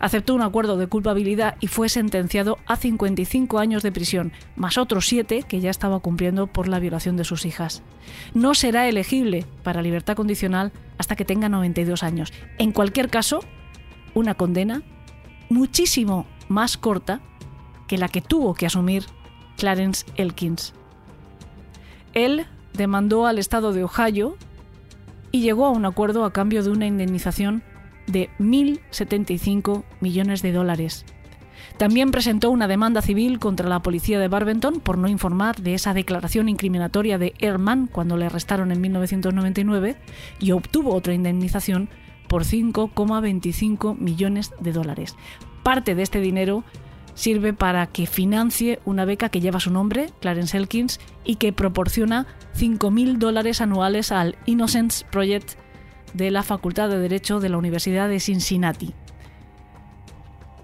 Aceptó 0.00 0.34
un 0.34 0.42
acuerdo 0.42 0.76
de 0.76 0.86
culpabilidad 0.86 1.56
y 1.60 1.66
fue 1.66 1.88
sentenciado 1.88 2.58
a 2.66 2.76
55 2.76 3.58
años 3.58 3.82
de 3.82 3.90
prisión, 3.90 4.32
más 4.54 4.78
otros 4.78 5.06
7 5.08 5.42
que 5.42 5.60
ya 5.60 5.70
estaba 5.70 5.98
cumpliendo 5.98 6.46
por 6.46 6.68
la 6.68 6.78
violación 6.78 7.16
de 7.16 7.24
sus 7.24 7.44
hijas. 7.44 7.82
No 8.32 8.54
será 8.54 8.88
elegible 8.88 9.44
para 9.64 9.82
libertad 9.82 10.14
condicional 10.14 10.72
hasta 10.98 11.16
que 11.16 11.24
tenga 11.24 11.48
92 11.48 12.04
años. 12.04 12.32
En 12.58 12.70
cualquier 12.70 13.10
caso, 13.10 13.40
una 14.14 14.34
condena 14.34 14.82
muchísimo 15.48 16.26
más 16.48 16.76
corta 16.76 17.20
que 17.88 17.98
la 17.98 18.08
que 18.08 18.20
tuvo 18.20 18.54
que 18.54 18.66
asumir 18.66 19.04
Clarence 19.58 20.06
Elkins. 20.16 20.72
Él 22.14 22.46
demandó 22.72 23.26
al 23.26 23.38
estado 23.38 23.72
de 23.72 23.84
Ohio 23.84 24.36
y 25.30 25.40
llegó 25.40 25.66
a 25.66 25.70
un 25.70 25.84
acuerdo 25.84 26.24
a 26.24 26.32
cambio 26.32 26.62
de 26.62 26.70
una 26.70 26.86
indemnización 26.86 27.62
de 28.06 28.30
1.075 28.38 29.84
millones 30.00 30.40
de 30.40 30.52
dólares. 30.52 31.04
También 31.76 32.10
presentó 32.10 32.50
una 32.50 32.68
demanda 32.68 33.02
civil 33.02 33.38
contra 33.38 33.68
la 33.68 33.82
policía 33.82 34.18
de 34.18 34.28
Barbenton 34.28 34.80
por 34.80 34.96
no 34.96 35.08
informar 35.08 35.60
de 35.60 35.74
esa 35.74 35.92
declaración 35.92 36.48
incriminatoria 36.48 37.18
de 37.18 37.34
Ehrman 37.38 37.88
cuando 37.88 38.16
le 38.16 38.26
arrestaron 38.26 38.72
en 38.72 38.80
1999 38.80 39.96
y 40.38 40.52
obtuvo 40.52 40.94
otra 40.94 41.14
indemnización 41.14 41.88
por 42.28 42.44
5,25 42.44 43.96
millones 43.98 44.52
de 44.60 44.72
dólares. 44.72 45.16
Parte 45.62 45.94
de 45.94 46.02
este 46.02 46.20
dinero 46.20 46.64
sirve 47.18 47.52
para 47.52 47.88
que 47.88 48.06
financie 48.06 48.78
una 48.84 49.04
beca 49.04 49.28
que 49.28 49.40
lleva 49.40 49.58
su 49.58 49.72
nombre, 49.72 50.10
Clarence 50.20 50.56
Elkins, 50.56 51.00
y 51.24 51.34
que 51.34 51.52
proporciona 51.52 52.28
5.000 52.56 53.18
dólares 53.18 53.60
anuales 53.60 54.12
al 54.12 54.38
Innocence 54.46 55.04
Project 55.10 55.58
de 56.14 56.30
la 56.30 56.44
Facultad 56.44 56.88
de 56.88 57.00
Derecho 57.00 57.40
de 57.40 57.48
la 57.48 57.58
Universidad 57.58 58.08
de 58.08 58.20
Cincinnati. 58.20 58.94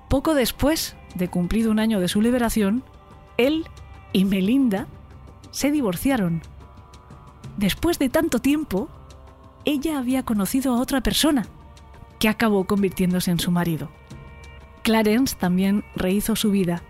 Poco 0.09 0.35
después 0.35 0.95
de 1.17 1.27
cumplido 1.27 1.73
un 1.73 1.81
año 1.81 1.99
de 1.99 2.07
su 2.07 2.23
liberación, 2.23 2.85
él 3.37 3.65
y 4.13 4.25
Melinda 4.25 4.87
se 5.51 5.73
divorciaron. 5.73 6.41
Después 7.57 7.99
de 7.99 8.11
tanto 8.11 8.39
tiempo, 8.39 8.89
ella 9.65 9.99
había 9.99 10.23
conocido 10.23 10.73
a 10.73 10.81
otra 10.81 11.01
persona, 11.01 11.47
que 12.21 12.29
acabó 12.29 12.65
convirtiéndose 12.65 13.33
en 13.33 13.41
su 13.41 13.51
marido. 13.51 13.91
Clarence 14.85 15.35
también 15.35 15.83
rehizo 15.97 16.37
su 16.37 16.51
vida, 16.51 16.83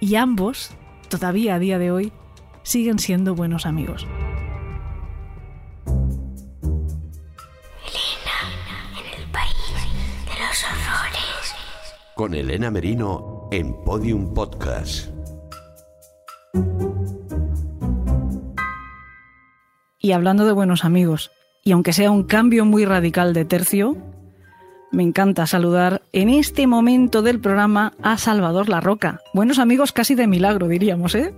y 0.00 0.14
ambos, 0.14 0.70
todavía 1.10 1.56
a 1.56 1.58
día 1.58 1.78
de 1.78 1.90
hoy, 1.90 2.10
siguen 2.62 2.98
siendo 2.98 3.34
buenos 3.34 3.66
amigos. 3.66 4.06
Con 12.14 12.32
Elena 12.32 12.70
Merino 12.70 13.50
en 13.52 13.74
Podium 13.84 14.32
Podcast. 14.32 15.10
Y 19.98 20.12
hablando 20.12 20.46
de 20.46 20.52
buenos 20.52 20.86
amigos, 20.86 21.30
y 21.62 21.72
aunque 21.72 21.92
sea 21.92 22.10
un 22.10 22.24
cambio 22.24 22.64
muy 22.64 22.86
radical 22.86 23.34
de 23.34 23.44
tercio, 23.44 24.13
me 24.94 25.02
encanta 25.02 25.46
saludar 25.46 26.02
en 26.12 26.30
este 26.30 26.66
momento 26.66 27.20
del 27.20 27.40
programa 27.40 27.92
a 28.02 28.16
Salvador 28.16 28.68
La 28.68 28.80
Roca. 28.80 29.20
Buenos 29.34 29.58
amigos 29.58 29.92
casi 29.92 30.14
de 30.14 30.26
milagro, 30.26 30.68
diríamos, 30.68 31.14
¿eh? 31.14 31.34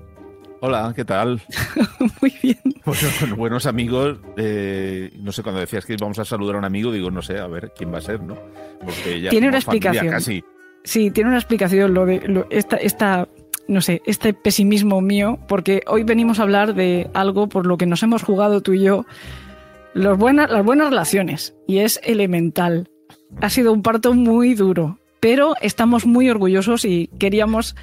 Hola, 0.61 0.93
¿qué 0.95 1.05
tal? 1.05 1.41
Muy 2.21 2.33
bien. 2.43 2.59
Bueno, 2.85 3.09
buenos 3.37 3.67
amigos, 3.67 4.19
eh, 4.37 5.11
no 5.19 5.33
sé, 5.33 5.43
cuando 5.43 5.61
decías 5.61 5.85
que 5.85 5.95
íbamos 5.95 6.19
a 6.19 6.25
saludar 6.25 6.57
a 6.57 6.59
un 6.59 6.65
amigo, 6.65 6.93
digo, 6.93 7.11
no 7.11 7.23
sé, 7.23 7.39
a 7.39 7.47
ver 7.47 7.73
quién 7.77 7.93
va 7.93 7.99
a 7.99 8.03
ser, 8.03 8.23
¿no? 8.23 8.37
Porque 8.85 9.21
ya 9.21 9.31
Tiene 9.31 9.49
una 9.49 9.59
explicación. 9.59 10.09
Casi. 10.09 10.45
Sí, 10.85 11.11
tiene 11.11 11.31
una 11.31 11.39
explicación 11.39 11.95
lo 11.95 12.07
de 12.07 12.47
esta, 12.51 12.77
esta, 12.77 13.29
no 13.69 13.81
sé, 13.81 14.03
este 14.07 14.33
pesimismo 14.35 15.01
mío, 15.01 15.39
porque 15.49 15.83
hoy 15.87 16.05
venimos 16.05 16.39
a 16.39 16.43
hablar 16.43 16.75
de 16.75 17.11
algo 17.13 17.49
por 17.49 17.67
lo 17.67 17.77
que 17.77 17.87
nos 17.87 18.03
hemos 18.03 18.23
jugado 18.23 18.61
tú 18.61 18.73
y 18.75 18.83
yo, 18.83 19.05
los 19.95 20.17
buenas, 20.17 20.51
las 20.51 20.65
buenas 20.65 20.91
relaciones, 20.91 21.55
y 21.67 21.79
es 21.79 22.01
elemental. 22.05 22.89
Ha 23.41 23.51
sido 23.51 23.73
un 23.73 23.83
parto 23.83 24.15
muy 24.15 24.55
duro, 24.55 24.99
pero 25.21 25.55
estamos 25.61 26.07
muy 26.07 26.31
orgullosos 26.31 26.85
y 26.85 27.09
queríamos 27.19 27.77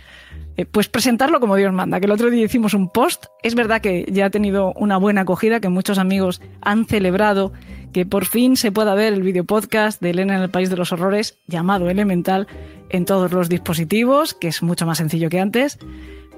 eh, 0.55 0.65
pues 0.65 0.87
presentarlo 0.87 1.39
como 1.39 1.55
Dios 1.55 1.73
manda, 1.73 1.99
que 1.99 2.05
el 2.05 2.11
otro 2.11 2.29
día 2.29 2.45
hicimos 2.45 2.73
un 2.73 2.89
post, 2.89 3.25
es 3.41 3.55
verdad 3.55 3.81
que 3.81 4.05
ya 4.11 4.25
ha 4.25 4.29
tenido 4.29 4.71
una 4.75 4.97
buena 4.97 5.21
acogida, 5.21 5.59
que 5.59 5.69
muchos 5.69 5.97
amigos 5.97 6.41
han 6.61 6.85
celebrado 6.85 7.53
que 7.91 8.05
por 8.05 8.25
fin 8.25 8.55
se 8.55 8.71
pueda 8.71 8.95
ver 8.95 9.13
el 9.13 9.23
video 9.23 9.45
podcast 9.45 10.01
de 10.01 10.11
Elena 10.11 10.35
en 10.35 10.41
el 10.41 10.49
País 10.49 10.69
de 10.69 10.77
los 10.77 10.91
Horrores, 10.91 11.39
llamado 11.47 11.89
Elemental, 11.89 12.47
en 12.89 13.05
todos 13.05 13.31
los 13.31 13.49
dispositivos, 13.49 14.33
que 14.33 14.47
es 14.47 14.61
mucho 14.61 14.85
más 14.85 14.99
sencillo 14.99 15.29
que 15.29 15.39
antes, 15.39 15.79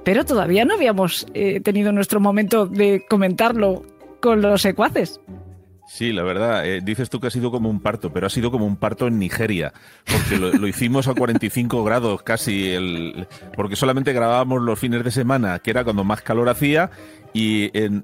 pero 0.04 0.24
todavía 0.24 0.64
no 0.66 0.76
habíamos 0.76 1.28
eh, 1.34 1.60
tenido 1.62 1.92
nuestro 1.92 2.20
momento 2.20 2.68
de 2.68 3.06
comentarlo 3.10 3.84
con 4.22 4.42
los 4.42 4.62
secuaces. 4.62 5.20
Sí, 5.88 6.12
la 6.12 6.24
verdad, 6.24 6.66
eh, 6.68 6.82
dices 6.82 7.10
tú 7.10 7.20
que 7.20 7.28
ha 7.28 7.32
sido 7.32 7.52
como 7.52 7.70
un 7.70 7.80
parto, 7.80 8.12
pero 8.12 8.26
ha 8.26 8.30
sido 8.30 8.50
como 8.50 8.66
un 8.66 8.76
parto 8.76 9.08
en 9.08 9.20
Nigeria, 9.20 9.72
porque 10.06 10.38
lo, 10.38 10.68
hicimos 10.68 11.08
a 11.08 11.14
45 11.14 11.84
grados 11.84 12.24
casi, 12.24 12.72
el, 12.72 13.28
porque 13.56 13.76
solamente 13.76 14.12
grabábamos 14.12 14.64
los 14.64 14.80
fines 14.80 15.04
de 15.04 15.12
semana, 15.12 15.60
que 15.60 15.70
era 15.70 15.84
cuando 15.84 16.04
más 16.04 16.22
calor 16.22 16.50
hacía, 16.50 16.90
y 17.34 17.70
en, 17.78 18.02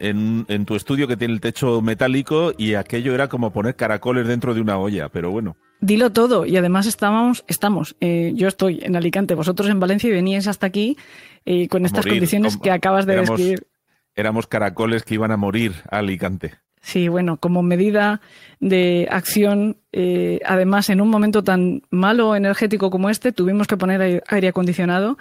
en, 0.47 0.65
tu 0.65 0.75
estudio 0.75 1.07
que 1.07 1.17
tiene 1.17 1.33
el 1.33 1.41
techo 1.41 1.81
metálico, 1.81 2.53
y 2.55 2.75
aquello 2.75 3.15
era 3.15 3.29
como 3.29 3.51
poner 3.51 3.75
caracoles 3.75 4.27
dentro 4.27 4.53
de 4.53 4.61
una 4.61 4.77
olla, 4.77 5.09
pero 5.09 5.31
bueno. 5.31 5.57
Dilo 5.79 6.11
todo, 6.11 6.45
y 6.45 6.57
además 6.57 6.85
estábamos, 6.85 7.43
estamos, 7.47 7.95
eh, 7.99 8.31
yo 8.35 8.47
estoy 8.47 8.79
en 8.83 8.95
Alicante, 8.95 9.33
vosotros 9.33 9.69
en 9.69 9.79
Valencia 9.79 10.07
y 10.07 10.13
veníais 10.13 10.47
hasta 10.47 10.67
aquí 10.67 10.97
eh, 11.45 11.67
con 11.67 11.85
estas 11.85 12.05
condiciones 12.05 12.57
que 12.57 12.69
acabas 12.69 13.07
de 13.07 13.15
describir. 13.15 13.67
Éramos 14.15 14.45
caracoles 14.45 15.03
que 15.03 15.15
iban 15.15 15.31
a 15.31 15.37
morir 15.37 15.73
a 15.89 15.97
Alicante. 15.99 16.59
Sí, 16.81 17.07
bueno, 17.07 17.37
como 17.37 17.61
medida 17.61 18.21
de 18.59 19.07
acción, 19.11 19.77
eh, 19.91 20.39
además 20.45 20.89
en 20.89 20.99
un 20.99 21.09
momento 21.09 21.43
tan 21.43 21.83
malo 21.91 22.35
energético 22.35 22.89
como 22.89 23.09
este, 23.09 23.31
tuvimos 23.31 23.67
que 23.67 23.77
poner 23.77 24.23
aire 24.27 24.47
acondicionado, 24.47 25.17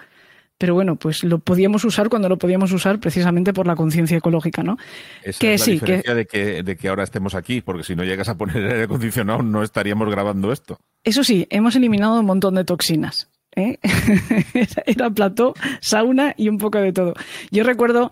pero 0.57 0.73
bueno, 0.73 0.95
pues 0.95 1.23
lo 1.23 1.39
podíamos 1.39 1.85
usar 1.85 2.09
cuando 2.09 2.29
lo 2.29 2.37
podíamos 2.37 2.71
usar 2.71 2.99
precisamente 2.99 3.53
por 3.53 3.67
la 3.67 3.75
conciencia 3.75 4.17
ecológica, 4.17 4.63
¿no? 4.63 4.77
Esa 5.23 5.39
que 5.39 5.53
es 5.53 5.61
la 5.61 5.65
sí, 5.65 5.71
diferencia 5.71 6.13
de, 6.13 6.25
que, 6.25 6.63
de 6.63 6.75
que 6.75 6.87
ahora 6.87 7.03
estemos 7.03 7.35
aquí, 7.35 7.61
porque 7.61 7.83
si 7.83 7.95
no 7.95 8.03
llegas 8.03 8.29
a 8.29 8.37
poner 8.37 8.57
aire 8.57 8.83
acondicionado 8.83 9.41
no 9.41 9.63
estaríamos 9.63 10.09
grabando 10.09 10.51
esto. 10.51 10.79
Eso 11.03 11.23
sí, 11.23 11.47
hemos 11.49 11.75
eliminado 11.75 12.19
un 12.19 12.25
montón 12.25 12.55
de 12.55 12.63
toxinas. 12.63 13.29
¿eh? 13.55 13.79
Era 14.85 15.09
plató, 15.09 15.53
sauna 15.79 16.33
y 16.37 16.49
un 16.49 16.57
poco 16.57 16.79
de 16.79 16.93
todo. 16.93 17.13
Yo 17.49 17.63
recuerdo 17.63 18.11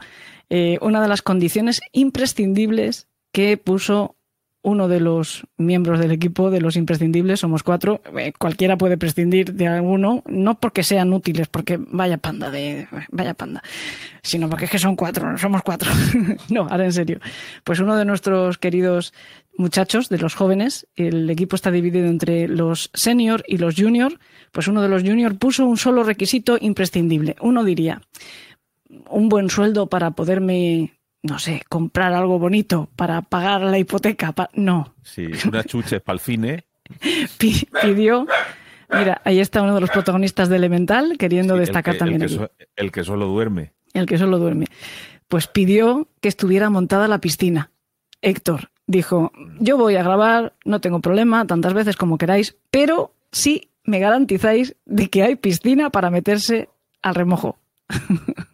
eh, 0.50 0.78
una 0.82 1.02
de 1.02 1.08
las 1.08 1.22
condiciones 1.22 1.82
imprescindibles 1.92 3.09
que 3.32 3.58
puso 3.58 4.16
uno 4.62 4.90
de 4.90 5.00
los 5.00 5.46
miembros 5.58 6.00
del 6.00 6.12
equipo 6.12 6.52
de 6.52 6.60
los 6.60 6.76
imprescindibles, 6.76 7.40
somos 7.40 7.64
cuatro, 7.64 8.02
eh, 8.18 8.34
cualquiera 8.38 8.78
puede 8.78 8.98
prescindir 8.98 9.54
de 9.54 9.68
alguno, 9.68 10.22
no 10.28 10.60
porque 10.60 10.84
sean 10.84 11.14
útiles, 11.14 11.48
porque 11.48 11.78
vaya 11.80 12.18
panda 12.18 12.52
de 12.52 12.88
vaya 13.10 13.34
panda, 13.34 13.64
sino 14.22 14.50
porque 14.50 14.66
es 14.66 14.72
que 14.72 14.80
son 14.80 14.96
cuatro, 14.96 15.38
somos 15.38 15.62
cuatro. 15.64 15.92
no, 16.50 16.68
ahora 16.70 16.86
en 16.86 16.94
serio. 16.94 17.20
Pues 17.64 17.80
uno 17.80 17.96
de 17.96 18.06
nuestros 18.06 18.58
queridos 18.58 19.14
muchachos, 19.58 20.10
de 20.10 20.18
los 20.18 20.36
jóvenes, 20.36 20.88
el 20.96 21.30
equipo 21.30 21.56
está 21.56 21.72
dividido 21.72 22.08
entre 22.08 22.48
los 22.48 22.92
senior 22.94 23.44
y 23.48 23.58
los 23.58 23.76
junior, 23.76 24.20
pues 24.52 24.68
uno 24.68 24.82
de 24.82 24.90
los 24.90 25.04
junior 25.04 25.38
puso 25.38 25.66
un 25.66 25.78
solo 25.78 26.04
requisito 26.04 26.58
imprescindible. 26.60 27.36
Uno 27.42 27.64
diría, 27.64 28.02
un 29.10 29.30
buen 29.30 29.50
sueldo 29.50 29.88
para 29.88 30.12
poderme 30.12 30.99
no 31.22 31.40
sé, 31.40 31.64
comprar 31.68 32.14
algo 32.14 32.40
bonito 32.40 32.90
para 32.96 33.22
pagar 33.22 33.62
la 33.62 33.78
hipoteca. 33.78 34.34
No. 34.54 34.94
Sí, 35.04 35.28
una 35.48 35.64
chuche 35.64 36.00
para 36.00 36.16
el 36.16 36.20
cine. 36.20 36.66
Pidió. 37.38 38.26
Mira, 38.92 39.22
ahí 39.24 39.40
está 39.40 39.62
uno 39.62 39.76
de 39.76 39.82
los 39.82 39.92
protagonistas 39.92 40.50
de 40.50 40.56
Elemental 40.56 41.18
queriendo 41.18 41.56
destacar 41.56 41.98
también. 41.98 42.24
El 42.24 42.38
que, 42.38 42.50
el 42.76 42.92
que 42.92 43.04
solo 43.04 43.28
duerme. 43.28 43.74
El 43.94 44.06
que 44.06 44.18
solo 44.18 44.40
duerme. 44.40 44.66
Pues 45.28 45.48
pidió 45.48 46.08
que 46.22 46.30
estuviera 46.30 46.70
montada 46.70 47.08
la 47.08 47.20
piscina. 47.20 47.72
Héctor 48.22 48.72
dijo: 48.88 49.32
Yo 49.60 49.78
voy 49.78 49.96
a 49.96 50.04
grabar, 50.04 50.54
no 50.66 50.82
tengo 50.82 51.02
problema, 51.02 51.46
tantas 51.46 51.74
veces 51.74 51.96
como 51.96 52.18
queráis, 52.18 52.58
pero 52.72 53.14
sí 53.32 53.70
me 53.84 54.00
garantizáis 54.00 54.76
de 54.86 55.10
que 55.10 55.22
hay 55.22 55.36
piscina 55.36 55.92
para 55.92 56.10
meterse 56.10 56.70
al 57.04 57.14
remojo. 57.14 57.60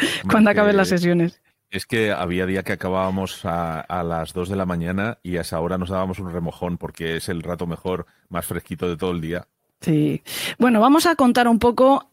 Cuando 0.30 0.50
acaben 0.50 0.76
las 0.76 0.88
sesiones. 0.88 1.40
Es 1.70 1.86
que 1.86 2.10
había 2.10 2.46
día 2.46 2.64
que 2.64 2.72
acabábamos 2.72 3.42
a, 3.44 4.02
las 4.02 4.32
2 4.32 4.48
de 4.48 4.56
la 4.56 4.66
mañana 4.66 5.18
y 5.22 5.36
a 5.36 5.42
esa 5.42 5.60
hora 5.60 5.78
nos 5.78 5.90
dábamos 5.90 6.18
un 6.18 6.32
remojón 6.32 6.78
porque 6.78 7.16
es 7.16 7.28
el 7.28 7.42
rato 7.42 7.66
mejor, 7.66 8.06
más 8.28 8.44
fresquito 8.44 8.88
de 8.88 8.96
todo 8.96 9.12
el 9.12 9.20
día. 9.20 9.46
Sí. 9.80 10.22
Bueno, 10.58 10.80
vamos 10.80 11.06
a 11.06 11.14
contar 11.14 11.46
un 11.46 11.60
poco 11.60 12.10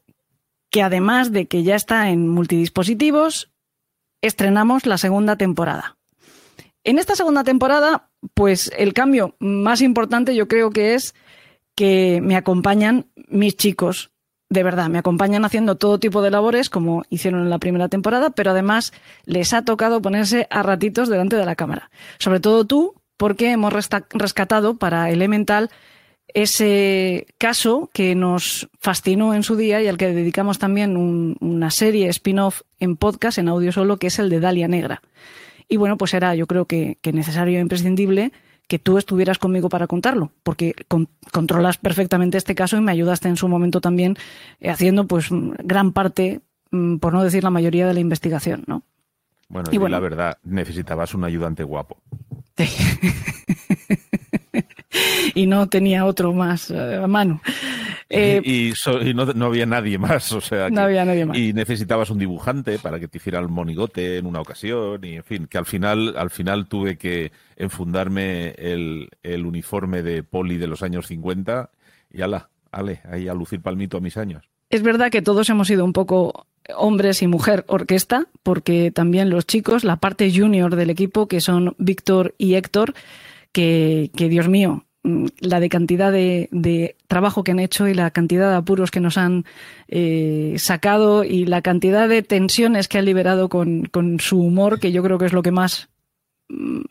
que 0.69 0.83
además 0.83 1.31
de 1.31 1.47
que 1.47 1.63
ya 1.63 1.75
está 1.75 2.11
en 2.11 2.29
multidispositivos, 2.29 3.51
estrenamos 4.21 4.85
la 4.85 4.99
segunda 4.99 5.37
temporada. 5.37 5.97
En 6.83 6.99
esta 6.99 7.15
segunda 7.15 7.43
temporada, 7.43 8.09
pues 8.35 8.71
el 8.77 8.93
cambio 8.93 9.35
más 9.39 9.81
importante 9.81 10.35
yo 10.35 10.47
creo 10.47 10.69
que 10.69 10.93
es 10.93 11.15
que 11.75 12.19
me 12.21 12.35
acompañan 12.35 13.07
mis 13.27 13.57
chicos 13.57 14.11
de 14.49 14.63
verdad, 14.63 14.89
me 14.89 14.99
acompañan 14.99 15.43
haciendo 15.43 15.75
todo 15.75 15.99
tipo 15.99 16.21
de 16.21 16.31
labores, 16.31 16.69
como 16.69 17.03
hicieron 17.09 17.41
en 17.41 17.49
la 17.49 17.59
primera 17.59 17.89
temporada, 17.89 18.29
pero 18.29 18.51
además 18.51 18.93
les 19.25 19.53
ha 19.53 19.63
tocado 19.63 20.01
ponerse 20.01 20.47
a 20.49 20.63
ratitos 20.63 21.09
delante 21.09 21.35
de 21.35 21.45
la 21.45 21.55
cámara. 21.55 21.89
Sobre 22.17 22.39
todo 22.39 22.65
tú, 22.65 22.95
porque 23.17 23.51
hemos 23.51 23.73
rescatado 23.73 24.77
para 24.77 25.09
Elemental 25.09 25.69
ese 26.33 27.27
caso 27.37 27.89
que 27.93 28.13
nos 28.15 28.69
fascinó 28.79 29.33
en 29.33 29.43
su 29.43 29.55
día 29.55 29.81
y 29.81 29.87
al 29.87 29.97
que 29.97 30.13
dedicamos 30.13 30.59
también 30.59 31.35
una 31.39 31.71
serie 31.71 32.09
spin-off 32.09 32.61
en 32.79 32.95
podcast, 32.97 33.37
en 33.37 33.47
audio 33.47 33.71
solo, 33.71 33.97
que 33.97 34.07
es 34.07 34.19
el 34.19 34.29
de 34.29 34.39
Dalia 34.39 34.67
Negra. 34.67 35.01
Y 35.67 35.77
bueno, 35.77 35.97
pues 35.97 36.13
era 36.13 36.35
yo 36.35 36.47
creo 36.47 36.65
que, 36.65 36.97
que 37.01 37.11
necesario 37.11 37.57
e 37.57 37.61
imprescindible 37.61 38.31
que 38.67 38.79
tú 38.79 38.97
estuvieras 38.97 39.37
conmigo 39.37 39.69
para 39.69 39.87
contarlo, 39.87 40.31
porque 40.43 40.75
controlas 41.31 41.77
perfectamente 41.77 42.37
este 42.37 42.55
caso 42.55 42.77
y 42.77 42.81
me 42.81 42.91
ayudaste 42.91 43.29
en 43.29 43.37
su 43.37 43.47
momento 43.47 43.81
también 43.81 44.17
eh, 44.59 44.69
haciendo 44.69 45.07
pues 45.07 45.27
gran 45.31 45.93
parte, 45.93 46.41
mm, 46.71 46.97
por 46.97 47.13
no 47.13 47.23
decir 47.23 47.43
la 47.43 47.49
mayoría 47.49 47.87
de 47.87 47.93
la 47.93 47.99
investigación, 47.99 48.63
¿no? 48.67 48.83
Bueno, 49.49 49.69
y, 49.71 49.77
la 49.77 49.99
verdad, 49.99 50.37
necesitabas 50.43 51.13
un 51.13 51.23
ayudante 51.23 51.63
guapo. 51.63 51.97
y 55.35 55.45
no 55.45 55.67
tenía 55.67 56.05
otro 56.05 56.33
más 56.33 56.69
eh, 56.71 56.99
a 57.03 57.07
mano. 57.07 57.41
Eh, 58.09 58.41
y, 58.43 58.71
so- 58.73 59.01
y 59.01 59.13
no, 59.13 59.25
no 59.25 59.47
había 59.47 59.65
nadie 59.65 59.97
más, 59.97 60.31
o 60.31 60.39
sea. 60.41 60.69
No 60.69 60.81
había 60.81 61.03
nadie 61.03 61.25
más. 61.25 61.37
Y 61.37 61.51
necesitabas 61.53 62.09
un 62.09 62.19
dibujante 62.19 62.79
para 62.79 62.99
que 62.99 63.07
te 63.07 63.17
hiciera 63.17 63.39
el 63.39 63.49
monigote 63.49 64.17
en 64.17 64.25
una 64.25 64.39
ocasión, 64.39 65.03
y 65.03 65.15
en 65.15 65.23
fin, 65.23 65.47
que 65.47 65.57
al 65.57 65.65
final, 65.65 66.15
al 66.17 66.29
final 66.29 66.67
tuve 66.67 66.97
que 66.97 67.31
enfundarme 67.57 68.49
el, 68.57 69.09
el 69.23 69.45
uniforme 69.45 70.01
de 70.03 70.23
poli 70.23 70.57
de 70.57 70.67
los 70.67 70.83
años 70.83 71.07
50 71.07 71.69
y 72.13 72.21
ala, 72.21 72.49
ale, 72.71 73.01
ahí 73.11 73.27
a 73.27 73.33
lucir 73.33 73.61
palmito 73.61 73.97
a 73.97 74.01
mis 74.01 74.15
años. 74.17 74.43
Es 74.69 74.81
verdad 74.83 75.11
que 75.11 75.21
todos 75.21 75.49
hemos 75.49 75.67
sido 75.67 75.83
un 75.85 75.93
poco 75.93 76.45
hombres 76.77 77.21
y 77.21 77.27
mujer 77.27 77.63
orquesta, 77.67 78.25
porque 78.43 78.91
también 78.91 79.29
los 79.29 79.45
chicos, 79.45 79.83
la 79.83 79.97
parte 79.97 80.31
junior 80.33 80.75
del 80.75 80.89
equipo, 80.89 81.27
que 81.27 81.39
son 81.41 81.75
Víctor 81.77 82.35
y 82.37 82.55
Héctor, 82.55 82.93
que, 83.51 84.11
que 84.15 84.27
Dios 84.29 84.47
mío, 84.49 84.85
la 85.39 85.59
de 85.59 85.69
cantidad 85.69 86.11
de, 86.11 86.49
de 86.51 86.95
trabajo 87.07 87.43
que 87.43 87.51
han 87.51 87.59
hecho 87.59 87.87
y 87.87 87.93
la 87.93 88.11
cantidad 88.11 88.49
de 88.49 88.55
apuros 88.57 88.91
que 88.91 88.99
nos 88.99 89.17
han 89.17 89.45
eh, 89.87 90.55
sacado 90.57 91.23
y 91.23 91.45
la 91.45 91.61
cantidad 91.61 92.09
de 92.09 92.23
tensiones 92.23 92.87
que 92.87 92.97
han 92.97 93.05
liberado 93.05 93.49
con, 93.49 93.85
con 93.85 94.19
su 94.19 94.39
humor, 94.39 94.79
que 94.79 94.91
yo 94.91 95.03
creo 95.03 95.17
que 95.17 95.25
es 95.25 95.33
lo 95.33 95.43
que 95.43 95.51
más 95.51 95.89
mm, 96.49 96.81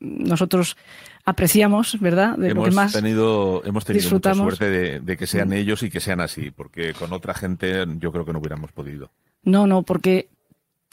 nosotros 0.00 0.76
apreciamos, 1.24 1.98
¿verdad? 2.00 2.36
De 2.36 2.48
lo 2.48 2.52
hemos 2.52 2.68
que 2.68 2.74
más 2.74 2.92
tenido, 2.92 3.62
hemos 3.64 3.84
tenido 3.84 4.10
mucha 4.10 4.34
suerte 4.34 4.70
de, 4.70 5.00
de 5.00 5.16
que 5.16 5.26
sean 5.26 5.48
Mm. 5.48 5.54
ellos 5.54 5.82
y 5.82 5.90
que 5.90 6.00
sean 6.00 6.20
así, 6.20 6.50
porque 6.50 6.92
con 6.94 7.12
otra 7.12 7.34
gente 7.34 7.84
yo 7.98 8.12
creo 8.12 8.24
que 8.24 8.32
no 8.32 8.38
hubiéramos 8.38 8.72
podido. 8.72 9.10
No, 9.42 9.66
no, 9.66 9.82
porque 9.82 10.28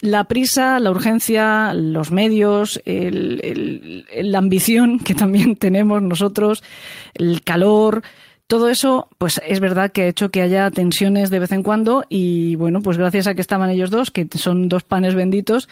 la 0.04 0.26
prisa, 0.26 0.82
la 0.82 0.92
urgencia, 0.92 1.74
los 1.74 2.12
medios, 2.12 2.82
el- 2.86 4.06
la 4.22 4.38
ambición 4.38 5.00
que 5.06 5.16
también 5.16 5.56
tenemos 5.56 6.02
nosotros, 6.02 6.62
el 7.14 7.42
calor, 7.42 8.04
todo 8.48 8.68
eso, 8.70 9.08
pues 9.18 9.42
es 9.48 9.62
verdad 9.62 9.92
que 9.94 10.02
ha 10.04 10.08
hecho 10.08 10.30
que 10.30 10.42
haya 10.42 10.70
tensiones 10.72 11.30
de 11.30 11.40
vez 11.40 11.54
en 11.54 11.64
cuando 11.64 12.04
y 12.10 12.56
bueno, 12.58 12.82
pues 12.82 12.98
gracias 12.98 13.28
a 13.28 13.34
que 13.34 13.40
estaban 13.42 13.70
ellos 13.70 13.90
dos, 13.90 14.12
que 14.12 14.28
son 14.36 14.68
dos 14.68 14.84
panes 14.84 15.16
benditos, 15.16 15.70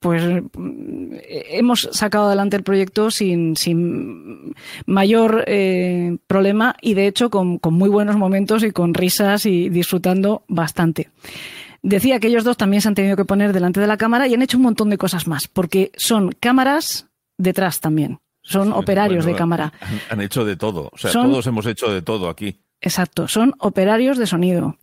pues 0.00 0.22
mm, 0.54 1.12
hemos 1.50 1.88
sacado 1.92 2.26
adelante 2.26 2.56
el 2.56 2.64
proyecto 2.64 3.12
sin, 3.12 3.56
sin 3.56 4.54
mayor 4.86 5.44
eh, 5.46 6.16
problema 6.26 6.74
y 6.82 6.94
de 6.94 7.06
hecho 7.06 7.30
con, 7.30 7.58
con 7.58 7.74
muy 7.74 7.88
buenos 7.88 8.16
momentos 8.16 8.64
y 8.64 8.72
con 8.72 8.92
risas 8.92 9.46
y 9.46 9.68
disfrutando 9.68 10.42
bastante. 10.48 11.10
Decía 11.82 12.18
que 12.20 12.26
ellos 12.28 12.44
dos 12.44 12.56
también 12.56 12.82
se 12.82 12.88
han 12.88 12.94
tenido 12.94 13.16
que 13.16 13.24
poner 13.24 13.52
delante 13.52 13.80
de 13.80 13.86
la 13.86 13.96
cámara 13.96 14.26
y 14.26 14.34
han 14.34 14.42
hecho 14.42 14.56
un 14.56 14.64
montón 14.64 14.90
de 14.90 14.98
cosas 14.98 15.26
más, 15.26 15.46
porque 15.48 15.92
son 15.96 16.32
cámaras 16.40 17.06
detrás 17.36 17.80
también. 17.80 18.18
Son 18.42 18.72
operarios 18.72 19.24
Bueno, 19.24 19.34
de 19.34 19.38
cámara. 19.38 19.72
Han, 19.80 20.00
han 20.10 20.20
hecho 20.22 20.44
de 20.44 20.56
todo, 20.56 20.90
o 20.92 20.98
sea, 20.98 21.10
Son- 21.12 21.30
todos 21.30 21.46
hemos 21.46 21.66
hecho 21.66 21.92
de 21.92 22.02
todo 22.02 22.28
aquí. 22.30 22.60
Exacto, 22.80 23.28
son 23.28 23.54
operarios 23.58 24.18
de 24.18 24.26
sonido. 24.26 24.76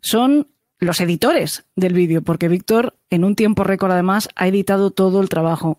Son 0.00 0.46
los 0.80 1.00
editores 1.00 1.64
del 1.74 1.92
vídeo, 1.92 2.22
porque 2.22 2.46
Víctor, 2.46 2.94
en 3.10 3.24
un 3.24 3.34
tiempo 3.34 3.64
récord 3.64 3.90
además, 3.90 4.28
ha 4.36 4.46
editado 4.46 4.92
todo 4.92 5.20
el 5.20 5.28
trabajo. 5.28 5.78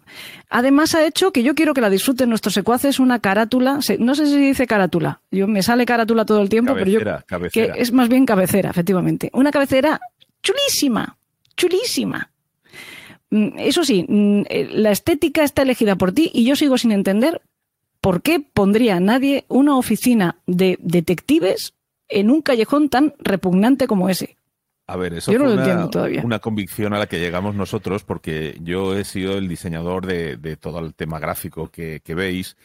Además 0.50 0.94
ha 0.96 1.06
hecho 1.06 1.32
que 1.32 1.42
yo 1.44 1.56
quiero 1.56 1.74
que 1.74 1.80
la 1.80 1.90
disfruten 1.90 2.28
nuestros 2.28 2.54
secuaces 2.54 3.00
una 3.00 3.20
carátula, 3.20 3.80
no 4.00 4.16
sé 4.16 4.26
si 4.26 4.38
dice 4.38 4.68
carátula, 4.68 5.22
yo 5.32 5.48
me 5.48 5.64
sale 5.64 5.86
carátula 5.86 6.26
todo 6.26 6.42
el 6.42 6.50
tiempo, 6.50 6.74
pero 6.74 6.86
Cabecera, 6.86 7.20
yo 7.22 7.26
cabecera. 7.28 7.74
que 7.76 7.82
es 7.82 7.94
más 7.94 8.10
bien 8.10 8.26
cabecera, 8.26 8.72
efectivamente. 8.72 9.30
Una 9.32 9.52
cabecera 9.52 10.02
chulísima, 10.44 11.18
chulísima. 11.56 12.32
Mm, 13.32 13.58
Eso 13.60 13.84
sí, 13.84 14.06
mm, 14.08 14.42
eh, 14.50 14.70
la 14.72 14.92
estética 14.92 15.44
está 15.44 15.62
elegida 15.62 15.96
por 15.96 16.12
ti 16.12 16.32
y 16.34 16.46
yo 16.46 16.56
sigo 16.56 16.78
sin 16.78 16.92
entender 16.92 17.42
por 18.02 18.22
qué 18.22 18.40
pondría 18.40 19.00
nadie 19.00 19.46
una 19.50 19.76
oficina 19.78 20.38
de 20.48 20.78
detectives 20.82 21.74
en 22.08 22.32
un 22.32 22.42
callejón 22.42 22.90
tan 22.90 23.14
repugnante 23.20 23.86
como 23.88 24.10
ese. 24.10 24.36
A 24.88 24.96
ver, 24.96 25.14
eso 25.14 25.32
Yo 25.32 25.38
no 25.38 25.46
fue 25.46 25.56
lo 25.56 25.62
una, 25.62 25.90
todavía. 25.92 26.22
una 26.26 26.40
convicción 26.40 26.94
a 26.96 26.98
la 26.98 27.06
que 27.06 27.20
llegamos 27.20 27.54
nosotros 27.54 28.04
porque 28.04 28.58
yo 28.62 28.98
he 28.98 29.04
sido 29.04 29.38
el 29.38 29.48
diseñador 29.48 30.08
de, 30.08 30.38
de 30.38 30.56
todo 30.58 30.80
el 30.80 30.96
tema 30.96 31.20
gráfico 31.20 31.68
que, 31.70 32.00
que 32.04 32.16
veis 32.16 32.58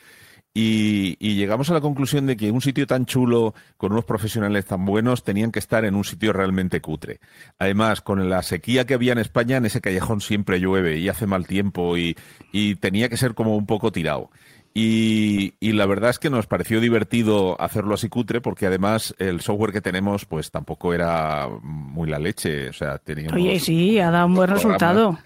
y, 0.54 1.16
y 1.18 1.34
llegamos 1.34 1.68
a 1.70 1.74
la 1.74 1.80
conclusión 1.80 2.26
de 2.26 2.36
que 2.36 2.50
un 2.52 2.60
sitio 2.60 2.86
tan 2.86 3.06
chulo, 3.06 3.54
con 3.76 3.90
unos 3.92 4.04
profesionales 4.04 4.64
tan 4.66 4.84
buenos, 4.84 5.24
tenían 5.24 5.50
que 5.50 5.58
estar 5.58 5.84
en 5.84 5.96
un 5.96 6.04
sitio 6.04 6.32
realmente 6.32 6.80
cutre. 6.80 7.18
Además, 7.58 8.00
con 8.00 8.30
la 8.30 8.40
sequía 8.42 8.86
que 8.86 8.94
había 8.94 9.12
en 9.12 9.18
España, 9.18 9.56
en 9.56 9.66
ese 9.66 9.80
callejón 9.80 10.20
siempre 10.20 10.60
llueve 10.60 10.98
y 10.98 11.08
hace 11.08 11.26
mal 11.26 11.46
tiempo 11.48 11.98
y, 11.98 12.16
y 12.52 12.76
tenía 12.76 13.08
que 13.08 13.16
ser 13.16 13.34
como 13.34 13.56
un 13.56 13.66
poco 13.66 13.90
tirado. 13.90 14.30
Y, 14.76 15.54
y 15.60 15.72
la 15.72 15.86
verdad 15.86 16.10
es 16.10 16.18
que 16.18 16.30
nos 16.30 16.46
pareció 16.48 16.80
divertido 16.80 17.60
hacerlo 17.60 17.94
así 17.94 18.08
cutre 18.08 18.40
porque 18.40 18.66
además 18.66 19.14
el 19.20 19.40
software 19.40 19.72
que 19.72 19.80
tenemos 19.80 20.24
pues 20.24 20.50
tampoco 20.50 20.92
era 20.92 21.48
muy 21.62 22.08
la 22.10 22.18
leche. 22.18 22.70
O 22.70 22.72
sea, 22.72 22.98
teníamos 22.98 23.34
Oye, 23.34 23.60
sí, 23.60 24.00
ha 24.00 24.10
dado 24.10 24.26
un 24.26 24.34
buen 24.34 24.48
programas. 24.50 24.80
resultado. 24.80 25.18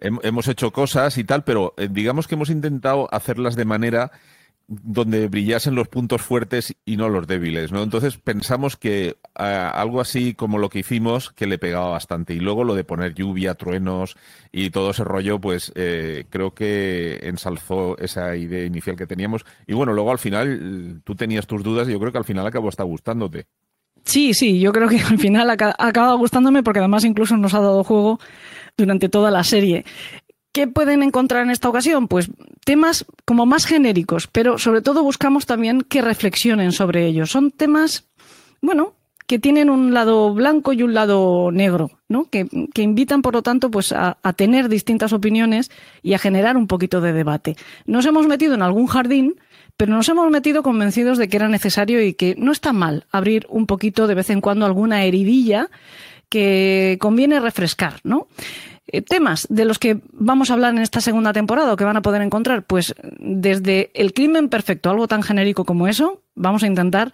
Hem- 0.00 0.20
hemos 0.22 0.48
hecho 0.48 0.70
cosas 0.72 1.18
y 1.18 1.24
tal, 1.24 1.44
pero 1.44 1.74
eh, 1.76 1.88
digamos 1.90 2.26
que 2.28 2.34
hemos 2.36 2.48
intentado 2.48 3.08
hacerlas 3.12 3.56
de 3.56 3.64
manera 3.66 4.10
donde 4.68 5.28
brillasen 5.28 5.74
los 5.74 5.88
puntos 5.88 6.20
fuertes 6.20 6.76
y 6.84 6.98
no 6.98 7.08
los 7.08 7.26
débiles, 7.26 7.72
¿no? 7.72 7.82
Entonces 7.82 8.18
pensamos 8.18 8.76
que 8.76 9.16
ah, 9.34 9.70
algo 9.70 10.02
así 10.02 10.34
como 10.34 10.58
lo 10.58 10.68
que 10.68 10.80
hicimos, 10.80 11.32
que 11.32 11.46
le 11.46 11.58
pegaba 11.58 11.88
bastante. 11.88 12.34
Y 12.34 12.40
luego 12.40 12.64
lo 12.64 12.74
de 12.74 12.84
poner 12.84 13.14
lluvia, 13.14 13.54
truenos 13.54 14.16
y 14.52 14.68
todo 14.68 14.90
ese 14.90 15.04
rollo, 15.04 15.40
pues 15.40 15.72
eh, 15.74 16.26
creo 16.28 16.54
que 16.54 17.18
ensalzó 17.22 17.96
esa 17.98 18.36
idea 18.36 18.66
inicial 18.66 18.96
que 18.96 19.06
teníamos. 19.06 19.46
Y 19.66 19.72
bueno, 19.72 19.94
luego 19.94 20.10
al 20.10 20.18
final 20.18 21.00
tú 21.02 21.14
tenías 21.14 21.46
tus 21.46 21.62
dudas 21.62 21.88
y 21.88 21.92
yo 21.92 21.98
creo 21.98 22.12
que 22.12 22.18
al 22.18 22.24
final 22.24 22.46
acabó 22.46 22.68
hasta 22.68 22.84
gustándote. 22.84 23.46
Sí, 24.04 24.34
sí, 24.34 24.60
yo 24.60 24.72
creo 24.72 24.88
que 24.88 25.00
al 25.00 25.18
final 25.18 25.48
acabado 25.50 26.18
gustándome 26.18 26.62
porque 26.62 26.80
además 26.80 27.04
incluso 27.04 27.38
nos 27.38 27.54
ha 27.54 27.60
dado 27.60 27.84
juego 27.84 28.20
durante 28.76 29.08
toda 29.08 29.30
la 29.30 29.44
serie. 29.44 29.86
¿Qué 30.58 30.66
pueden 30.66 31.04
encontrar 31.04 31.44
en 31.44 31.50
esta 31.50 31.68
ocasión? 31.68 32.08
Pues 32.08 32.32
temas 32.64 33.06
como 33.24 33.46
más 33.46 33.64
genéricos, 33.64 34.26
pero 34.26 34.58
sobre 34.58 34.82
todo 34.82 35.04
buscamos 35.04 35.46
también 35.46 35.82
que 35.82 36.02
reflexionen 36.02 36.72
sobre 36.72 37.06
ellos. 37.06 37.30
Son 37.30 37.52
temas, 37.52 38.08
bueno, 38.60 38.94
que 39.28 39.38
tienen 39.38 39.70
un 39.70 39.94
lado 39.94 40.34
blanco 40.34 40.72
y 40.72 40.82
un 40.82 40.94
lado 40.94 41.52
negro, 41.52 41.92
¿no? 42.08 42.28
Que, 42.28 42.48
invitan, 42.74 43.22
por 43.22 43.34
lo 43.34 43.42
tanto, 43.42 43.70
pues 43.70 43.92
a 43.92 44.16
tener 44.34 44.68
distintas 44.68 45.12
opiniones 45.12 45.70
y 46.02 46.14
a 46.14 46.18
generar 46.18 46.56
un 46.56 46.66
poquito 46.66 47.00
de 47.00 47.12
debate. 47.12 47.54
Nos 47.86 48.04
hemos 48.06 48.26
metido 48.26 48.54
en 48.54 48.62
algún 48.62 48.88
jardín, 48.88 49.36
pero 49.76 49.94
nos 49.94 50.08
hemos 50.08 50.28
metido 50.28 50.64
convencidos 50.64 51.18
de 51.18 51.28
que 51.28 51.36
era 51.36 51.48
necesario 51.48 52.02
y 52.02 52.14
que 52.14 52.34
no 52.36 52.50
está 52.50 52.72
mal 52.72 53.06
abrir 53.12 53.46
un 53.48 53.66
poquito 53.66 54.08
de 54.08 54.16
vez 54.16 54.28
en 54.30 54.40
cuando 54.40 54.66
alguna 54.66 55.04
heridilla 55.04 55.70
que 56.28 56.98
conviene 57.00 57.38
refrescar, 57.38 58.00
¿no? 58.02 58.26
Eh, 58.90 59.02
temas 59.02 59.46
de 59.50 59.66
los 59.66 59.78
que 59.78 60.00
vamos 60.12 60.50
a 60.50 60.54
hablar 60.54 60.72
en 60.72 60.80
esta 60.80 61.02
segunda 61.02 61.34
temporada 61.34 61.74
o 61.74 61.76
que 61.76 61.84
van 61.84 61.98
a 61.98 62.02
poder 62.02 62.22
encontrar, 62.22 62.64
pues 62.64 62.94
desde 63.18 63.90
el 63.92 64.14
crimen 64.14 64.48
perfecto, 64.48 64.88
algo 64.88 65.06
tan 65.06 65.22
genérico 65.22 65.66
como 65.66 65.88
eso, 65.88 66.22
vamos 66.34 66.62
a 66.62 66.68
intentar 66.68 67.12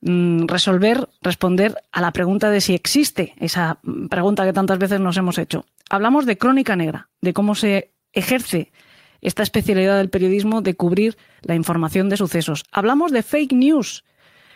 mm, 0.00 0.46
resolver, 0.46 1.08
responder 1.20 1.76
a 1.92 2.00
la 2.00 2.10
pregunta 2.10 2.50
de 2.50 2.60
si 2.60 2.74
existe 2.74 3.34
esa 3.38 3.78
pregunta 4.10 4.44
que 4.44 4.52
tantas 4.52 4.78
veces 4.78 4.98
nos 4.98 5.16
hemos 5.16 5.38
hecho. 5.38 5.64
Hablamos 5.90 6.26
de 6.26 6.38
crónica 6.38 6.74
negra, 6.74 7.08
de 7.20 7.32
cómo 7.32 7.54
se 7.54 7.92
ejerce 8.12 8.72
esta 9.20 9.44
especialidad 9.44 9.98
del 9.98 10.10
periodismo 10.10 10.60
de 10.60 10.74
cubrir 10.74 11.16
la 11.42 11.54
información 11.54 12.08
de 12.08 12.16
sucesos. 12.16 12.64
Hablamos 12.72 13.12
de 13.12 13.22
fake 13.22 13.52
news 13.52 14.02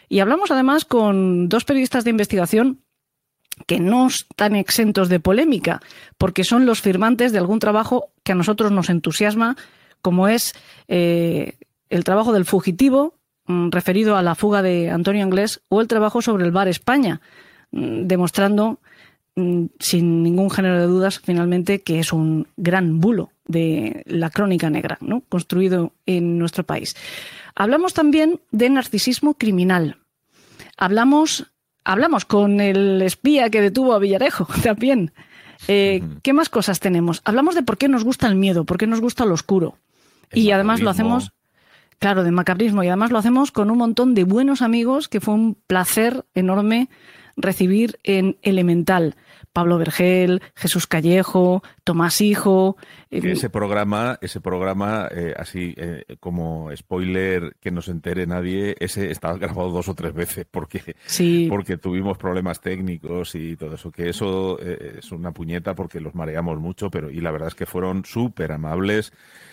y 0.09 0.19
hablamos 0.19 0.51
además 0.51 0.85
con 0.85 1.49
dos 1.49 1.65
periodistas 1.65 2.03
de 2.03 2.11
investigación 2.11 2.81
que 3.67 3.81
no 3.81 4.07
están 4.09 4.55
exentos 4.55 5.09
de 5.09 5.21
polémica, 5.21 5.81
porque 6.19 6.45
son 6.45 6.67
los 6.67 6.83
firmantes 6.83 7.33
de 7.33 7.39
algún 7.39 7.59
trabajo 7.59 8.11
que 8.23 8.33
a 8.33 8.35
nosotros 8.35 8.71
nos 8.73 8.91
entusiasma, 8.91 9.57
como 10.03 10.29
es 10.29 10.55
eh, 10.89 11.55
el 11.89 12.05
trabajo 12.05 12.33
del 12.33 12.45
fugitivo, 12.45 13.15
mm, 13.47 13.71
referido 13.71 14.17
a 14.17 14.23
la 14.23 14.35
fuga 14.35 14.63
de 14.63 14.91
Antonio 14.91 15.25
Anglés, 15.25 15.63
o 15.69 15.81
el 15.81 15.89
trabajo 15.89 16.21
sobre 16.21 16.45
el 16.45 16.53
Bar 16.53 16.69
España, 16.69 17.21
mm, 17.73 18.07
demostrando 18.07 18.79
mm, 19.37 19.67
sin 19.79 20.23
ningún 20.23 20.51
género 20.51 20.79
de 20.79 20.87
dudas, 20.87 21.21
finalmente, 21.21 21.81
que 21.83 21.99
es 21.99 22.13
un 22.13 22.49
gran 22.57 23.01
bulo 23.01 23.31
de 23.47 24.03
la 24.07 24.31
crónica 24.31 24.71
negra, 24.71 24.99
¿no? 25.01 25.23
construido 25.29 25.93
en 26.05 26.39
nuestro 26.39 26.65
país. 26.65 26.97
Hablamos 27.55 27.95
también 27.95 28.41
de 28.51 28.71
narcisismo 28.71 29.35
criminal. 29.35 29.99
Hablamos, 30.77 31.47
hablamos 31.87 32.25
con 32.25 32.61
el 32.61 33.01
espía 33.01 33.49
que 33.49 33.63
detuvo 33.63 33.95
a 33.95 33.99
Villarejo 33.99 34.47
también. 34.63 35.13
Eh, 35.69 36.03
¿Qué 36.23 36.33
más 36.33 36.51
cosas 36.51 36.81
tenemos? 36.81 37.23
Hablamos 37.25 37.55
de 37.55 37.63
por 37.63 37.79
qué 37.79 37.89
nos 37.89 38.05
gusta 38.05 38.27
el 38.27 38.35
miedo, 38.35 38.65
por 38.65 38.77
qué 38.77 38.87
nos 38.87 39.01
gusta 39.01 39.25
lo 39.25 39.35
oscuro. 39.35 39.79
El 40.31 40.43
y 40.43 40.51
además 40.51 40.81
lo 40.81 40.91
hacemos, 40.91 41.33
claro, 41.99 42.25
de 42.25 42.33
macabrismo, 42.33 42.83
y 42.83 42.89
además 42.89 43.11
lo 43.11 43.19
hacemos 43.19 43.53
con 43.53 43.71
un 43.71 43.79
montón 43.79 44.15
de 44.15 44.25
buenos 44.25 44.61
amigos 44.61 45.09
que 45.09 45.21
fue 45.21 45.35
un 45.35 45.57
placer 45.67 46.27
enorme 46.35 46.91
recibir 47.37 47.99
en 48.03 48.37
Elemental. 48.43 49.15
Pablo 49.53 49.79
Vergel, 49.79 50.43
Jesús 50.55 50.87
Callejo, 50.87 51.63
Tomás 51.85 52.21
Hijo. 52.21 52.77
Ese 53.25 53.51
programa, 53.51 54.19
ese 54.21 54.41
programa, 54.41 55.09
eh, 55.11 55.35
así 55.37 55.75
eh, 55.77 56.05
como 56.21 56.71
spoiler 56.77 57.57
que 57.61 57.71
no 57.71 57.83
se 57.83 57.91
entere 57.91 58.27
nadie, 58.27 58.77
ese 58.81 59.11
estaba 59.11 59.37
grabado 59.39 59.71
dos 59.71 59.89
o 59.89 59.95
tres 59.95 60.15
veces 60.15 60.47
porque, 60.51 60.97
Sí. 61.07 61.47
porque 61.51 61.77
tuvimos 61.77 62.19
problemas 62.19 62.61
técnicos 62.61 63.35
y 63.35 63.57
todo 63.57 63.75
eso. 63.75 63.91
Que 63.91 64.09
eso 64.09 64.59
eh, 64.61 64.97
es 64.99 65.13
una 65.13 65.33
puñeta 65.33 65.75
porque 65.75 66.01
los 66.01 66.15
mareamos 66.15 66.59
mucho, 66.61 66.91
pero 66.91 67.11
y 67.11 67.21
la 67.21 67.31
verdad 67.31 67.49
es 67.49 67.55
que 67.55 67.67
fueron 67.67 68.05
súper 68.05 68.53
amables. 68.53 69.13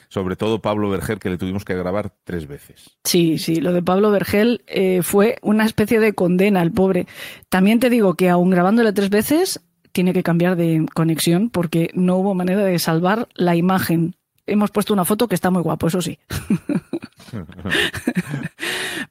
Sobre 0.09 0.35
todo 0.35 0.61
Pablo 0.61 0.91
Verger, 0.91 1.17
que 1.17 1.31
le 1.31 1.39
tuvimos 1.39 1.65
que 1.65 1.73
grabar 1.73 2.13
tres 2.23 2.45
veces. 2.47 2.91
Sí, 3.03 3.39
sí, 3.39 3.55
lo 3.61 3.73
de 3.73 3.81
Pablo 3.81 4.11
Vergel 4.11 4.63
eh, 4.67 5.01
fue 5.01 5.37
una 5.41 5.65
especie 5.65 5.99
de 5.99 6.13
condena 6.13 6.61
al 6.61 6.71
pobre. 6.71 7.07
También 7.49 7.79
te 7.79 7.89
digo 7.89 8.13
que 8.13 8.29
aun 8.29 8.51
grabándole 8.51 8.93
tres 8.93 9.09
veces, 9.09 9.59
tiene 9.93 10.11
que 10.11 10.23
cambiar 10.23 10.57
de 10.57 10.85
conexión 10.93 11.49
porque 11.49 11.89
no 11.93 12.17
hubo 12.17 12.33
manera 12.33 12.65
de 12.65 12.77
salvar 12.79 13.29
la 13.35 13.55
imagen. 13.55 14.15
Hemos 14.45 14.71
puesto 14.71 14.93
una 14.93 15.05
foto 15.05 15.29
que 15.29 15.35
está 15.35 15.49
muy 15.51 15.61
guapo, 15.61 15.87
eso 15.87 16.01
sí. 16.01 16.19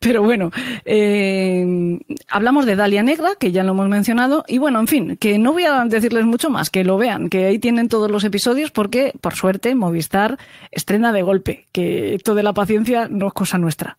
Pero 0.01 0.23
bueno, 0.23 0.51
eh, 0.85 1.99
hablamos 2.29 2.67
de 2.67 2.77
Dalia 2.77 3.03
Negra, 3.03 3.37
que 3.39 3.53
ya 3.53 3.63
lo 3.63 3.71
hemos 3.73 3.89
mencionado, 3.89 4.45
y 4.49 4.59
bueno, 4.59 4.81
en 4.81 4.89
fin, 4.89 5.17
que 5.17 5.39
no 5.39 5.53
voy 5.53 5.65
a 5.65 5.85
decirles 5.85 6.25
mucho 6.25 6.51
más, 6.51 6.71
que 6.71 6.85
lo 6.85 6.99
vean, 6.99 7.29
que 7.29 7.47
ahí 7.47 7.59
tienen 7.59 7.89
todos 7.89 8.11
los 8.11 8.25
episodios, 8.25 8.71
porque 8.73 9.13
por 9.21 9.35
suerte 9.35 9.75
Movistar 9.75 10.39
estrena 10.71 11.13
de 11.13 11.23
golpe, 11.23 11.69
que 11.73 12.17
esto 12.17 12.35
de 12.35 12.43
la 12.43 12.53
paciencia 12.53 13.09
no 13.09 13.29
es 13.29 13.33
cosa 13.33 13.59
nuestra. 13.59 13.99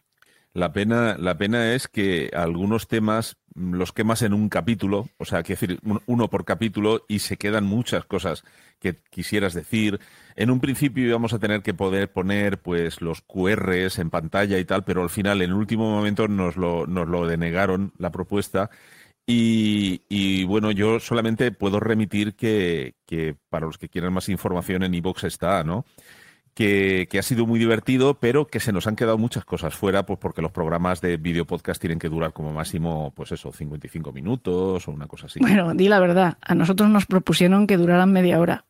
La 0.53 0.71
pena, 0.71 1.17
la 1.17 1.35
pena 1.37 1.73
es 1.73 1.87
que 1.87 2.29
algunos 2.31 2.87
temas 2.87 3.37
los 3.55 3.91
quemas 3.91 4.21
en 4.23 4.33
un 4.33 4.49
capítulo, 4.49 5.09
o 5.17 5.25
sea, 5.25 5.43
quiero 5.43 5.59
decir, 5.61 5.79
un- 5.83 6.01
uno 6.07 6.29
por 6.29 6.45
capítulo 6.45 7.05
y 7.07 7.19
se 7.19 7.37
quedan 7.37 7.65
muchas 7.65 8.05
cosas 8.05 8.43
que 8.79 8.95
quisieras 9.09 9.53
decir. 9.53 9.99
En 10.35 10.49
un 10.49 10.59
principio 10.59 11.05
íbamos 11.07 11.33
a 11.33 11.39
tener 11.39 11.61
que 11.61 11.73
poder 11.73 12.11
poner 12.11 12.59
pues 12.61 13.01
los 13.01 13.21
QRs 13.21 13.99
en 13.99 14.09
pantalla 14.09 14.57
y 14.59 14.65
tal, 14.65 14.83
pero 14.83 15.03
al 15.03 15.09
final, 15.09 15.41
en 15.41 15.51
el 15.51 15.55
último 15.55 15.89
momento, 15.91 16.27
nos 16.27 16.57
lo, 16.57 16.87
nos 16.87 17.07
lo 17.07 17.27
denegaron 17.27 17.93
la 17.97 18.11
propuesta. 18.11 18.69
Y, 19.25 20.43
bueno, 20.45 20.71
yo 20.71 20.99
solamente 20.99 21.51
puedo 21.51 21.79
remitir 21.79 22.35
que, 22.35 22.95
para 23.49 23.65
los 23.65 23.77
que 23.77 23.87
quieran 23.89 24.13
más 24.13 24.27
información 24.29 24.83
en 24.83 24.93
iVoox 24.95 25.23
está, 25.25 25.63
¿no? 25.63 25.85
Que, 26.53 27.07
que 27.09 27.19
ha 27.19 27.23
sido 27.23 27.45
muy 27.45 27.59
divertido, 27.59 28.15
pero 28.19 28.45
que 28.47 28.59
se 28.59 28.71
nos 28.71 28.85
han 28.87 28.95
quedado 28.95 29.17
muchas 29.17 29.43
cosas 29.45 29.73
fuera, 29.75 30.05
pues 30.05 30.19
porque 30.19 30.41
los 30.41 30.51
programas 30.51 31.01
de 31.01 31.17
video 31.17 31.45
podcast 31.45 31.81
tienen 31.81 31.99
que 31.99 32.09
durar 32.09 32.31
como 32.33 32.53
máximo, 32.53 33.11
pues 33.15 33.31
eso, 33.31 33.51
55 33.51 34.11
minutos 34.11 34.87
o 34.87 34.91
una 34.91 35.07
cosa 35.07 35.25
así. 35.25 35.39
Bueno, 35.39 35.73
di 35.73 35.87
la 35.87 35.99
verdad, 35.99 36.37
a 36.41 36.55
nosotros 36.55 36.89
nos 36.89 37.05
propusieron 37.05 37.65
que 37.67 37.77
duraran 37.77 38.11
media 38.11 38.39
hora, 38.39 38.65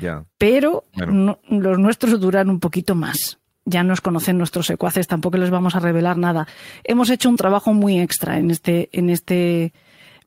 Ya. 0.00 0.24
pero 0.38 0.84
Bueno. 0.94 1.38
no- 1.48 1.58
los 1.60 1.78
nuestros 1.78 2.20
duran 2.20 2.50
un 2.50 2.60
poquito 2.60 2.94
más. 2.94 3.38
Ya 3.68 3.82
nos 3.82 4.00
conocen 4.00 4.38
nuestros 4.38 4.66
secuaces, 4.66 5.08
tampoco 5.08 5.38
les 5.38 5.50
vamos 5.50 5.74
a 5.74 5.80
revelar 5.80 6.16
nada. 6.18 6.46
Hemos 6.84 7.10
hecho 7.10 7.28
un 7.28 7.36
trabajo 7.36 7.72
muy 7.72 7.98
extra 8.00 8.38
en 8.38 8.50
este, 8.52 8.88
en 8.92 9.10
este 9.10 9.72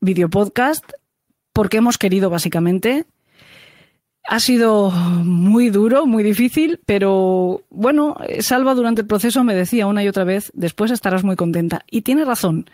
video 0.00 0.28
podcast, 0.28 0.84
porque 1.54 1.78
hemos 1.78 1.96
querido 1.98 2.28
básicamente. 2.30 3.06
Ha 4.30 4.38
sido 4.38 4.92
muy 4.92 5.70
duro, 5.70 6.06
muy 6.06 6.22
difícil, 6.22 6.78
pero 6.86 7.64
bueno, 7.68 8.16
Salva 8.38 8.76
durante 8.76 9.00
el 9.00 9.08
proceso 9.08 9.42
me 9.42 9.56
decía 9.56 9.88
una 9.88 10.04
y 10.04 10.08
otra 10.08 10.22
vez, 10.22 10.52
después 10.54 10.92
estarás 10.92 11.24
muy 11.24 11.34
contenta. 11.34 11.84
Y 11.90 12.02
tiene 12.02 12.24
razón. 12.24 12.70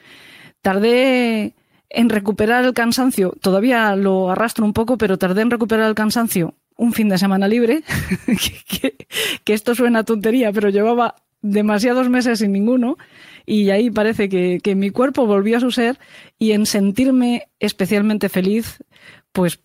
Tardé 0.60 1.54
en 1.88 2.10
recuperar 2.10 2.62
el 2.66 2.74
cansancio, 2.74 3.34
todavía 3.40 3.96
lo 3.96 4.28
arrastro 4.28 4.66
un 4.66 4.74
poco, 4.74 4.98
pero 4.98 5.16
tardé 5.16 5.40
en 5.40 5.50
recuperar 5.50 5.88
el 5.88 5.94
cansancio 5.94 6.52
un 6.76 6.92
fin 6.92 7.08
de 7.08 7.16
semana 7.16 7.48
libre, 7.48 7.84
que, 9.46 9.54
esto 9.54 9.74
suena 9.74 10.04
tontería, 10.04 10.52
pero 10.52 10.68
llevaba 10.68 11.14
demasiados 11.40 12.10
meses 12.10 12.40
sin 12.40 12.52
ninguno 12.52 12.98
y 13.46 13.70
ahí 13.70 13.90
parece 13.90 14.28
que, 14.28 14.60
que 14.62 14.74
mi 14.74 14.90
cuerpo 14.90 15.24
volvió 15.24 15.56
a 15.56 15.60
su 15.60 15.70
ser 15.70 15.98
y 16.38 16.52
en 16.52 16.66
sentirme 16.66 17.48
especialmente 17.60 18.28
feliz, 18.28 18.84
pues 19.32 19.58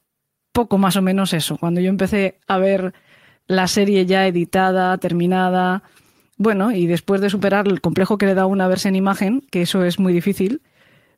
poco 0.52 0.78
más 0.78 0.96
o 0.96 1.02
menos 1.02 1.34
eso. 1.34 1.58
Cuando 1.58 1.82
yo 1.82 1.90
empecé 1.90 2.40
a 2.48 2.58
ver 2.58 2.94
la 3.48 3.68
serie 3.68 4.06
ya 4.06 4.28
editada, 4.28 4.98
terminada, 4.98 5.84
bueno, 6.38 6.72
y 6.72 6.88
después 6.88 7.22
de 7.22 7.30
superar 7.30 7.68
el 7.68 7.82
complejo 7.82 8.18
que 8.18 8.26
le 8.26 8.34
da 8.34 8.46
una 8.46 8.68
verse 8.68 8.90
en 8.90 8.96
imagen, 8.96 9.42
que 9.52 9.62
eso 9.62 9.84
es 9.84 10.00
muy 10.00 10.14
difícil, 10.14 10.62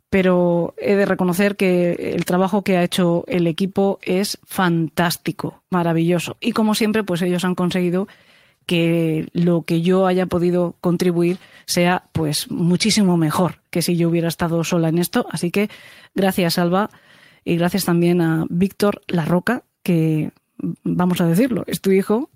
pero 0.09 0.75
he 0.77 0.95
de 0.95 1.05
reconocer 1.05 1.55
que 1.55 2.13
el 2.15 2.25
trabajo 2.25 2.61
que 2.61 2.77
ha 2.77 2.83
hecho 2.83 3.23
el 3.27 3.47
equipo 3.47 3.99
es 4.03 4.37
fantástico, 4.45 5.63
maravilloso. 5.69 6.37
Y 6.39 6.51
como 6.51 6.75
siempre, 6.75 7.03
pues 7.03 7.21
ellos 7.21 7.45
han 7.45 7.55
conseguido 7.55 8.07
que 8.65 9.27
lo 9.33 9.63
que 9.63 9.81
yo 9.81 10.05
haya 10.05 10.25
podido 10.25 10.75
contribuir 10.81 11.37
sea 11.65 12.03
pues 12.11 12.49
muchísimo 12.51 13.17
mejor 13.17 13.61
que 13.69 13.81
si 13.81 13.97
yo 13.97 14.09
hubiera 14.09 14.27
estado 14.27 14.63
sola 14.63 14.89
en 14.89 14.99
esto. 14.99 15.25
Así 15.31 15.51
que 15.51 15.69
gracias, 16.15 16.57
Alba, 16.57 16.89
y 17.43 17.57
gracias 17.57 17.85
también 17.85 18.21
a 18.21 18.45
Víctor 18.49 19.01
La 19.07 19.25
Roca, 19.25 19.63
que 19.83 20.31
vamos 20.83 21.21
a 21.21 21.27
decirlo, 21.27 21.63
es 21.67 21.81
tu 21.81 21.91
hijo, 21.91 22.29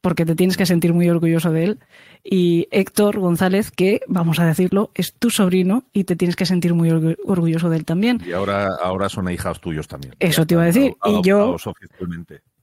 porque 0.00 0.24
te 0.24 0.34
tienes 0.34 0.56
que 0.56 0.64
sentir 0.66 0.94
muy 0.94 1.08
orgulloso 1.08 1.52
de 1.52 1.64
él. 1.64 1.78
Y 2.24 2.68
Héctor 2.70 3.18
González, 3.18 3.70
que, 3.70 4.00
vamos 4.08 4.38
a 4.38 4.46
decirlo, 4.46 4.90
es 4.94 5.14
tu 5.14 5.30
sobrino 5.30 5.84
y 5.92 6.04
te 6.04 6.16
tienes 6.16 6.36
que 6.36 6.46
sentir 6.46 6.74
muy 6.74 6.88
orgu- 6.88 7.16
orgulloso 7.24 7.68
de 7.68 7.76
él 7.78 7.84
también. 7.84 8.20
Y 8.26 8.32
ahora, 8.32 8.68
ahora 8.82 9.08
son 9.08 9.28
ahijados 9.28 9.60
tuyos 9.60 9.88
también. 9.88 10.14
Eso 10.18 10.46
te 10.46 10.54
iba 10.54 10.62
a 10.62 10.66
decir, 10.66 10.94
y 11.04 11.22
yo-. 11.22 11.56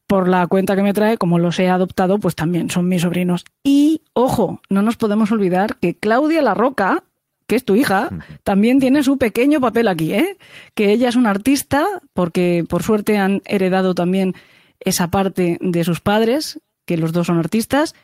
Por 0.08 0.30
la 0.30 0.48
cuenta 0.48 0.76
que 0.76 0.84
me 0.84 0.94
trae, 0.94 1.18
como 1.18 1.38
los 1.38 1.60
he 1.60 1.68
adoptado, 1.68 2.18
pues 2.18 2.34
también 2.34 2.70
son 2.70 2.88
mis 2.88 3.02
sobrinos. 3.02 3.44
Y, 3.62 4.04
ojo, 4.14 4.62
no 4.70 4.82
nos 4.82 4.96
podemos 4.96 5.32
olvidar 5.32 5.76
que 5.80 5.96
Claudia 5.96 6.42
La 6.42 6.54
Roca, 6.54 7.04
que 7.48 7.56
es 7.56 7.66
tu 7.66 7.76
hija, 7.76 8.10
también 8.44 8.80
tiene 8.80 9.04
su 9.04 9.18
pequeño 9.18 9.62
papel 9.62 9.88
aquí, 9.88 10.14
¿eh? 10.14 10.38
Que 10.76 10.92
ella 10.92 11.08
es 11.10 11.16
una 11.16 11.30
artista, 11.30 11.86
porque 12.14 12.66
por 12.68 12.84
suerte 12.84 13.18
han 13.18 13.42
heredado 13.46 13.96
también 13.96 14.36
esa 14.82 15.10
parte 15.10 15.58
de 15.62 15.84
sus 15.84 16.02
padres, 16.02 16.60
que 16.86 16.98
los 16.98 17.14
dos 17.14 17.28
son 17.28 17.40
artistas, 17.40 17.96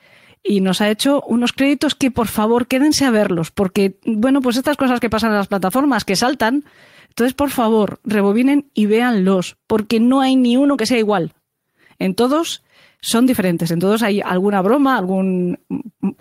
y 0.44 0.62
nos 0.62 0.82
ha 0.82 0.89
hecho 0.89 1.22
unos 1.28 1.54
créditos 1.54 1.96
que 1.96 2.10
por 2.10 2.28
favor 2.28 2.68
quédense 2.68 3.06
a 3.06 3.12
verlos, 3.12 3.52
porque, 3.52 4.00
bueno, 4.06 4.41
pues 4.41 4.58
estas 4.58 4.78
cosas 4.78 5.00
que 5.00 5.10
pasan 5.10 5.32
en 5.32 5.38
las 5.38 5.48
plataformas, 5.48 6.06
que 6.06 6.16
saltan, 6.16 6.64
entonces 7.10 7.34
por 7.34 7.50
favor, 7.50 8.00
rebobinen 8.04 8.70
y 8.74 8.86
véanlos, 8.86 9.58
porque 9.68 10.00
no 10.00 10.22
hay 10.22 10.36
ni 10.36 10.58
uno 10.58 10.78
que 10.78 10.86
sea 10.86 10.98
igual. 10.98 11.34
En 12.00 12.16
todos 12.16 12.64
son 13.04 13.26
diferentes, 13.26 13.70
en 13.70 13.80
todos 13.80 14.01
hay 14.01 14.22
alguna 14.22 14.62
broma, 14.62 14.97
algún 14.97 15.60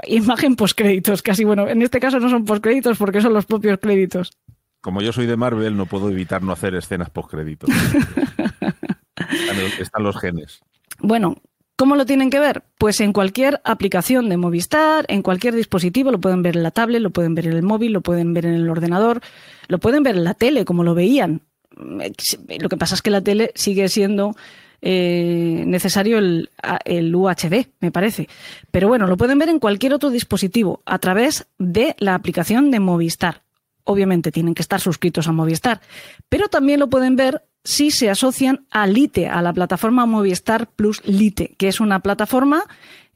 imagen 0.04 0.56
postcréditos, 0.56 1.22
casi 1.22 1.44
bueno, 1.44 1.68
en 1.68 1.80
este 1.80 2.00
caso 2.00 2.18
no 2.18 2.28
son 2.28 2.44
postcréditos 2.44 2.98
porque 2.98 3.20
son 3.20 3.32
los 3.32 3.46
propios 3.46 3.78
créditos. 3.80 4.32
Como 4.80 5.00
yo 5.00 5.12
soy 5.12 5.26
de 5.26 5.36
Marvel, 5.36 5.76
no 5.76 5.86
puedo 5.86 6.10
evitar 6.10 6.42
no 6.42 6.50
hacer 6.50 6.74
escenas 6.74 7.08
postcréditos. 7.08 7.70
están, 9.16 9.56
están 9.78 10.02
los 10.02 10.18
genes. 10.18 10.60
Bueno, 10.98 11.36
¿cómo 11.76 11.94
lo 11.94 12.04
tienen 12.04 12.30
que 12.30 12.40
ver? 12.40 12.64
Pues 12.78 13.00
en 13.00 13.12
cualquier 13.12 13.60
aplicación 13.62 14.28
de 14.28 14.36
Movistar, 14.36 15.04
en 15.06 15.22
cualquier 15.22 15.54
dispositivo, 15.54 16.10
lo 16.10 16.20
pueden 16.20 16.42
ver 16.42 16.56
en 16.56 16.64
la 16.64 16.72
tablet, 16.72 17.00
lo 17.00 17.10
pueden 17.10 17.36
ver 17.36 17.46
en 17.46 17.52
el 17.52 17.62
móvil, 17.62 17.92
lo 17.92 18.00
pueden 18.00 18.34
ver 18.34 18.44
en 18.44 18.54
el 18.54 18.68
ordenador, 18.68 19.20
lo 19.68 19.78
pueden 19.78 20.02
ver 20.02 20.16
en 20.16 20.24
la 20.24 20.34
tele, 20.34 20.64
como 20.64 20.82
lo 20.82 20.96
veían. 20.96 21.42
Lo 21.76 22.68
que 22.68 22.76
pasa 22.76 22.96
es 22.96 23.02
que 23.02 23.10
la 23.10 23.20
tele 23.20 23.52
sigue 23.54 23.88
siendo 23.88 24.34
eh, 24.82 25.62
necesario 25.66 26.18
el, 26.18 26.50
el 26.84 27.14
UHD, 27.14 27.66
me 27.80 27.90
parece. 27.92 28.28
Pero 28.70 28.88
bueno, 28.88 29.06
lo 29.06 29.16
pueden 29.16 29.38
ver 29.38 29.48
en 29.48 29.60
cualquier 29.60 29.94
otro 29.94 30.10
dispositivo 30.10 30.82
a 30.84 30.98
través 30.98 31.46
de 31.58 31.94
la 31.98 32.14
aplicación 32.14 32.70
de 32.70 32.80
Movistar. 32.80 33.42
Obviamente 33.84 34.30
tienen 34.32 34.54
que 34.54 34.62
estar 34.62 34.80
suscritos 34.80 35.28
a 35.28 35.32
Movistar, 35.32 35.80
pero 36.28 36.48
también 36.48 36.80
lo 36.80 36.88
pueden 36.88 37.16
ver 37.16 37.44
si 37.64 37.90
se 37.92 38.10
asocian 38.10 38.66
a 38.70 38.86
Lite, 38.86 39.28
a 39.28 39.40
la 39.40 39.52
plataforma 39.52 40.04
Movistar 40.04 40.68
Plus 40.68 41.00
Lite, 41.04 41.54
que 41.56 41.68
es 41.68 41.80
una 41.80 42.00
plataforma 42.00 42.64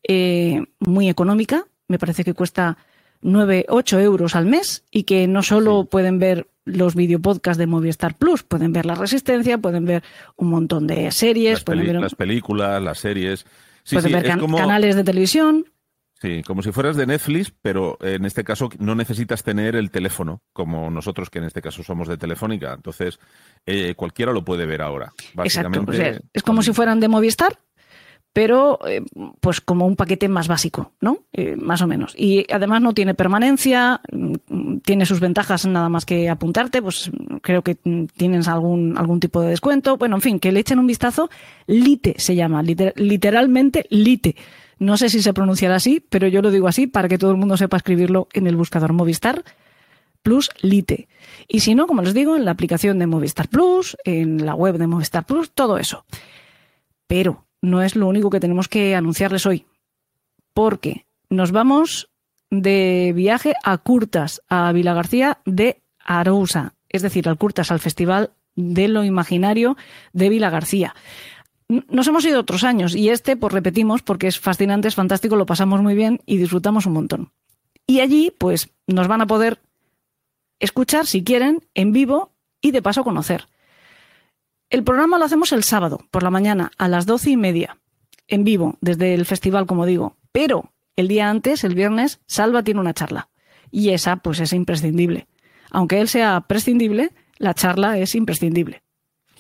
eh, 0.09 0.65
muy 0.79 1.09
económica, 1.09 1.67
me 1.89 1.99
parece 1.99 2.25
que 2.25 2.35
cuesta 2.35 2.79
9, 3.23 3.67
8 3.69 3.99
euros 4.01 4.37
al 4.37 4.47
mes 4.47 4.85
y 4.91 5.03
que 5.03 5.27
no 5.27 5.43
solo 5.43 5.83
Sí. 5.83 5.89
pueden 5.91 6.19
ver 6.21 6.49
los 6.67 6.95
videopodcasts 6.95 7.57
de 7.59 7.67
Movistar 7.67 8.17
Plus, 8.17 8.43
pueden 8.43 8.73
ver 8.75 8.85
La 8.85 8.95
Resistencia, 8.97 9.57
pueden 9.57 9.87
ver 9.87 10.03
un 10.37 10.51
montón 10.51 10.87
de 10.87 11.11
series, 11.13 11.55
Las, 11.55 11.65
pueden 11.65 11.87
ver, 11.87 12.01
las 12.01 12.15
películas, 12.15 12.83
las 12.83 12.99
series. 12.99 13.47
Sí, 13.85 13.95
pueden 13.97 14.09
sí, 14.11 14.15
ver 14.15 14.27
can- 14.27 14.41
como, 14.41 14.59
canales 14.59 14.97
de 14.97 15.05
televisión. 15.05 15.65
sí, 16.21 16.43
como 16.45 16.63
si 16.63 16.73
fueras 16.73 16.97
de 16.97 17.07
Netflix, 17.07 17.53
pero 17.63 17.97
en 18.01 18.25
este 18.25 18.43
caso 18.43 18.69
no 18.81 18.95
necesitas 18.97 19.43
tener 19.45 19.77
el 19.77 19.91
teléfono, 19.93 20.43
como 20.53 20.91
nosotros 20.91 21.31
que 21.31 21.39
en 21.39 21.45
este 21.45 21.63
caso 21.63 21.83
somos 21.85 22.09
de 22.09 22.17
Telefónica. 22.19 22.73
Entonces, 22.75 23.21
eh, 23.65 23.95
cualquiera 23.95 24.33
lo 24.33 24.45
puede 24.45 24.67
ver 24.67 24.83
ahora. 24.83 25.13
Exacto. 25.17 25.33
Básicamente, 25.35 25.91
o 25.91 25.95
sea, 25.95 26.21
es 26.33 26.43
como 26.43 26.63
si 26.63 26.73
fueran 26.73 26.99
de 26.99 27.07
Movistar, 27.09 27.61
pero 28.37 28.79
eh, 28.87 29.01
pues 29.41 29.63
como 29.63 29.87
un 29.87 29.97
paquete 29.97 30.29
más 30.29 30.47
básico, 30.47 30.93
¿no? 31.01 31.21
Eh, 31.33 31.57
más 31.57 31.81
o 31.81 31.87
menos. 31.87 32.13
Y 32.19 32.45
además 32.53 32.83
no 32.83 32.93
tiene 32.93 33.15
permanencia, 33.15 34.03
mm, 34.13 34.77
tiene 34.85 35.07
sus 35.07 35.21
ventajas 35.21 35.65
nada 35.65 35.89
más 35.89 36.05
que 36.05 36.29
apuntarte, 36.29 36.83
pues 36.83 37.11
creo 37.41 37.63
que 37.63 37.79
mm, 37.83 38.05
tienes 38.15 38.47
algún, 38.47 38.99
algún 38.99 39.21
tipo 39.21 39.41
de 39.41 39.49
descuento. 39.49 39.97
Bueno, 39.97 40.17
en 40.17 40.21
fin, 40.21 40.39
que 40.39 40.53
le 40.53 40.61
echen 40.61 40.79
un 40.79 40.87
vistazo. 40.87 41.31
Lite 41.67 42.17
se 42.19 42.35
llama, 42.35 42.63
liter- 42.63 42.93
literalmente 42.97 43.87
Lite. 43.89 44.37
No 44.79 44.99
sé 44.99 45.09
si 45.09 45.23
se 45.23 45.33
pronunciará 45.33 45.77
así, 45.77 46.05
pero 46.07 46.29
yo 46.29 46.43
lo 46.43 46.51
digo 46.51 46.69
así 46.69 46.87
para 46.87 47.09
que 47.09 47.17
todo 47.17 47.31
el 47.31 47.39
mundo 47.39 47.57
sepa 47.57 47.79
escribirlo 47.79 48.29
en 48.35 48.47
el 48.47 48.57
buscador 48.57 48.93
Movistar 48.93 49.45
Plus 50.23 50.51
Lite. 50.61 51.09
Y 51.49 51.61
si 51.61 51.75
no, 51.75 51.87
como 51.87 52.03
les 52.03 52.13
digo, 52.13 52.37
en 52.37 52.45
la 52.45 52.51
aplicación 52.51 52.99
de 52.99 53.07
Movistar 53.07 53.49
Plus, 53.49 53.97
en 54.05 54.45
la 54.45 54.55
web 54.55 54.77
de 54.77 54.87
Movistar 54.89 55.25
Plus, 55.25 55.53
todo 55.53 55.79
eso. 55.79 56.05
Pero 57.07 57.46
no 57.67 57.83
es 57.83 57.97
lo 57.97 58.07
único 58.07 58.31
que 58.31 58.41
tenemos 58.41 58.69
que 58.69 58.95
anunciarles 58.95 59.45
hoy, 59.45 59.67
porque 60.55 61.05
nos 61.29 61.51
vamos 61.53 62.09
de 62.51 63.13
viaje 63.15 63.55
a 63.65 63.77
Curtas, 63.79 64.41
a 64.49 64.71
Vila 64.73 64.95
García 64.95 65.39
de 65.45 65.83
Arousa, 65.99 66.75
es 66.89 67.03
decir, 67.03 67.29
al 67.29 67.37
Curtas, 67.37 67.71
al 67.71 67.81
Festival 67.81 68.31
de 68.55 68.89
lo 68.89 69.05
Imaginario 69.05 69.77
de 70.13 70.29
Vila 70.29 70.49
García. 70.49 70.95
Nos 71.69 72.07
hemos 72.07 72.25
ido 72.25 72.41
otros 72.41 72.63
años 72.63 72.95
y 72.95 73.11
este, 73.11 73.37
pues 73.37 73.53
repetimos, 73.53 74.03
porque 74.03 74.29
es 74.29 74.39
fascinante, 74.39 74.87
es 74.87 74.95
fantástico, 74.95 75.35
lo 75.35 75.47
pasamos 75.47 75.83
muy 75.83 75.97
bien 75.97 76.21
y 76.25 76.37
disfrutamos 76.37 76.87
un 76.87 76.93
montón. 76.93 77.33
Y 77.89 78.01
allí, 78.01 78.33
pues, 78.39 78.71
nos 78.87 79.09
van 79.09 79.23
a 79.23 79.27
poder 79.27 79.61
escuchar, 80.61 81.07
si 81.07 81.25
quieren, 81.25 81.65
en 81.75 81.93
vivo 81.93 82.33
y 82.61 82.71
de 82.71 82.83
paso 82.83 83.03
conocer. 83.03 83.49
El 84.71 84.83
programa 84.83 85.19
lo 85.19 85.25
hacemos 85.25 85.53
el 85.53 85.63
sábado, 85.63 86.01
por 86.11 86.23
la 86.23 86.31
mañana, 86.31 86.71
a 86.77 86.89
las 86.89 87.07
doce 87.07 87.31
y 87.31 87.37
media, 87.37 87.79
en 88.27 88.45
vivo, 88.45 88.77
desde 88.81 89.15
el 89.15 89.25
festival, 89.25 89.67
como 89.67 89.87
digo. 89.87 90.17
Pero 90.33 90.73
el 90.97 91.09
día 91.09 91.31
antes, 91.31 91.63
el 91.65 91.75
viernes, 91.75 92.21
Salva 92.27 92.63
tiene 92.63 92.81
una 92.81 92.95
charla. 92.95 93.29
Y 93.71 93.91
esa, 93.91 94.17
pues, 94.17 94.41
es 94.41 94.53
imprescindible. 94.53 95.29
Aunque 95.71 96.01
él 96.01 96.09
sea 96.09 96.41
prescindible, 96.43 97.11
la 97.39 97.55
charla 97.55 97.99
es 97.99 98.15
imprescindible. 98.15 98.83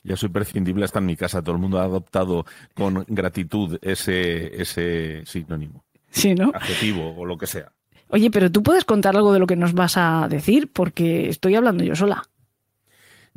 Ya 0.05 0.16
soy 0.16 0.29
prescindible 0.29 0.85
hasta 0.85 1.01
en 1.01 1.07
mi 1.07 1.16
casa. 1.16 1.43
Todo 1.43 1.57
el 1.57 1.61
mundo 1.61 1.81
ha 1.81 1.85
adoptado 1.85 2.45
con 2.74 3.05
gratitud 3.09 3.79
ese, 3.83 4.61
ese 4.61 5.24
sinónimo, 5.27 5.85
Sí, 6.11 6.35
¿no? 6.35 6.53
adjetivo 6.55 7.14
o 7.16 7.24
lo 7.24 7.37
que 7.37 7.49
sea. 7.49 7.72
Oye, 8.09 8.31
pero 8.31 8.53
tú 8.53 8.62
puedes 8.62 8.85
contar 8.85 9.16
algo 9.16 9.33
de 9.33 9.41
lo 9.41 9.49
que 9.49 9.57
nos 9.57 9.72
vas 9.74 9.97
a 9.97 10.29
decir, 10.29 10.70
porque 10.72 11.29
estoy 11.29 11.57
hablando 11.57 11.83
yo 11.83 11.97
sola. 11.97 12.22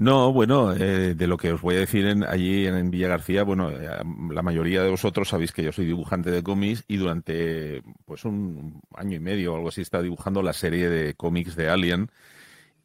No, 0.01 0.31
bueno, 0.31 0.71
eh, 0.73 1.13
de 1.13 1.27
lo 1.27 1.35
que 1.35 1.51
os 1.51 1.61
voy 1.61 1.75
a 1.75 1.79
decir 1.79 2.05
en- 2.07 2.23
allí 2.23 2.65
en, 2.65 2.89
Villa 2.89 3.09
García, 3.09 3.43
bueno, 3.43 3.69
eh, 3.69 3.89
la 4.31 4.41
mayoría 4.41 4.81
de 4.81 4.89
vosotros 4.89 5.27
sabéis 5.27 5.51
que 5.51 5.61
yo 5.61 5.73
soy 5.73 5.85
dibujante 5.85 6.31
de 6.31 6.41
cómics 6.41 6.85
y 6.87 6.95
durante 6.95 7.83
pues 8.05 8.23
un 8.23 8.81
año 8.95 9.17
y 9.17 9.19
medio 9.19 9.51
o 9.53 9.55
algo 9.57 9.67
así 9.67 9.81
está 9.81 10.01
dibujando 10.01 10.41
la 10.41 10.53
serie 10.53 10.87
de 10.89 11.15
cómics 11.15 11.57
de 11.57 11.69
Alien. 11.69 12.09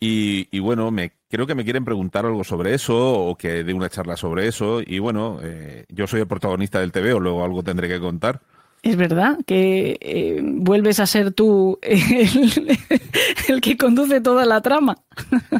Y, 0.01 0.49
y 0.57 0.61
bueno, 0.61 0.91
me, 0.91 1.13
creo 1.31 1.47
que 1.47 1.55
me 1.57 1.65
quieren 1.65 1.85
preguntar 1.85 2.27
algo 2.27 2.45
sobre 2.45 2.75
eso 2.75 2.97
o 3.15 3.37
que 3.37 3.65
dé 3.65 3.75
una 3.75 3.91
charla 3.91 4.17
sobre 4.17 4.49
eso. 4.49 4.81
Y 4.87 4.99
bueno, 5.01 5.41
eh, 5.43 5.87
yo 5.91 6.07
soy 6.09 6.21
el 6.23 6.29
protagonista 6.29 6.81
del 6.81 6.93
TV 6.93 7.15
o 7.15 7.21
luego 7.21 7.45
algo 7.45 7.63
tendré 7.65 7.89
que 7.89 8.01
contar. 8.01 8.43
Es 8.85 8.97
verdad 8.97 9.39
que 9.47 9.97
eh, 10.03 10.43
vuelves 10.45 11.01
a 11.01 11.07
ser 11.07 11.33
tú 11.33 11.79
el, 11.81 12.79
el 13.49 13.61
que 13.63 13.79
conduce 13.79 14.21
toda 14.21 14.45
la 14.45 14.61
trama. 14.61 14.99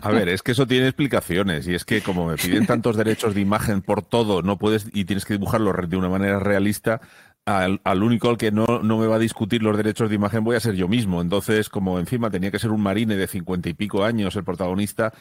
A 0.03 0.11
ver, 0.11 0.29
es 0.29 0.43
que 0.43 0.53
eso 0.53 0.67
tiene 0.67 0.89
explicaciones 0.89 1.67
y 1.67 1.75
es 1.75 1.87
que 1.87 2.03
como 2.03 2.27
me 2.27 2.37
piden 2.37 2.67
tantos 2.67 2.99
derechos 2.99 3.35
de 3.35 3.41
imagen 3.41 3.81
por 3.81 4.03
todo, 4.03 4.43
no 4.43 4.59
puedes 4.59 4.89
y 4.93 5.07
tienes 5.07 5.25
que 5.25 5.33
dibujarlo 5.35 5.73
de 5.73 5.97
una 5.97 6.11
manera 6.11 6.39
realista, 6.39 7.01
al, 7.47 7.81
al 7.85 8.03
único 8.03 8.29
al 8.29 8.37
que 8.37 8.53
no, 8.53 8.67
no 8.83 8.99
me 8.99 9.07
va 9.07 9.17
a 9.17 9.19
discutir 9.19 9.63
los 9.63 9.77
derechos 9.77 10.11
de 10.11 10.17
imagen 10.17 10.45
voy 10.45 10.57
a 10.57 10.61
ser 10.61 10.75
yo 10.75 10.87
mismo. 10.87 11.23
Entonces, 11.23 11.71
como 11.71 11.99
encima 11.99 12.31
tenía 12.31 12.51
que 12.51 12.59
ser 12.59 12.73
un 12.73 12.83
marine 12.83 13.17
de 13.17 13.27
cincuenta 13.27 13.71
y 13.71 13.75
pico 13.75 14.05
años 14.05 14.37
el 14.37 14.45
protagonista, 14.45 15.15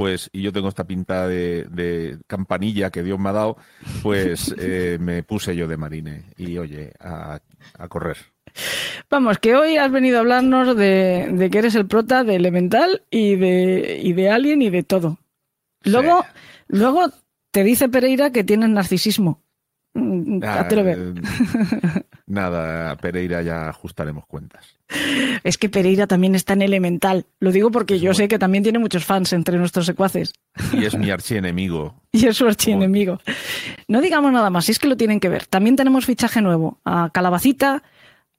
pues, 0.00 0.30
y 0.32 0.40
yo 0.40 0.50
tengo 0.50 0.70
esta 0.70 0.86
pinta 0.86 1.28
de, 1.28 1.64
de 1.64 2.16
campanilla 2.26 2.88
que 2.88 3.02
Dios 3.02 3.18
me 3.18 3.28
ha 3.28 3.32
dado, 3.32 3.58
pues 4.02 4.54
eh, 4.58 4.96
me 4.98 5.22
puse 5.22 5.54
yo 5.54 5.68
de 5.68 5.76
marine 5.76 6.24
y 6.38 6.56
oye, 6.56 6.94
a, 7.00 7.38
a 7.78 7.88
correr. 7.88 8.16
Vamos, 9.10 9.38
que 9.40 9.54
hoy 9.54 9.76
has 9.76 9.92
venido 9.92 10.16
a 10.16 10.20
hablarnos 10.20 10.74
de, 10.74 11.28
de 11.30 11.50
que 11.50 11.58
eres 11.58 11.74
el 11.74 11.86
prota 11.86 12.24
de 12.24 12.36
Elemental 12.36 13.02
y 13.10 13.36
de, 13.36 14.00
y 14.02 14.14
de 14.14 14.30
Alien 14.30 14.62
y 14.62 14.70
de 14.70 14.84
todo. 14.84 15.18
Luego, 15.82 16.24
luego 16.68 17.12
te 17.50 17.62
dice 17.62 17.90
Pereira 17.90 18.32
que 18.32 18.42
tienes 18.42 18.70
narcisismo. 18.70 19.42
Mm, 19.94 20.40
Ah, 20.44 20.60
háztelo 20.60 20.84
ver. 20.84 20.98
eh, 20.98 21.14
nada, 22.26 22.96
Pereira 22.96 23.42
ya 23.42 23.68
ajustaremos 23.68 24.24
cuentas. 24.26 24.76
Es 25.44 25.58
que 25.58 25.68
Pereira 25.68 26.06
también 26.06 26.34
está 26.34 26.52
en 26.52 26.62
Elemental. 26.62 27.26
Lo 27.40 27.52
digo 27.52 27.70
porque 27.70 27.94
Es 27.96 28.00
yo 28.00 28.14
sé 28.14 28.28
que 28.28 28.38
también 28.38 28.62
tiene 28.62 28.78
muchos 28.78 29.04
fans 29.04 29.32
entre 29.32 29.58
nuestros 29.58 29.86
secuaces. 29.86 30.32
Y 30.72 30.84
es 30.84 30.96
mi 30.96 31.10
archienemigo. 31.10 31.94
Y 32.12 32.26
es 32.26 32.36
su 32.36 32.46
archienemigo. 32.46 33.20
No 33.86 34.00
digamos 34.00 34.32
nada 34.32 34.50
más, 34.50 34.64
si 34.64 34.72
es 34.72 34.78
que 34.80 34.88
lo 34.88 34.96
tienen 34.96 35.20
que 35.20 35.28
ver. 35.28 35.46
También 35.46 35.76
tenemos 35.76 36.06
fichaje 36.06 36.42
nuevo 36.42 36.80
a 36.84 37.10
Calabacita, 37.12 37.84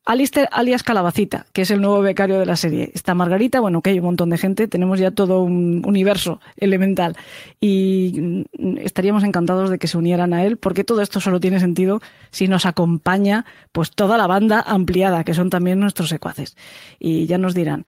Alistair 0.04 0.50
alias 0.52 0.82
Calabacita, 0.82 1.46
que 1.54 1.62
es 1.62 1.70
el 1.70 1.80
nuevo 1.80 2.02
becario 2.02 2.40
de 2.40 2.46
la 2.46 2.56
serie. 2.56 2.92
Está 2.96 3.14
Margarita, 3.14 3.60
bueno, 3.60 3.82
que 3.82 3.92
hay 3.92 4.00
un 4.00 4.06
montón 4.06 4.32
de 4.32 4.38
gente, 4.40 4.68
tenemos 4.68 5.00
ya 5.00 5.12
todo 5.12 5.44
un 5.44 5.84
universo 5.86 6.40
elemental. 6.58 7.16
Y 7.60 8.46
mm, 8.58 8.78
estaríamos 8.80 9.24
encantados 9.24 9.70
de 9.70 9.78
que 9.78 9.88
se 9.88 9.98
unieran 9.98 10.34
a 10.34 10.44
él, 10.44 10.58
porque 10.58 10.84
todo 10.84 11.02
esto 11.02 11.20
solo 11.20 11.40
tiene 11.40 11.60
sentido 11.60 12.02
si 12.32 12.48
nos 12.48 12.66
acompaña 12.66 13.46
pues 13.72 13.92
toda 13.92 14.18
la 14.18 14.26
banda 14.26 14.62
ampliada, 14.66 15.24
que 15.24 15.36
son 15.36 15.52
también 15.52 15.80
nuestros 15.80 16.10
secuaces. 16.10 16.58
Y 17.00 17.28
ya 17.28 17.38
nos 17.38 17.54
dirán. 17.54 17.86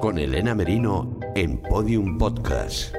Con 0.00 0.18
Elena 0.18 0.54
Merino 0.54 1.18
en 1.34 1.62
Podium 1.62 2.18
Podcast. 2.18 2.94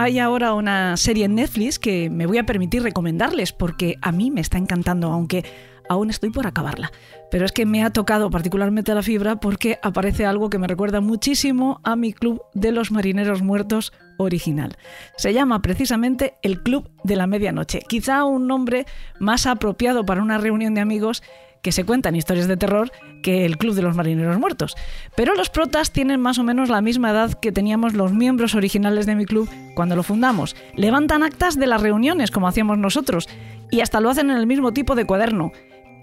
Hay 0.00 0.20
ahora 0.20 0.54
una 0.54 0.96
serie 0.96 1.24
en 1.24 1.34
Netflix 1.34 1.80
que 1.80 2.08
me 2.08 2.26
voy 2.26 2.38
a 2.38 2.46
permitir 2.46 2.84
recomendarles 2.84 3.52
porque 3.52 3.96
a 4.00 4.12
mí 4.12 4.30
me 4.30 4.40
está 4.40 4.56
encantando, 4.56 5.10
aunque 5.10 5.44
aún 5.88 6.08
estoy 6.08 6.30
por 6.30 6.46
acabarla. 6.46 6.92
Pero 7.32 7.44
es 7.44 7.50
que 7.50 7.66
me 7.66 7.82
ha 7.82 7.90
tocado 7.90 8.30
particularmente 8.30 8.94
la 8.94 9.02
fibra 9.02 9.40
porque 9.40 9.80
aparece 9.82 10.24
algo 10.24 10.50
que 10.50 10.58
me 10.60 10.68
recuerda 10.68 11.00
muchísimo 11.00 11.80
a 11.82 11.96
mi 11.96 12.12
club 12.12 12.40
de 12.54 12.70
los 12.70 12.92
marineros 12.92 13.42
muertos 13.42 13.92
original. 14.18 14.76
Se 15.16 15.32
llama 15.32 15.62
precisamente 15.62 16.34
el 16.42 16.62
Club 16.62 16.88
de 17.02 17.16
la 17.16 17.26
Medianoche. 17.26 17.80
Quizá 17.88 18.22
un 18.22 18.46
nombre 18.46 18.86
más 19.18 19.46
apropiado 19.46 20.06
para 20.06 20.22
una 20.22 20.38
reunión 20.38 20.74
de 20.74 20.80
amigos 20.80 21.24
que 21.62 21.72
se 21.72 21.84
cuentan 21.84 22.16
historias 22.16 22.48
de 22.48 22.56
terror 22.56 22.90
que 23.22 23.44
el 23.44 23.58
Club 23.58 23.74
de 23.74 23.82
los 23.82 23.96
Marineros 23.96 24.38
Muertos. 24.38 24.74
Pero 25.16 25.34
los 25.34 25.50
protas 25.50 25.92
tienen 25.92 26.20
más 26.20 26.38
o 26.38 26.44
menos 26.44 26.68
la 26.68 26.80
misma 26.80 27.10
edad 27.10 27.34
que 27.34 27.52
teníamos 27.52 27.94
los 27.94 28.12
miembros 28.12 28.54
originales 28.54 29.06
de 29.06 29.14
mi 29.14 29.26
club 29.26 29.48
cuando 29.74 29.96
lo 29.96 30.02
fundamos. 30.02 30.56
Levantan 30.74 31.22
actas 31.22 31.58
de 31.58 31.66
las 31.66 31.82
reuniones 31.82 32.30
como 32.30 32.48
hacíamos 32.48 32.78
nosotros 32.78 33.28
y 33.70 33.80
hasta 33.80 34.00
lo 34.00 34.10
hacen 34.10 34.30
en 34.30 34.36
el 34.36 34.46
mismo 34.46 34.72
tipo 34.72 34.94
de 34.94 35.04
cuaderno. 35.04 35.52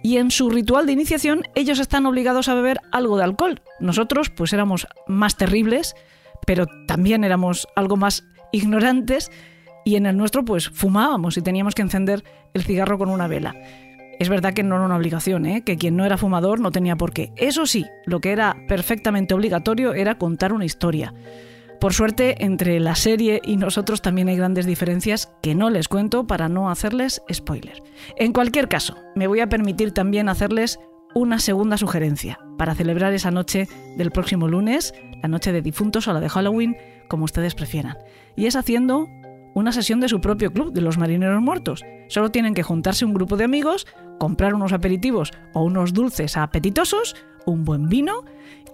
Y 0.03 0.17
en 0.17 0.29
su 0.29 0.49
ritual 0.49 0.85
de 0.85 0.91
iniciación 0.91 1.43
ellos 1.55 1.79
están 1.79 2.05
obligados 2.05 2.47
a 2.47 2.53
beber 2.53 2.79
algo 2.91 3.17
de 3.17 3.23
alcohol. 3.23 3.61
Nosotros 3.79 4.29
pues 4.29 4.53
éramos 4.53 4.87
más 5.07 5.35
terribles, 5.35 5.95
pero 6.45 6.67
también 6.87 7.23
éramos 7.23 7.67
algo 7.75 7.97
más 7.97 8.23
ignorantes 8.51 9.31
y 9.83 9.95
en 9.95 10.05
el 10.05 10.17
nuestro 10.17 10.43
pues 10.45 10.69
fumábamos 10.69 11.37
y 11.37 11.41
teníamos 11.41 11.75
que 11.75 11.81
encender 11.81 12.23
el 12.53 12.63
cigarro 12.63 12.97
con 12.97 13.09
una 13.09 13.27
vela. 13.27 13.55
Es 14.19 14.29
verdad 14.29 14.53
que 14.53 14.63
no 14.63 14.75
era 14.75 14.85
una 14.85 14.95
obligación, 14.95 15.45
¿eh? 15.45 15.63
que 15.63 15.77
quien 15.77 15.95
no 15.95 16.05
era 16.05 16.17
fumador 16.17 16.59
no 16.59 16.71
tenía 16.71 16.95
por 16.95 17.11
qué. 17.11 17.31
Eso 17.35 17.65
sí, 17.65 17.85
lo 18.05 18.19
que 18.21 18.31
era 18.31 18.55
perfectamente 18.67 19.33
obligatorio 19.33 19.93
era 19.93 20.17
contar 20.17 20.53
una 20.53 20.65
historia. 20.65 21.13
Por 21.79 21.93
suerte, 21.93 22.43
entre 22.43 22.79
la 22.79 22.95
serie 22.95 23.41
y 23.43 23.57
nosotros 23.57 24.01
también 24.01 24.29
hay 24.29 24.37
grandes 24.37 24.65
diferencias 24.65 25.31
que 25.43 25.55
no 25.55 25.69
les 25.69 25.87
cuento 25.87 26.25
para 26.25 26.47
no 26.47 26.69
hacerles 26.69 27.21
spoiler. 27.31 27.83
En 28.15 28.33
cualquier 28.33 28.69
caso, 28.69 28.97
me 29.15 29.27
voy 29.27 29.41
a 29.41 29.49
permitir 29.49 29.91
también 29.91 30.29
hacerles 30.29 30.79
una 31.13 31.39
segunda 31.39 31.77
sugerencia 31.77 32.39
para 32.57 32.75
celebrar 32.75 33.13
esa 33.13 33.31
noche 33.31 33.67
del 33.97 34.11
próximo 34.11 34.47
lunes, 34.47 34.93
la 35.21 35.29
noche 35.29 35.51
de 35.51 35.61
difuntos 35.61 36.07
o 36.07 36.13
la 36.13 36.19
de 36.19 36.29
Halloween, 36.29 36.77
como 37.07 37.25
ustedes 37.25 37.55
prefieran. 37.55 37.97
Y 38.35 38.47
es 38.47 38.55
haciendo 38.55 39.07
una 39.55 39.71
sesión 39.71 39.99
de 39.99 40.09
su 40.09 40.21
propio 40.21 40.53
club 40.53 40.71
de 40.73 40.81
los 40.81 40.99
marineros 40.99 41.41
muertos. 41.41 41.83
Solo 42.09 42.29
tienen 42.29 42.53
que 42.53 42.61
juntarse 42.61 43.05
un 43.05 43.13
grupo 43.13 43.37
de 43.37 43.45
amigos, 43.45 43.87
comprar 44.19 44.53
unos 44.53 44.73
aperitivos 44.73 45.31
o 45.53 45.63
unos 45.63 45.93
dulces 45.93 46.37
apetitosos, 46.37 47.15
un 47.45 47.63
buen 47.63 47.87
vino 47.87 48.25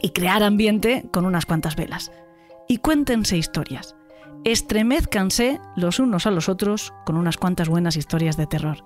y 0.01 0.09
crear 0.09 0.43
ambiente 0.43 1.05
con 1.11 1.25
unas 1.25 1.45
cuantas 1.45 1.75
velas. 1.77 2.11
Y 2.67 2.77
cuéntense 2.77 3.37
historias. 3.37 3.95
Estremezcanse 4.43 5.61
los 5.75 5.99
unos 5.99 6.25
a 6.25 6.31
los 6.31 6.49
otros 6.49 6.93
con 7.05 7.15
unas 7.15 7.37
cuantas 7.37 7.69
buenas 7.69 7.95
historias 7.95 8.37
de 8.37 8.47
terror. 8.47 8.83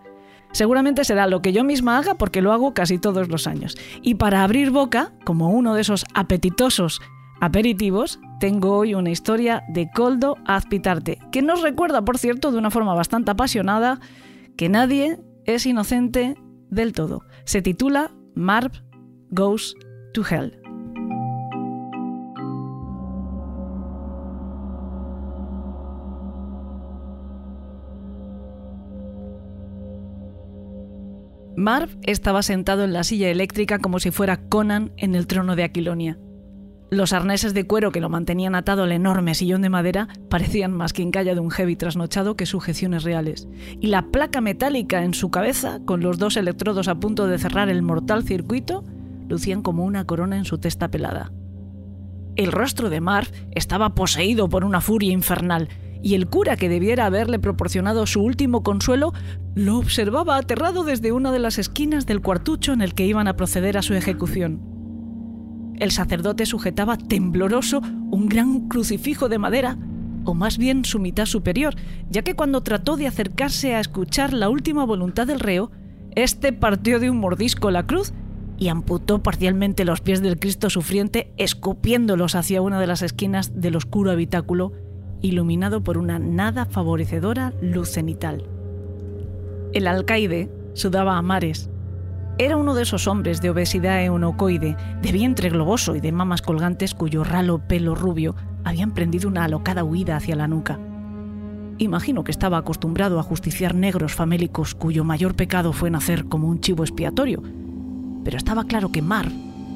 Seguramente 0.52 1.06
será 1.06 1.28
lo 1.28 1.41
que 1.41 1.54
yo 1.54 1.64
misma 1.64 1.98
haga 1.98 2.16
porque 2.16 2.41
lo 2.41 2.52
hago 2.52 2.74
casi 2.74 2.98
todos 2.98 3.30
los 3.30 3.48
años. 3.48 3.78
Y 4.02 4.16
para 4.16 4.43
abrir 4.43 4.70
boca, 4.70 5.14
como 5.24 5.50
uno 5.50 5.74
de 5.76 5.82
esos 5.82 6.06
apetitosos 6.14 7.02
aperitivos, 7.39 8.20
tengo 8.40 8.76
hoy 8.76 8.94
una 8.94 9.12
historia 9.12 9.64
de 9.70 9.90
Coldo 9.90 10.38
Azpitarte, 10.46 11.20
que 11.32 11.42
nos 11.42 11.62
recuerda, 11.62 12.04
por 12.04 12.18
cierto, 12.18 12.52
de 12.52 12.58
una 12.58 12.72
forma 12.72 12.94
bastante 12.94 13.32
apasionada, 13.32 14.00
que 14.58 14.70
nadie 14.70 15.20
es 15.46 15.66
inocente 15.66 16.36
del 16.70 16.94
todo. 16.94 17.22
Se 17.46 17.62
titula 17.62 18.12
Marv 18.34 18.72
Goes 19.30 19.76
to 20.14 20.24
Hell. 20.30 20.60
Marv 31.58 31.98
estaba 32.04 32.44
sentado 32.44 32.84
en 32.84 32.92
la 32.92 33.06
silla 33.06 33.30
eléctrica 33.30 33.80
como 33.80 34.00
si 34.00 34.12
fuera 34.12 34.38
Conan 34.50 34.92
en 34.98 35.16
el 35.16 35.26
trono 35.26 35.56
de 35.56 35.64
Aquilonia. 35.64 36.20
Los 36.96 37.12
arneses 37.12 37.54
de 37.54 37.68
cuero 37.68 37.91
que 37.91 38.00
lo 38.00 38.08
mantenían 38.08 38.56
atado 38.56 38.84
al 38.84 38.91
enorme 38.93 39.36
sillón 39.36 39.62
de 39.62 39.70
madera 39.70 40.08
parecían 40.30 40.72
más 40.72 40.93
quincalla 40.93 41.34
de 41.34 41.41
un 41.41 41.52
heavy 41.52 41.76
trasnochado 41.76 42.38
que 42.38 42.46
sujeciones 42.46 43.04
reales. 43.04 43.50
Y 43.82 43.88
la 43.88 44.04
placa 44.12 44.39
metálica 44.39 45.04
en 45.04 45.14
su 45.14 45.30
cabeza, 45.30 45.82
con 45.84 46.00
los 46.00 46.20
dos 46.20 46.38
electrodos 46.38 46.88
a 46.88 46.96
punto 46.96 47.28
de 47.28 47.38
cerrar 47.38 47.68
el 47.68 47.82
mortal 47.82 48.24
circuito, 48.24 48.86
lucían 49.28 49.62
como 49.62 49.84
una 49.84 50.06
corona 50.06 50.38
en 50.38 50.46
su 50.46 50.58
testa 50.58 50.88
pelada. 50.88 51.34
El 52.38 52.54
rostro 52.54 52.89
de 52.89 53.02
Marv 53.02 53.28
estaba 53.52 53.93
poseído 53.93 54.48
por 54.48 54.64
una 54.64 54.80
furia 54.80 55.12
infernal, 55.12 55.68
y 56.02 56.16
el 56.16 56.28
cura 56.28 56.56
que 56.56 56.70
debiera 56.70 57.08
haberle 57.08 57.39
proporcionado 57.39 58.06
su 58.06 58.24
último 58.24 58.64
consuelo 58.64 59.12
lo 59.54 59.78
observaba 59.80 60.38
aterrado 60.38 60.86
desde 60.86 61.12
una 61.12 61.34
de 61.34 61.39
las 61.39 61.60
esquinas 61.60 62.06
del 62.06 62.22
cuartucho 62.22 62.72
en 62.72 62.80
el 62.80 62.93
que 62.93 63.06
iban 63.06 63.28
a 63.28 63.36
proceder 63.36 63.78
a 63.78 63.82
su 63.82 63.96
ejecución. 63.96 64.74
El 65.80 65.91
sacerdote 65.91 66.45
sujetaba 66.45 66.97
tembloroso 66.97 67.82
un 68.11 68.28
gran 68.28 68.67
crucifijo 68.67 69.30
de 69.30 69.39
madera, 69.39 69.78
o 70.23 70.34
más 70.34 70.57
bien 70.57 70.86
su 70.86 70.99
mitad 70.99 71.26
superior, 71.26 71.76
ya 72.09 72.23
que 72.23 72.36
cuando 72.36 72.63
trató 72.63 72.97
de 72.97 73.07
acercarse 73.07 73.76
a 73.76 73.80
escuchar 73.80 74.34
la 74.34 74.49
última 74.49 74.86
voluntad 74.86 75.28
del 75.28 75.39
reo, 75.39 75.71
éste 76.15 76.53
partió 76.53 76.99
de 76.99 77.09
un 77.09 77.19
mordisco 77.19 77.71
la 77.71 77.86
cruz 77.86 78.13
y 78.57 78.69
amputó 78.69 79.21
parcialmente 79.21 79.86
los 79.86 80.01
pies 80.01 80.21
del 80.21 80.39
Cristo 80.39 80.69
sufriente, 80.69 81.34
escupiéndolos 81.38 82.36
hacia 82.36 82.61
una 82.61 82.80
de 82.80 82.88
las 82.88 83.01
esquinas 83.01 83.59
del 83.59 83.76
oscuro 83.76 84.11
habitáculo 84.11 84.71
iluminado 85.21 85.84
por 85.84 85.97
una 85.97 86.19
nada 86.19 86.65
favorecedora 86.65 87.53
luz 87.61 87.89
cenital. 87.89 88.47
El 89.73 89.88
alcaide 89.88 90.49
sudaba 90.73 91.17
a 91.17 91.21
mares. 91.21 91.69
Era 92.38 92.58
uno 92.58 92.74
de 92.74 92.84
esos 92.84 93.08
hombres 93.08 93.42
de 93.42 93.50
obesidad 93.50 94.04
eunocoide, 94.04 94.76
de 95.02 95.12
vientre 95.14 95.50
globoso 95.50 95.96
y 95.96 96.02
de 96.02 96.12
mamas 96.12 96.42
colgantes 96.42 96.94
cuyo 96.94 97.24
ralo 97.24 97.60
pelo 97.60 97.96
rubio 97.96 98.36
habían 98.66 98.92
prendido 98.92 99.30
una 99.30 99.46
alocada 99.46 99.86
huida 99.86 100.18
hacia 100.18 100.36
la 100.36 100.46
nuca. 100.46 100.78
Imagino 101.78 102.26
que 102.26 102.32
estaba 102.32 102.58
acostumbrado 102.58 103.20
a 103.20 103.24
justiciar 103.24 103.74
negros 103.74 104.16
famélicos 104.16 104.76
cuyo 104.76 105.06
mayor 105.06 105.36
pecado 105.36 105.72
fue 105.72 105.90
nacer 105.90 106.26
como 106.26 106.50
un 106.50 106.60
chivo 106.60 106.84
expiatorio. 106.84 107.42
Pero 108.26 108.36
estaba 108.36 108.66
claro 108.66 108.92
que 108.92 109.02
Mar, 109.02 109.32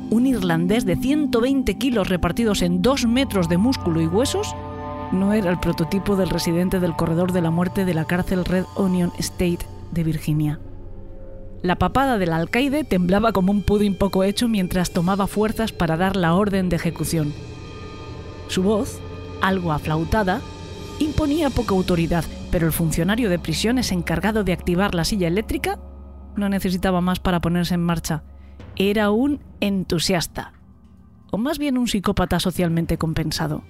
un 0.09 0.25
irlandés 0.25 0.85
de 0.85 0.97
120 0.97 1.77
kilos 1.77 2.09
repartidos 2.09 2.61
en 2.61 2.81
dos 2.81 3.05
metros 3.05 3.47
de 3.47 3.57
músculo 3.57 4.01
y 4.01 4.07
huesos, 4.07 4.53
no 5.13 5.31
era 5.31 5.49
el 5.49 5.61
prototipo 5.61 6.17
del 6.17 6.29
residente 6.29 6.81
del 6.81 6.95
corredor 6.97 7.31
de 7.31 7.41
la 7.41 7.51
muerte 7.51 7.85
de 7.85 7.93
la 7.93 8.03
cárcel 8.03 8.43
Red 8.43 8.65
Onion 8.75 9.13
State 9.17 9.65
de 9.91 10.03
Virginia. 10.03 10.59
La 11.61 11.75
papada 11.77 12.17
del 12.17 12.31
alcaide 12.31 12.85
temblaba 12.85 13.33
como 13.33 13.51
un 13.51 13.63
pudín 13.63 13.95
poco 13.95 14.23
hecho 14.23 14.47
mientras 14.47 14.91
tomaba 14.91 15.27
fuerzas 15.27 15.73
para 15.73 15.97
dar 15.97 16.15
la 16.15 16.33
orden 16.33 16.69
de 16.69 16.77
ejecución. 16.77 17.33
Su 18.47 18.63
voz, 18.63 18.99
algo 19.41 19.73
aflautada, 19.73 20.41
imponía 20.99 21.49
poca 21.49 21.75
autoridad, 21.75 22.23
pero 22.49 22.65
el 22.65 22.73
funcionario 22.73 23.29
de 23.29 23.39
prisiones 23.39 23.91
encargado 23.91 24.43
de 24.45 24.53
activar 24.53 24.95
la 24.95 25.03
silla 25.03 25.27
eléctrica 25.27 25.79
no 26.37 26.47
necesitaba 26.47 27.01
más 27.01 27.19
para 27.19 27.41
ponerse 27.41 27.73
en 27.73 27.83
marcha. 27.83 28.23
Era 28.77 29.11
un 29.11 29.41
entusiasta, 29.59 30.53
o 31.29 31.37
más 31.37 31.59
bien 31.59 31.77
un 31.77 31.89
psicópata 31.89 32.39
socialmente 32.39 32.97
compensado. 32.97 33.63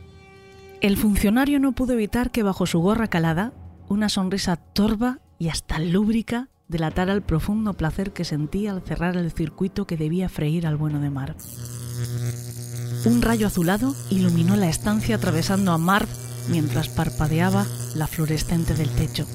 El 0.82 0.96
funcionario 0.96 1.60
no 1.60 1.72
pudo 1.72 1.94
evitar 1.94 2.30
que 2.30 2.44
bajo 2.44 2.68
su 2.68 2.80
gorra 2.80 3.08
calada, 3.08 3.52
una 3.88 4.10
sonrisa 4.10 4.58
torva 4.58 5.20
y 5.40 5.50
hasta 5.50 5.80
lúbrica 5.80 6.50
delatara 6.70 7.14
el 7.14 7.24
profundo 7.24 7.74
placer 7.74 8.14
que 8.14 8.24
sentía 8.24 8.72
al 8.72 8.82
cerrar 8.84 9.18
el 9.18 9.32
circuito 9.32 9.86
que 9.86 9.98
debía 9.98 10.30
freír 10.30 10.66
al 10.66 10.78
bueno 10.78 11.00
de 11.00 11.10
Marv. 11.10 11.36
Un 13.06 13.22
rayo 13.22 13.48
azulado 13.48 13.96
iluminó 14.10 14.56
la 14.56 14.70
estancia 14.70 15.16
atravesando 15.16 15.72
a 15.72 15.78
Marv 15.78 16.08
mientras 16.50 16.88
parpadeaba 16.88 17.66
la 17.96 18.08
fluorescente 18.08 18.76
del 18.76 18.90
techo. 18.90 19.26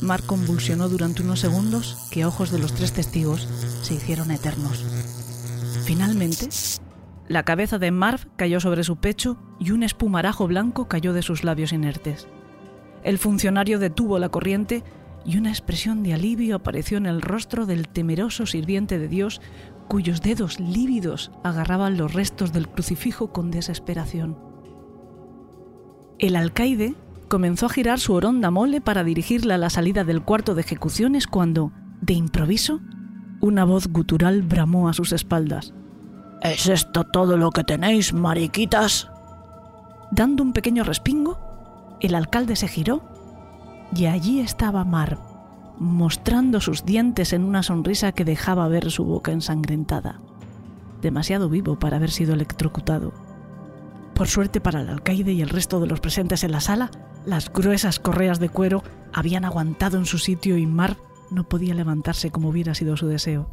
Marv 0.00 0.24
convulsionó 0.26 0.88
durante 0.88 1.22
unos 1.22 1.40
segundos 1.40 1.96
que 2.10 2.24
ojos 2.24 2.50
de 2.50 2.58
los 2.58 2.74
tres 2.74 2.92
testigos 2.92 3.48
se 3.82 3.94
hicieron 3.94 4.30
eternos. 4.30 4.84
Finalmente, 5.84 6.48
la 7.28 7.44
cabeza 7.44 7.78
de 7.78 7.90
Marv 7.90 8.28
cayó 8.36 8.60
sobre 8.60 8.84
su 8.84 8.96
pecho 8.96 9.38
y 9.58 9.70
un 9.70 9.82
espumarajo 9.82 10.46
blanco 10.46 10.88
cayó 10.88 11.12
de 11.12 11.22
sus 11.22 11.44
labios 11.44 11.72
inertes. 11.72 12.28
El 13.02 13.18
funcionario 13.18 13.78
detuvo 13.78 14.18
la 14.18 14.28
corriente 14.28 14.84
y 15.24 15.36
una 15.36 15.50
expresión 15.50 16.02
de 16.02 16.14
alivio 16.14 16.56
apareció 16.56 16.98
en 16.98 17.06
el 17.06 17.22
rostro 17.22 17.66
del 17.66 17.88
temeroso 17.88 18.46
sirviente 18.46 18.98
de 18.98 19.08
Dios 19.08 19.40
cuyos 19.88 20.20
dedos 20.22 20.60
lívidos 20.60 21.30
agarraban 21.42 21.96
los 21.96 22.14
restos 22.14 22.52
del 22.52 22.68
crucifijo 22.68 23.32
con 23.32 23.50
desesperación. 23.50 24.38
El 26.18 26.36
alcaide 26.36 26.94
comenzó 27.28 27.66
a 27.66 27.70
girar 27.70 27.98
su 27.98 28.12
oronda 28.12 28.50
mole 28.50 28.80
para 28.80 29.04
dirigirla 29.04 29.56
a 29.56 29.58
la 29.58 29.70
salida 29.70 30.04
del 30.04 30.22
cuarto 30.22 30.54
de 30.54 30.60
ejecuciones 30.60 31.26
cuando, 31.26 31.72
de 32.00 32.14
improviso, 32.14 32.80
una 33.40 33.64
voz 33.64 33.88
gutural 33.88 34.42
bramó 34.42 34.88
a 34.88 34.92
sus 34.92 35.12
espaldas. 35.12 35.72
¿Es 36.42 36.66
esto 36.68 37.04
todo 37.04 37.36
lo 37.36 37.50
que 37.50 37.64
tenéis, 37.64 38.12
mariquitas? 38.12 39.10
Dando 40.10 40.42
un 40.42 40.52
pequeño 40.52 40.84
respingo, 40.84 41.38
el 42.00 42.14
alcalde 42.14 42.56
se 42.56 42.68
giró 42.68 43.02
y 43.94 44.06
allí 44.06 44.40
estaba 44.40 44.84
Marv, 44.84 45.18
mostrando 45.78 46.60
sus 46.60 46.84
dientes 46.84 47.32
en 47.32 47.44
una 47.44 47.62
sonrisa 47.62 48.12
que 48.12 48.24
dejaba 48.24 48.68
ver 48.68 48.90
su 48.90 49.04
boca 49.04 49.32
ensangrentada, 49.32 50.20
demasiado 51.02 51.48
vivo 51.48 51.78
para 51.78 51.96
haber 51.96 52.10
sido 52.10 52.34
electrocutado. 52.34 53.12
Por 54.14 54.28
suerte 54.28 54.60
para 54.60 54.82
el 54.82 54.88
alcaide 54.88 55.32
y 55.32 55.40
el 55.40 55.48
resto 55.48 55.80
de 55.80 55.86
los 55.86 56.00
presentes 56.00 56.44
en 56.44 56.52
la 56.52 56.60
sala, 56.60 56.90
las 57.24 57.52
gruesas 57.52 57.98
correas 57.98 58.38
de 58.38 58.48
cuero 58.48 58.82
habían 59.12 59.44
aguantado 59.44 59.98
en 59.98 60.06
su 60.06 60.18
sitio 60.18 60.56
y 60.58 60.66
Marv 60.66 60.96
no 61.30 61.48
podía 61.48 61.74
levantarse 61.74 62.30
como 62.30 62.48
hubiera 62.48 62.74
sido 62.74 62.96
su 62.96 63.06
deseo. 63.06 63.50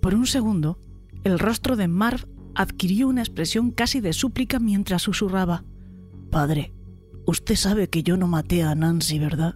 Por 0.00 0.14
un 0.14 0.26
segundo, 0.26 0.78
el 1.24 1.38
rostro 1.38 1.76
de 1.76 1.86
Marv 1.88 2.26
adquirió 2.54 3.08
una 3.08 3.22
expresión 3.22 3.70
casi 3.70 4.00
de 4.00 4.12
súplica 4.12 4.58
mientras 4.58 5.02
susurraba. 5.02 5.64
Padre, 6.32 6.72
usted 7.26 7.56
sabe 7.56 7.90
que 7.90 8.02
yo 8.02 8.16
no 8.16 8.26
maté 8.26 8.62
a 8.62 8.74
Nancy, 8.74 9.18
¿verdad? 9.18 9.54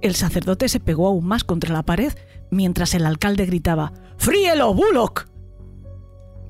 El 0.00 0.14
sacerdote 0.14 0.68
se 0.68 0.78
pegó 0.78 1.08
aún 1.08 1.26
más 1.26 1.42
contra 1.42 1.74
la 1.74 1.82
pared 1.82 2.12
mientras 2.52 2.94
el 2.94 3.04
alcalde 3.04 3.46
gritaba 3.46 3.92
¡Fríelo, 4.16 4.72
Bullock! 4.72 5.26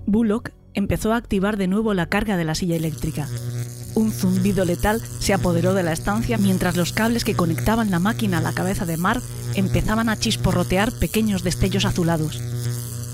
Bullock 0.06 0.51
empezó 0.74 1.14
a 1.14 1.16
activar 1.16 1.56
de 1.56 1.66
nuevo 1.66 1.94
la 1.94 2.10
carga 2.10 2.36
de 2.36 2.44
la 2.44 2.55
silla 2.55 2.76
eléctrica. 2.76 3.26
Un 3.94 4.12
zumbido 4.12 4.66
letal 4.66 5.01
se 5.01 5.32
apoderó 5.32 5.72
de 5.72 5.82
la 5.82 5.93
estancia 5.93 6.36
mientras 6.36 6.76
los 6.76 6.93
cables 6.93 7.24
que 7.24 7.35
conectaban 7.35 7.90
la 7.90 8.01
máquina 8.01 8.36
a 8.36 8.43
la 8.43 8.52
cabeza 8.52 8.85
de 8.85 8.98
Marv 8.98 9.22
empezaban 9.55 10.10
a 10.10 10.18
chisporrotear 10.18 10.93
pequeños 10.93 11.43
destellos 11.43 11.86
azulados. 11.86 12.39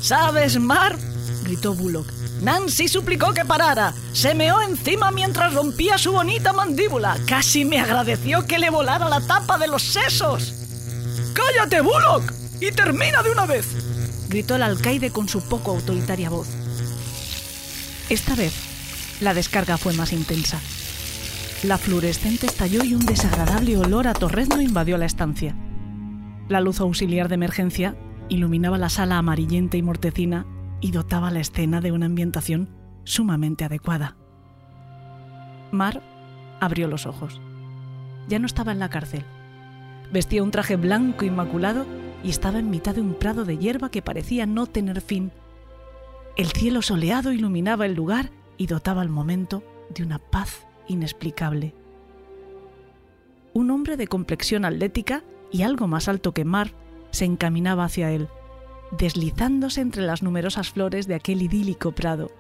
¿Sabes, 0.01 0.59
Marv? 0.59 0.99
gritó 1.45 1.75
Bullock. 1.75 2.20
Nancy 2.43 2.89
suplicó 2.89 3.35
que 3.35 3.45
parara. 3.45 3.93
Se 4.13 4.35
meó 4.35 4.61
encima 4.63 5.11
mientras 5.11 5.53
rompía 5.53 5.99
su 5.99 6.13
bonita 6.13 6.53
mandíbula. 6.53 7.19
Casi 7.27 7.65
me 7.65 7.79
agradeció 7.79 8.47
que 8.47 8.59
le 8.59 8.71
volara 8.71 9.09
la 9.09 9.21
tapa 9.21 9.59
de 9.59 9.69
los 9.69 9.83
sesos. 9.83 10.55
¡Cállate, 11.35 11.81
Bullock! 11.83 12.33
¡Y 12.61 12.73
termina 12.73 13.23
de 13.23 13.31
una 13.31 13.47
vez! 13.47 13.67
gritó 14.29 14.57
el 14.57 14.63
alcaide 14.63 15.11
con 15.11 15.29
su 15.29 15.43
poco 15.49 15.73
autoritaria 15.73 16.31
voz. 16.31 16.49
Esta 18.09 18.35
vez, 18.35 18.55
la 19.21 19.35
descarga 19.35 19.77
fue 19.77 19.93
más 19.93 20.13
intensa. 20.13 20.61
La 21.63 21.79
fluorescente 21.79 22.47
estalló 22.47 22.85
y 22.85 22.95
un 22.95 23.05
desagradable 23.05 23.77
olor 23.77 24.07
a 24.09 24.15
torrezno 24.15 24.63
invadió 24.63 24.97
la 24.97 25.07
estancia. 25.07 25.55
La 26.49 26.61
luz 26.61 26.81
auxiliar 26.81 27.29
de 27.29 27.35
emergencia 27.35 27.97
iluminaba 28.29 28.79
la 28.79 28.89
sala 28.89 29.19
amarillenta 29.19 29.77
y 29.77 29.83
mortecina 29.83 30.47
y 30.81 30.93
dotaba 30.93 31.31
la 31.31 31.41
escena 31.41 31.81
de 31.81 31.93
una 31.93 32.07
ambientación 32.07 32.69
sumamente 33.05 33.65
adecuada. 33.65 34.17
Mar 35.73 36.03
abrió 36.61 36.89
los 36.89 37.07
ojos. 37.07 37.41
Ya 38.29 38.39
no 38.39 38.47
estaba 38.47 38.73
en 38.73 38.79
la 38.79 38.91
cárcel. 38.91 39.25
Vestía 40.13 40.43
un 40.43 40.51
traje 40.51 40.77
blanco 40.77 41.25
inmaculado 41.25 41.87
y 42.23 42.31
estaba 42.31 42.59
en 42.59 42.71
mitad 42.71 42.95
de 42.95 43.01
un 43.01 43.15
prado 43.15 43.45
de 43.45 43.59
hierba 43.59 43.91
que 43.91 44.03
parecía 44.03 44.47
no 44.47 44.67
tener 44.67 45.01
fin. 45.01 45.33
El 46.37 46.47
cielo 46.47 46.83
soleado 46.83 47.33
iluminaba 47.33 47.87
el 47.87 47.95
lugar 47.95 48.31
y 48.57 48.67
dotaba 48.67 49.03
el 49.03 49.09
momento 49.09 49.63
de 49.95 50.03
una 50.03 50.19
paz 50.19 50.67
inexplicable. 50.89 51.75
Un 53.53 53.71
hombre 53.71 53.97
de 53.97 54.07
complexión 54.07 54.65
atlética 54.65 55.25
y 55.51 55.63
algo 55.63 55.87
más 55.89 56.09
alto 56.09 56.33
que 56.33 56.45
Mar 56.45 56.73
se 57.11 57.25
encaminaba 57.25 57.85
hacia 57.85 58.13
él, 58.13 58.29
deslizándose 58.91 59.81
entre 59.81 60.03
las 60.03 60.23
numerosas 60.23 60.71
flores 60.71 61.07
de 61.07 61.15
aquel 61.15 61.43
idílico 61.43 61.93
prado. 61.93 62.31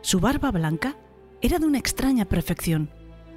Su 0.00 0.20
barba 0.20 0.50
blanca 0.50 0.96
era 1.40 1.58
de 1.58 1.66
una 1.66 1.78
extraña 1.78 2.24
perfección, 2.24 2.90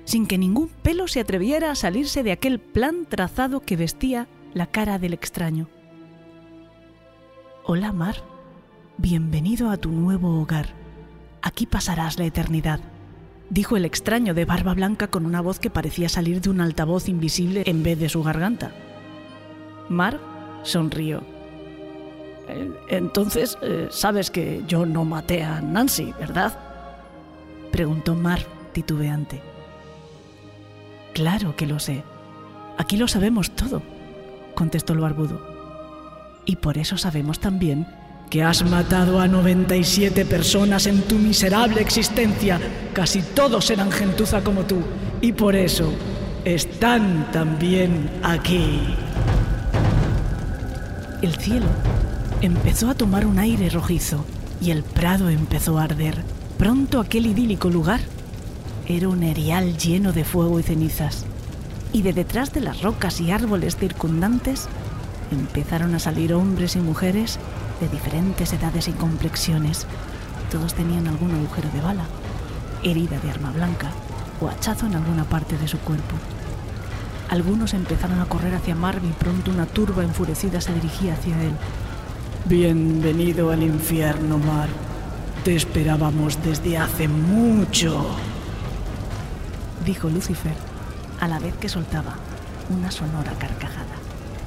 sin 0.05 0.27
que 0.27 0.37
ningún 0.37 0.69
pelo 0.69 1.07
se 1.07 1.19
atreviera 1.19 1.71
a 1.71 1.75
salirse 1.75 2.23
de 2.23 2.31
aquel 2.31 2.59
plan 2.59 3.05
trazado 3.07 3.61
que 3.61 3.75
vestía 3.75 4.27
la 4.53 4.67
cara 4.67 4.99
del 4.99 5.13
extraño. 5.13 5.69
Hola, 7.65 7.91
Mar. 7.91 8.15
Bienvenido 8.97 9.69
a 9.69 9.77
tu 9.77 9.91
nuevo 9.91 10.41
hogar. 10.41 10.69
Aquí 11.41 11.65
pasarás 11.65 12.17
la 12.17 12.25
eternidad, 12.25 12.79
dijo 13.49 13.77
el 13.77 13.85
extraño 13.85 14.33
de 14.33 14.45
barba 14.45 14.73
blanca 14.73 15.07
con 15.07 15.25
una 15.25 15.41
voz 15.41 15.59
que 15.59 15.69
parecía 15.69 16.09
salir 16.09 16.41
de 16.41 16.49
un 16.49 16.61
altavoz 16.61 17.07
invisible 17.07 17.63
en 17.65 17.83
vez 17.83 17.99
de 17.99 18.09
su 18.09 18.23
garganta. 18.23 18.71
Mar 19.89 20.19
sonrió. 20.63 21.36
Entonces, 22.87 23.57
eh, 23.61 23.87
sabes 23.91 24.31
que 24.31 24.63
yo 24.67 24.85
no 24.85 25.05
maté 25.05 25.43
a 25.43 25.61
Nancy, 25.61 26.13
¿verdad? 26.19 26.57
Preguntó 27.71 28.15
Mar, 28.15 28.39
titubeante. 28.73 29.41
Claro 31.13 31.55
que 31.55 31.67
lo 31.67 31.79
sé. 31.79 32.03
Aquí 32.77 32.95
lo 32.95 33.07
sabemos 33.07 33.51
todo, 33.51 33.81
contestó 34.55 34.93
el 34.93 34.99
barbudo. 34.99 35.41
Y 36.45 36.55
por 36.57 36.77
eso 36.77 36.97
sabemos 36.97 37.39
también 37.39 37.87
que 38.29 38.43
has 38.43 38.63
matado 38.63 39.19
a 39.19 39.27
97 39.27 40.25
personas 40.25 40.85
en 40.85 41.01
tu 41.01 41.15
miserable 41.15 41.81
existencia. 41.81 42.59
Casi 42.93 43.21
todos 43.21 43.69
eran 43.69 43.91
gentuza 43.91 44.43
como 44.43 44.63
tú. 44.63 44.77
Y 45.21 45.33
por 45.33 45.55
eso 45.55 45.91
están 46.45 47.31
también 47.31 48.09
aquí. 48.23 48.81
El 51.21 51.35
cielo 51.35 51.65
empezó 52.41 52.89
a 52.89 52.95
tomar 52.95 53.25
un 53.25 53.39
aire 53.39 53.69
rojizo 53.69 54.23
y 54.61 54.71
el 54.71 54.83
prado 54.83 55.29
empezó 55.29 55.79
a 55.79 55.83
arder. 55.83 56.23
Pronto 56.57 56.99
aquel 56.99 57.25
idílico 57.25 57.69
lugar 57.69 57.99
era 58.87 59.09
un 59.09 59.23
erial 59.23 59.77
lleno 59.77 60.13
de 60.13 60.23
fuego 60.23 60.59
y 60.59 60.63
cenizas. 60.63 61.25
Y 61.93 62.03
de 62.03 62.13
detrás 62.13 62.53
de 62.53 62.61
las 62.61 62.81
rocas 62.81 63.21
y 63.21 63.31
árboles 63.31 63.77
circundantes 63.77 64.67
empezaron 65.31 65.95
a 65.95 65.99
salir 65.99 66.33
hombres 66.33 66.75
y 66.75 66.79
mujeres 66.79 67.39
de 67.81 67.89
diferentes 67.89 68.53
edades 68.53 68.87
y 68.87 68.91
complexiones. 68.91 69.87
Todos 70.51 70.73
tenían 70.73 71.07
algún 71.07 71.31
agujero 71.31 71.69
de 71.71 71.81
bala, 71.81 72.05
herida 72.83 73.19
de 73.19 73.31
arma 73.31 73.51
blanca 73.51 73.89
o 74.39 74.47
hachazo 74.47 74.85
en 74.85 74.95
alguna 74.95 75.23
parte 75.23 75.57
de 75.57 75.67
su 75.67 75.79
cuerpo. 75.79 76.15
Algunos 77.29 77.73
empezaron 77.73 78.21
a 78.21 78.25
correr 78.25 78.53
hacia 78.55 78.75
Marvin 78.75 79.09
y 79.09 79.13
pronto 79.13 79.51
una 79.51 79.65
turba 79.65 80.03
enfurecida 80.03 80.61
se 80.61 80.73
dirigía 80.73 81.13
hacia 81.13 81.41
él. 81.41 81.53
Bienvenido 82.49 83.51
al 83.51 83.61
infierno, 83.61 84.37
Mar. 84.37 84.69
Te 85.43 85.53
esperábamos 85.53 86.41
desde 86.41 86.77
hace 86.77 87.09
mucho, 87.09 88.05
dijo 89.85 90.09
Lucifer, 90.09 90.53
a 91.19 91.27
la 91.27 91.39
vez 91.39 91.53
que 91.55 91.67
soltaba 91.67 92.13
una 92.69 92.89
sonora 92.89 93.33
carcajada. 93.37 93.97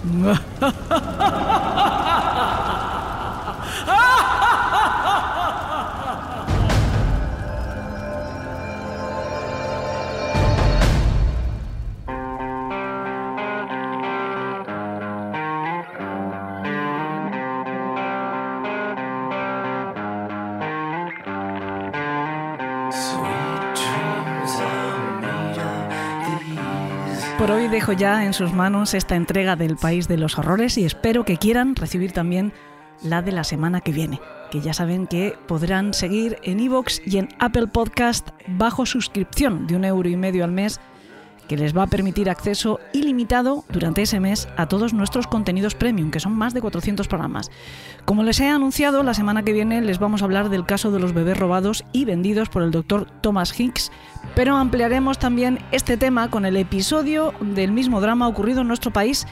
Por 27.41 27.53
hoy 27.53 27.69
dejo 27.69 27.95
ya 27.95 28.27
en 28.27 28.35
sus 28.35 28.53
manos 28.53 28.93
esta 28.93 29.17
entrega 29.17 29.57
del 29.57 29.77
País 29.77 30.09
de 30.09 30.19
los 30.19 30.37
Horrores 30.37 30.77
y 30.77 30.85
espero 30.85 31.25
que 31.25 31.39
quieran 31.39 31.75
recibir 31.75 32.13
también 32.13 32.53
la 33.03 33.23
de 33.23 33.33
la 33.33 33.45
semana 33.45 33.81
que 33.81 33.93
viene, 33.93 34.21
que 34.51 34.61
ya 34.61 34.75
saben 34.75 35.07
que 35.07 35.39
podrán 35.49 35.95
seguir 35.95 36.37
en 36.43 36.61
iVoox 36.61 37.01
y 37.07 37.17
en 37.17 37.29
Apple 37.39 37.69
Podcast 37.69 38.29
bajo 38.47 38.85
suscripción 38.85 39.67
de 39.67 39.75
un 39.75 39.87
euro 39.87 40.07
y 40.11 40.17
medio 40.17 40.45
al 40.45 40.53
mes 40.53 40.81
que 41.51 41.57
les 41.57 41.77
va 41.77 41.83
a 41.83 41.89
permitir 41.89 42.31
acceso 42.31 42.79
ilimitado 42.93 43.65
durante 43.71 44.03
ese 44.03 44.21
mes 44.21 44.47
a 44.57 44.67
todos 44.67 44.95
nuestros 44.95 45.27
contenidos 45.27 45.75
premium, 45.75 46.13
que 46.13 46.21
son 46.21 46.33
más 46.33 46.55
de 46.55 46.61
400 46.61 47.09
programas. 47.09 47.51
Como 48.05 48.23
les 48.23 48.39
he 48.39 48.47
anunciado, 48.47 49.03
la 49.03 49.15
semana 49.15 49.43
que 49.43 49.53
viene 49.53 49.81
les 49.81 49.99
vamos 49.99 50.23
a 50.23 50.27
hablar 50.27 50.49
del 50.49 50.65
caso 50.65 50.93
de 50.93 51.01
los 51.01 51.13
bebés 51.13 51.37
robados 51.37 51.85
y 51.93 52.05
vendidos 52.05 52.51
por 52.51 52.63
el 52.63 52.71
doctor 52.71 53.09
Thomas 53.21 53.59
Hicks, 53.59 53.91
pero 54.37 54.55
ampliaremos 54.55 55.19
también 55.19 55.59
este 55.73 55.97
tema 55.97 56.31
con 56.31 56.45
el 56.45 56.57
episodio 56.57 57.35
del 57.41 57.73
mismo 57.73 58.01
drama 58.01 58.29
ocurrido 58.29 58.61
en 58.61 58.69
nuestro 58.69 58.93
país, 58.93 59.27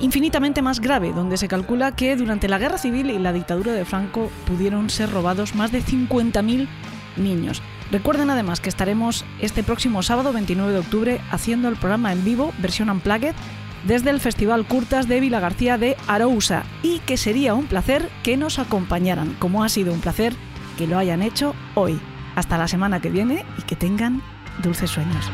infinitamente 0.00 0.62
más 0.62 0.78
grave, 0.78 1.12
donde 1.12 1.38
se 1.38 1.48
calcula 1.48 1.96
que 1.96 2.14
durante 2.14 2.46
la 2.46 2.58
guerra 2.58 2.78
civil 2.78 3.10
y 3.10 3.18
la 3.18 3.32
dictadura 3.32 3.72
de 3.72 3.84
Franco 3.84 4.30
pudieron 4.46 4.90
ser 4.90 5.10
robados 5.10 5.56
más 5.56 5.72
de 5.72 5.82
50.000 5.82 6.68
niños. 7.16 7.60
Recuerden 7.90 8.30
además 8.30 8.60
que 8.60 8.68
estaremos 8.68 9.24
este 9.40 9.62
próximo 9.62 10.02
sábado 10.02 10.32
29 10.32 10.72
de 10.72 10.78
octubre 10.78 11.20
haciendo 11.30 11.68
el 11.68 11.76
programa 11.76 12.12
en 12.12 12.24
vivo, 12.24 12.52
versión 12.58 12.90
unplugged, 12.90 13.34
desde 13.84 14.10
el 14.10 14.20
Festival 14.20 14.66
Curtas 14.66 15.08
de 15.08 15.20
Vila 15.20 15.40
García 15.40 15.78
de 15.78 15.96
Arousa 16.06 16.64
y 16.82 16.98
que 17.00 17.16
sería 17.16 17.54
un 17.54 17.66
placer 17.66 18.10
que 18.22 18.36
nos 18.36 18.58
acompañaran, 18.58 19.34
como 19.38 19.64
ha 19.64 19.68
sido 19.68 19.92
un 19.92 20.00
placer 20.00 20.34
que 20.76 20.86
lo 20.86 20.98
hayan 20.98 21.22
hecho 21.22 21.54
hoy. 21.74 21.98
Hasta 22.34 22.58
la 22.58 22.68
semana 22.68 23.00
que 23.00 23.10
viene 23.10 23.44
y 23.58 23.62
que 23.62 23.76
tengan 23.76 24.22
dulces 24.62 24.90
sueños. 24.90 25.30